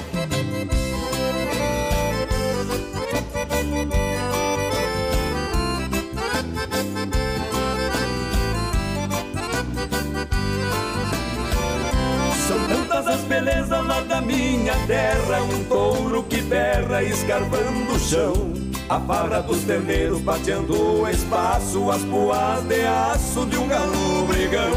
Belezas 13.25 13.85
lá 13.85 14.01
da 14.01 14.21
minha 14.21 14.73
terra 14.87 15.43
Um 15.43 15.63
touro 15.65 16.23
que 16.23 16.41
berra 16.41 17.03
escarvando 17.03 17.93
o 17.93 17.99
chão. 17.99 18.53
A 18.87 18.99
farra 18.99 19.41
dos 19.41 19.63
terneiros 19.63 20.21
pateando 20.21 21.01
o 21.01 21.09
espaço 21.09 21.89
As 21.89 22.03
puas 22.03 22.63
de 22.63 22.81
aço 22.85 23.45
de 23.45 23.57
um 23.57 23.67
galo 23.67 24.25
brigão. 24.27 24.71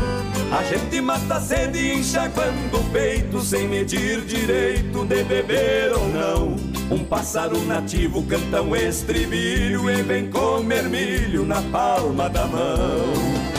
A 0.51 0.63
gente 0.63 1.01
mata 1.03 1.35
a 1.35 1.41
sede 1.41 1.93
enxaguando 1.93 2.79
o 2.79 2.85
peito 2.91 3.41
Sem 3.41 3.69
medir 3.69 4.23
direito 4.23 5.05
de 5.05 5.23
beber 5.25 5.93
ou 5.93 6.09
não. 6.09 6.57
Um 6.91 7.05
pássaro 7.05 7.61
nativo 7.67 8.23
canta 8.23 8.63
um 8.63 8.75
estribilho 8.75 9.91
E 9.91 10.03
vem 10.03 10.31
comer 10.31 10.85
milho 10.85 11.45
na 11.45 11.61
palma 11.63 12.31
da 12.31 12.47
mão. 12.47 13.13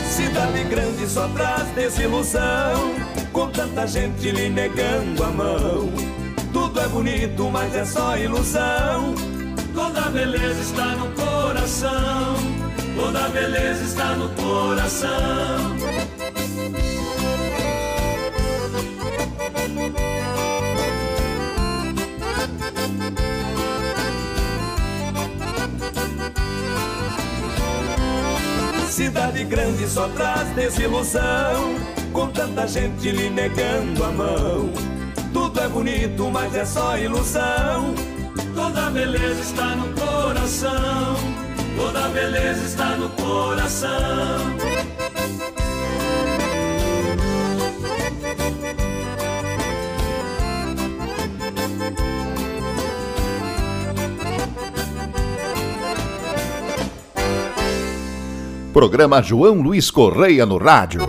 Cidade 0.04 0.64
grande 0.64 1.08
só 1.08 1.28
traz 1.30 1.68
desilusão 1.76 3.09
Com 3.40 3.50
tanta 3.52 3.88
gente 3.88 4.32
lhe 4.32 4.50
negando 4.50 5.24
a 5.24 5.28
mão. 5.28 5.90
Tudo 6.52 6.78
é 6.78 6.88
bonito, 6.90 7.50
mas 7.50 7.74
é 7.74 7.86
só 7.86 8.18
ilusão. 8.18 9.16
Toda 9.74 10.02
beleza 10.10 10.60
está 10.60 10.88
no 10.98 11.10
coração. 11.12 12.36
Toda 12.98 13.30
beleza 13.30 13.82
está 13.86 14.14
no 14.16 14.28
coração. 14.32 15.10
Cidade 28.90 29.46
grande 29.46 29.88
só 29.88 30.10
traz 30.10 30.50
desilusão 30.56 31.99
Com 32.14 32.28
tanta 32.32 32.68
gente 32.68 33.12
lhe 33.12 33.30
negando 33.30 34.04
a 34.04 34.12
mão. 34.12 34.70
Tudo 35.32 35.60
é 35.60 35.68
bonito, 35.68 36.30
mas 36.32 36.56
é 36.56 36.66
só 36.66 36.98
ilusão. 36.98 37.94
Toda 38.56 38.90
beleza 38.90 39.42
está 39.42 39.76
no 39.76 39.88
coração. 39.94 41.16
Toda 41.78 42.10
beleza 42.10 42.66
está 42.66 42.96
no 42.98 43.10
coração. 43.10 43.90
Programa 58.74 59.22
João 59.22 59.62
Luiz 59.62 59.92
Correia 59.92 60.46
no 60.46 60.58
rádio. 60.58 61.02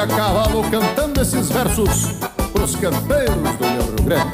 A 0.00 0.06
cavalo 0.06 0.62
cantando 0.70 1.20
esses 1.20 1.50
versos 1.50 2.12
pros 2.54 2.74
campeiros 2.76 3.34
do 3.34 3.66
meu 3.66 3.82
Rio 3.82 4.02
Grande. 4.02 4.30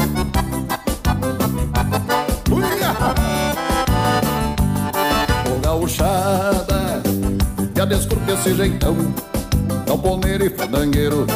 Ô 5.51 5.59
gauchada, 5.61 7.03
já 7.75 7.85
desculpe 7.85 8.31
esse 8.31 8.55
jeitão 8.55 8.97
Galponeiro 9.87 10.47
e 10.47 10.51
fandangueiro, 10.51 11.27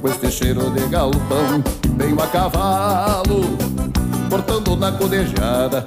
com 0.00 0.08
este 0.08 0.30
cheiro 0.30 0.70
de 0.70 0.86
galpão 0.86 1.64
Venho 1.96 2.22
a 2.22 2.28
cavalo, 2.28 3.58
cortando 4.30 4.76
na 4.76 4.92
codejada 4.92 5.84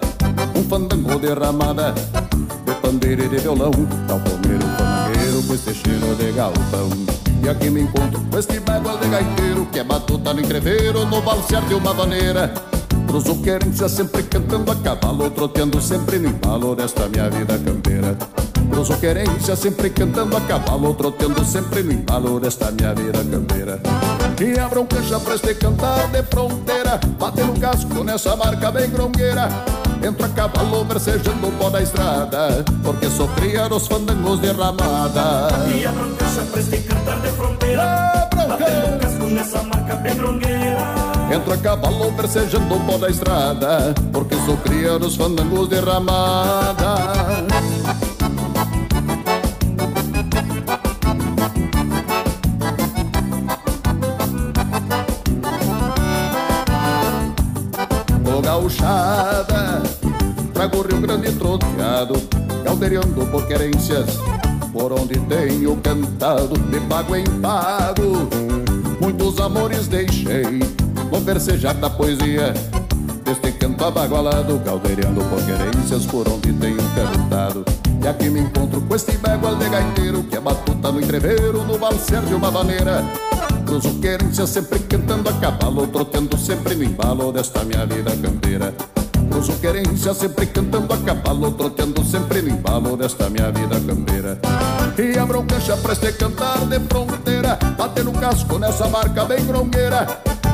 Um 0.53 0.63
fandango 0.63 1.17
derramada, 1.19 1.93
de 2.65 2.73
pandeiro 2.81 3.23
e 3.23 3.29
de 3.29 3.37
violão. 3.37 3.71
Galponeiro, 4.07 4.65
fandangueiro, 4.77 5.43
com 5.43 5.53
este 5.53 5.73
cheiro 5.73 6.15
de 6.15 6.33
galpão 6.33 7.16
Aqui 7.49 7.69
me 7.69 7.81
encontro 7.81 8.19
com 8.29 8.37
este 8.37 8.59
bagual 8.59 8.97
de 8.97 9.07
gaiteiro 9.07 9.65
Que 9.71 9.79
é 9.79 9.83
batuta 9.83 10.33
no 10.33 10.41
entreveiro, 10.41 11.05
no 11.05 11.21
balsear 11.21 11.65
de 11.65 11.75
uma 11.75 11.93
vaneira 11.93 12.53
Cruzo 13.07 13.41
querência 13.41 13.87
sempre 13.87 14.23
cantando 14.23 14.69
a 14.69 14.75
cavalo 14.75 15.29
Troteando 15.29 15.81
sempre 15.81 16.19
no 16.19 16.27
embalo 16.27 16.75
desta 16.75 17.07
minha 17.07 17.29
vida 17.29 17.57
campeira. 17.57 18.17
Cruzo 18.69 18.97
querência 18.97 19.55
sempre 19.55 19.89
cantando 19.91 20.35
a 20.35 20.41
cavalo 20.41 20.93
Troteando 20.93 21.45
sempre 21.45 21.83
no 21.83 21.93
embalo 21.93 22.37
desta 22.37 22.69
minha 22.69 22.93
vida 22.93 23.23
campeira. 23.23 23.81
E 24.41 24.59
abram 24.59 24.85
cancha 24.85 25.17
pra 25.17 25.35
este 25.35 25.55
cantar 25.55 26.05
de 26.09 26.23
fronteira 26.23 26.99
Batendo 27.17 27.53
o 27.53 27.59
casco 27.59 28.03
nessa 28.03 28.35
marca 28.35 28.71
bem 28.71 28.89
grongueira 28.89 29.49
Entro 30.03 30.25
a 30.25 30.29
cavalo 30.29 30.85
versejando 30.85 31.47
o 31.47 31.51
pó 31.53 31.69
da 31.69 31.81
estrada 31.81 32.63
Porque 32.83 33.09
sou 33.09 33.27
cria 33.29 33.67
dos 33.67 33.87
fandangos 33.87 34.39
de 34.41 34.51
ramada. 34.51 35.49
E 35.73 35.85
a 35.85 35.91
broncaça 35.91 36.41
pra 36.51 36.59
este 36.59 36.77
cantar 36.79 37.19
de 37.21 37.29
fronteira 37.29 38.29
Batendo 38.35 38.95
o 38.95 38.99
casco 38.99 39.25
nessa 39.25 39.63
marca 39.63 39.77
Entro 41.33 41.53
a 41.53 41.57
cavalo 41.57 42.11
versejando 42.11 42.75
o 42.75 42.79
pó 42.81 42.97
da 42.97 43.09
estrada 43.09 43.93
Porque 44.13 44.35
sou 44.45 44.57
cria 44.57 44.97
dos 44.97 45.15
fandangos 45.15 45.69
de 45.69 45.79
ramada 45.79 47.56
gauchada, 62.89 63.07
trago 63.07 63.21
o 63.21 63.25
Rio 63.25 63.27
Grande 63.27 63.27
troteado 63.27 63.27
Caldeirando 63.27 63.31
por 63.31 63.47
querências 63.47 64.17
por 64.71 64.93
onde 64.93 65.19
tenho 65.19 65.75
cantado, 65.77 66.57
de 66.57 66.79
pago 66.81 67.15
em 67.15 67.25
pago. 67.41 68.29
Muitos 69.01 69.39
amores 69.39 69.87
deixei 69.87 70.59
no 71.11 71.19
versejar 71.19 71.75
da 71.75 71.89
poesia. 71.89 72.53
Deste 73.25 73.51
canto 73.53 73.83
abagualado, 73.83 74.59
caldeirando 74.63 75.21
por 75.25 75.43
querências 75.43 76.05
por 76.05 76.27
onde 76.29 76.53
tenho 76.53 76.77
cantado. 76.95 77.65
E 78.01 78.07
aqui 78.07 78.29
me 78.29 78.39
encontro 78.39 78.79
com 78.81 78.95
este 78.95 79.17
bagual 79.17 79.55
de 79.55 79.69
gaiteiro 79.69 80.23
que 80.23 80.37
é 80.37 80.39
batuta 80.39 80.91
no 80.91 81.01
entreveiro, 81.01 81.63
no 81.63 81.77
valser 81.77 82.21
de 82.21 82.33
uma 82.33 82.51
maneira. 82.51 83.03
Cruzo 83.65 83.99
querência 83.99 84.47
sempre 84.47 84.79
cantando 84.79 85.29
a 85.29 85.33
cavalo, 85.33 85.87
trotando 85.87 86.37
sempre 86.37 86.75
no 86.75 86.83
embalo 86.83 87.33
desta 87.33 87.65
minha 87.65 87.85
vida 87.85 88.15
campeira. 88.15 88.73
Cruzo 89.37 89.53
querência 89.61 90.15
sempre 90.15 90.47
cantando 90.47 90.91
a 90.91 90.97
cavalo, 90.97 91.51
trotando 91.51 92.03
sempre 92.03 92.41
no 92.41 92.49
embalo 92.49 92.97
desta 92.97 93.29
minha 93.29 93.51
vida 93.51 93.79
campeira. 93.79 94.39
E 94.97 95.15
a 95.15 95.25
broncancha 95.27 95.77
pra 95.77 95.93
este 95.93 96.11
cantar 96.13 96.65
de 96.65 96.79
fronteira, 96.79 97.59
batendo 97.77 98.11
casco 98.13 98.57
nessa 98.57 98.87
marca 98.87 99.25
bem 99.25 99.45
grongueira. 99.45 100.07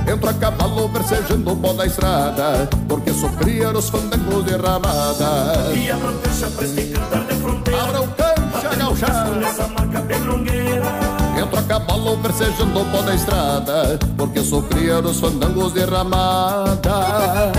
Entro 0.06 0.30
a 0.30 0.34
cavalo 0.34 0.90
versejando 0.90 1.54
o 1.54 1.56
pó 1.56 1.72
da 1.72 1.86
estrada, 1.86 2.68
porque 2.90 3.14
sofria 3.14 3.72
os 3.72 3.88
fandangos 3.88 4.44
de 4.44 4.58
ramada. 4.58 5.74
E 5.74 5.90
a 5.90 5.96
broncancha 5.96 6.48
pra 6.54 6.66
este 6.66 6.84
cantar 6.88 7.26
de 7.26 7.36
fronteira, 7.36 7.84
A 7.84 7.86
broncancha 7.86 8.76
gauchada. 8.78 9.36
nessa 9.36 9.68
marca 9.70 10.02
bem 10.02 10.20
longueira. 10.26 11.14
Entro 11.42 11.58
a 11.58 11.64
cavalo 11.64 12.18
versejando 12.18 12.82
o 12.82 12.86
pó 12.86 13.02
da 13.02 13.16
estrada 13.16 13.98
Porque 14.16 14.44
sofria 14.44 15.02
nos 15.02 15.20
fandangos 15.20 15.74
de 15.74 15.84
ramada 15.84 17.52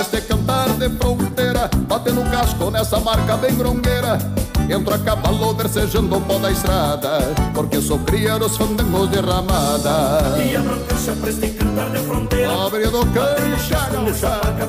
pra 0.00 0.18
este 0.18 0.20
cantar 0.22 0.68
de 0.78 0.88
fronteira 0.90 1.68
Batendo 1.86 2.22
casco 2.30 2.70
nessa 2.70 2.98
marca 3.00 3.36
bem 3.36 3.54
grongueira. 3.56 4.18
Entro 4.68 4.94
a 4.94 4.98
cavalo 4.98 5.54
versejando 5.54 6.16
o 6.16 6.20
pó 6.20 6.38
da 6.38 6.50
estrada 6.50 7.18
Porque 7.54 7.80
sofria 7.80 8.38
nos 8.38 8.56
fandangos 8.56 9.10
de 9.10 9.20
ramada. 9.20 10.38
E 10.38 10.56
a 10.56 10.60
broncancha 10.60 11.12
pra 11.20 11.30
este 11.30 11.48
cantar 11.48 11.90
de 11.90 11.98
fronteira, 11.98 12.66
Abre 12.66 12.86
do 12.86 13.04
cancha 13.06 13.90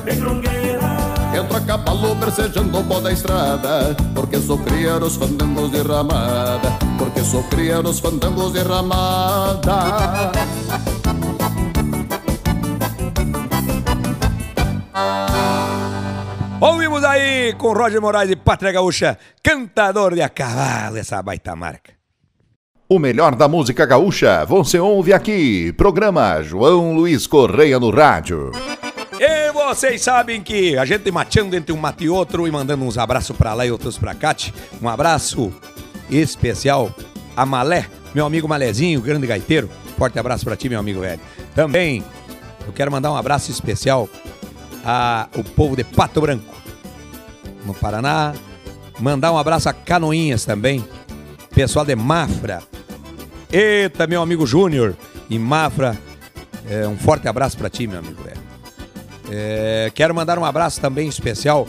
bem 0.04 0.20
longueira. 0.20 0.96
Entro 1.34 1.56
a 1.56 1.60
cavalo 1.60 2.14
versejando 2.16 2.78
o 2.78 2.84
pó 2.84 3.00
da 3.00 3.12
estrada 3.12 3.96
Porque 4.14 4.38
sofria 4.40 4.98
nos 4.98 5.16
fandangos 5.16 5.70
de 5.70 5.82
ramada. 5.82 6.76
Porque 6.98 7.22
sofria 7.24 7.80
nos 7.80 8.00
fandangos 8.00 8.52
de 8.52 8.62
ramada 8.62 10.32
Ouvimos 16.62 17.02
aí 17.02 17.52
com 17.54 17.72
Roger 17.72 18.00
Moraes 18.00 18.30
e 18.30 18.36
Pátria 18.36 18.70
Gaúcha, 18.70 19.18
cantador 19.42 20.14
de 20.14 20.22
a 20.22 20.28
cavalo, 20.28 20.96
essa 20.96 21.20
baita 21.20 21.56
marca. 21.56 21.92
O 22.88 23.00
melhor 23.00 23.34
da 23.34 23.48
música 23.48 23.84
gaúcha 23.84 24.44
você 24.44 24.78
ouve 24.78 25.12
aqui. 25.12 25.72
Programa 25.72 26.40
João 26.40 26.94
Luiz 26.94 27.26
Correia 27.26 27.80
no 27.80 27.90
Rádio. 27.90 28.52
E 29.18 29.50
vocês 29.50 30.02
sabem 30.02 30.40
que 30.40 30.78
a 30.78 30.84
gente 30.84 31.10
mateando 31.10 31.56
entre 31.56 31.72
um 31.72 31.76
mate 31.76 32.04
e 32.04 32.08
outro 32.08 32.46
e 32.46 32.50
mandando 32.52 32.84
uns 32.84 32.96
abraços 32.96 33.36
pra 33.36 33.54
lá 33.54 33.66
e 33.66 33.72
outros 33.72 33.98
pra 33.98 34.14
cá. 34.14 34.32
Um 34.80 34.88
abraço 34.88 35.52
especial 36.08 36.94
a 37.36 37.44
Malé, 37.44 37.86
meu 38.14 38.24
amigo 38.24 38.46
Malézinho, 38.46 39.00
grande 39.00 39.26
gaiteiro. 39.26 39.68
Forte 39.98 40.16
abraço 40.16 40.44
pra 40.44 40.56
ti, 40.56 40.68
meu 40.68 40.78
amigo 40.78 41.00
velho. 41.00 41.20
Também 41.56 42.04
eu 42.64 42.72
quero 42.72 42.92
mandar 42.92 43.10
um 43.10 43.16
abraço 43.16 43.50
especial 43.50 44.08
ao 44.84 45.44
povo 45.44 45.76
de 45.76 45.84
Pato 45.84 46.20
Branco, 46.20 46.54
no 47.64 47.74
Paraná. 47.74 48.34
Mandar 48.98 49.32
um 49.32 49.38
abraço 49.38 49.68
a 49.68 49.72
Canoinhas 49.72 50.44
também, 50.44 50.84
pessoal 51.54 51.84
de 51.84 51.96
Mafra. 51.96 52.62
Eita, 53.50 54.06
meu 54.06 54.22
amigo 54.22 54.46
Júnior 54.46 54.96
em 55.30 55.38
Mafra. 55.38 55.98
É, 56.68 56.86
um 56.86 56.96
forte 56.96 57.26
abraço 57.26 57.56
pra 57.56 57.68
ti, 57.68 57.86
meu 57.86 57.98
amigo. 57.98 58.22
É, 59.30 59.90
quero 59.94 60.14
mandar 60.14 60.38
um 60.38 60.44
abraço 60.44 60.80
também 60.80 61.08
especial 61.08 61.66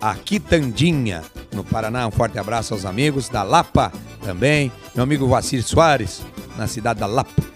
a 0.00 0.14
Quitandinha, 0.14 1.22
no 1.52 1.62
Paraná. 1.62 2.06
Um 2.06 2.10
forte 2.10 2.38
abraço 2.38 2.74
aos 2.74 2.84
amigos 2.84 3.28
da 3.28 3.42
Lapa 3.42 3.92
também. 4.22 4.72
Meu 4.94 5.02
amigo 5.02 5.28
Vacir 5.28 5.62
Soares, 5.62 6.22
na 6.56 6.66
cidade 6.66 7.00
da 7.00 7.06
Lapa. 7.06 7.53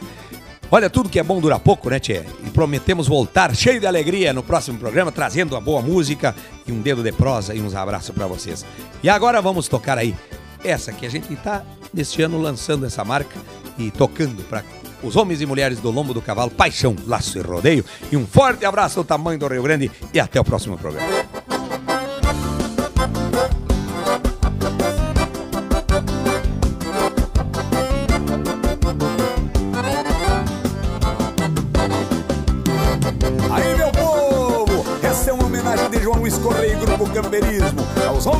Olha, 0.70 0.90
tudo 0.90 1.08
que 1.08 1.18
é 1.18 1.22
bom 1.22 1.40
dura 1.40 1.58
pouco, 1.58 1.88
né, 1.88 1.98
Tchê? 1.98 2.24
E 2.44 2.50
prometemos 2.50 3.08
voltar 3.08 3.54
cheio 3.56 3.80
de 3.80 3.86
alegria 3.86 4.34
no 4.34 4.42
próximo 4.42 4.78
programa, 4.78 5.10
trazendo 5.10 5.54
uma 5.54 5.60
boa 5.62 5.80
música 5.80 6.36
e 6.66 6.72
um 6.72 6.82
dedo 6.82 7.02
de 7.02 7.10
prosa 7.10 7.54
e 7.54 7.60
uns 7.60 7.74
abraços 7.74 8.14
pra 8.14 8.26
vocês. 8.26 8.66
E 9.02 9.08
agora 9.08 9.40
vamos 9.40 9.66
tocar 9.66 9.96
aí 9.96 10.14
essa 10.62 10.92
que 10.92 11.06
a 11.06 11.10
gente 11.10 11.34
tá 11.36 11.64
neste 11.92 12.20
ano 12.20 12.38
lançando 12.38 12.84
essa 12.84 13.02
marca 13.02 13.38
e 13.78 13.90
tocando 13.90 14.42
para 14.44 14.62
os 15.02 15.16
homens 15.16 15.40
e 15.40 15.46
mulheres 15.46 15.80
do 15.80 15.90
lombo 15.90 16.12
do 16.12 16.20
cavalo, 16.20 16.50
paixão, 16.50 16.94
laço 17.06 17.38
e 17.38 17.40
rodeio. 17.40 17.84
E 18.12 18.16
um 18.16 18.26
forte 18.26 18.66
abraço 18.66 18.96
do 18.96 19.04
tamanho 19.04 19.38
do 19.38 19.46
Rio 19.46 19.62
Grande 19.62 19.90
e 20.12 20.20
até 20.20 20.38
o 20.38 20.44
próximo 20.44 20.76
programa. 20.76 21.37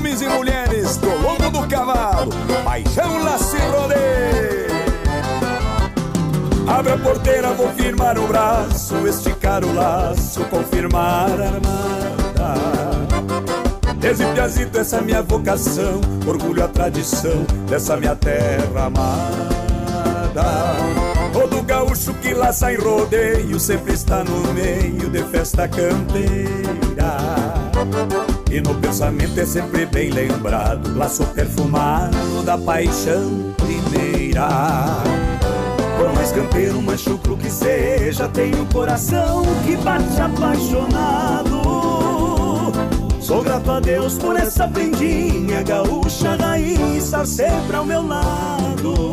Homens 0.09 0.23
e 0.23 0.29
mulheres 0.29 0.97
do 0.97 1.11
lombo 1.11 1.51
do 1.51 1.69
cavalo, 1.69 2.31
paixão 2.65 3.23
laço 3.23 3.57
e. 3.57 4.69
Abre 6.67 6.93
a 6.93 6.99
porteira, 6.99 7.53
vou 7.53 7.69
firmar 7.75 8.19
o 8.19 8.27
braço, 8.27 9.07
esticar 9.07 9.63
o 9.65 9.75
laço, 9.75 10.43
confirmar 10.45 11.31
a 11.31 11.45
armada. 11.45 12.55
Desde 13.99 14.25
piazito, 14.27 14.79
essa 14.79 15.03
minha 15.03 15.23
vocação, 15.23 16.01
orgulho 16.27 16.65
a 16.65 16.69
tradição 16.69 17.45
dessa 17.69 17.97
minha 17.97 18.17
terra 18.17 18.87
amada. 18.87 20.77
Todo 21.33 21.63
gaúcho 21.63 22.15
que 22.15 22.33
laça 22.33 22.73
em 22.73 22.77
rodeio 22.77 23.61
sempre 23.61 23.93
está 23.93 24.25
no 24.25 24.55
meio 24.55 25.11
de 25.11 25.23
festa 25.25 25.69
campeira. 25.69 27.19
E 28.51 28.61
no 28.61 28.75
pensamento 28.77 29.39
é 29.39 29.45
sempre 29.45 29.85
bem 29.85 30.11
lembrado, 30.11 30.97
laço 30.97 31.25
perfumado 31.27 32.43
da 32.45 32.57
paixão 32.57 33.55
primeira. 33.57 34.49
Por 35.99 36.13
mais 36.15 36.33
campeiro, 36.33 36.81
mais 36.81 37.01
chucro 37.01 37.37
que 37.37 37.51
seja, 37.51 38.27
tem 38.29 38.55
um 38.55 38.65
coração 38.67 39.43
que 39.65 39.77
bate 39.77 40.21
apaixonado. 40.21 41.59
Sou 43.21 43.43
grato 43.43 43.71
a 43.71 43.81
Deus 43.81 44.15
por 44.15 44.37
essa 44.37 44.67
prendinha 44.67 45.63
gaúcha 45.63 46.35
raiz 46.37 47.13
sempre 47.27 47.77
ao 47.77 47.85
meu 47.85 48.07
lado. 48.07 49.13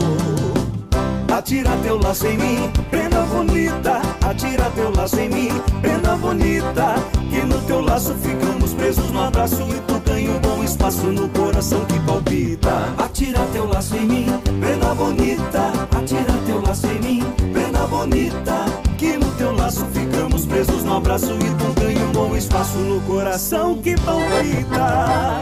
Atira 1.36 1.72
teu 1.84 1.98
laço 1.98 2.26
em 2.28 2.38
mim, 2.38 2.72
prenda 2.90 3.24
bonita. 3.24 4.02
Atira 4.26 4.72
teu 4.74 4.90
laço 4.96 5.20
em 5.20 5.28
mim, 5.28 5.50
prenda 5.82 6.16
bonita. 6.16 6.96
Que 7.30 7.42
no 7.42 7.60
teu 7.64 7.82
laço 7.82 8.14
ficamos 8.16 8.65
presos 8.96 9.12
no 9.12 9.22
abraço 9.22 9.62
e 9.70 9.80
tu 9.82 10.00
ganha 10.00 10.32
um 10.32 10.40
bom 10.40 10.64
espaço 10.64 11.08
no 11.08 11.28
coração 11.30 11.84
que 11.86 12.00
palpita. 12.00 12.94
Atira 12.98 13.40
teu 13.52 13.68
laço 13.68 13.96
em 13.96 14.06
mim, 14.06 14.26
prenda 14.60 14.96
bonita. 14.96 15.74
Atira 15.92 16.34
teu 16.46 16.62
laço 16.62 16.88
em 16.88 17.00
mim, 17.00 17.24
prenda 17.52 17.86
bonita. 17.88 18.66
Que 18.98 19.18
no 19.18 19.30
teu 19.32 19.54
laço 19.54 19.86
ficamos 19.88 20.46
presos 20.46 20.84
no 20.84 20.98
abraço 20.98 21.34
e 21.34 21.50
tu 21.56 21.80
ganha 21.80 22.06
um 22.06 22.12
bom 22.12 22.36
espaço 22.36 22.78
no 22.78 23.02
coração 23.02 23.78
que 23.82 23.96
palpita. 24.00 25.42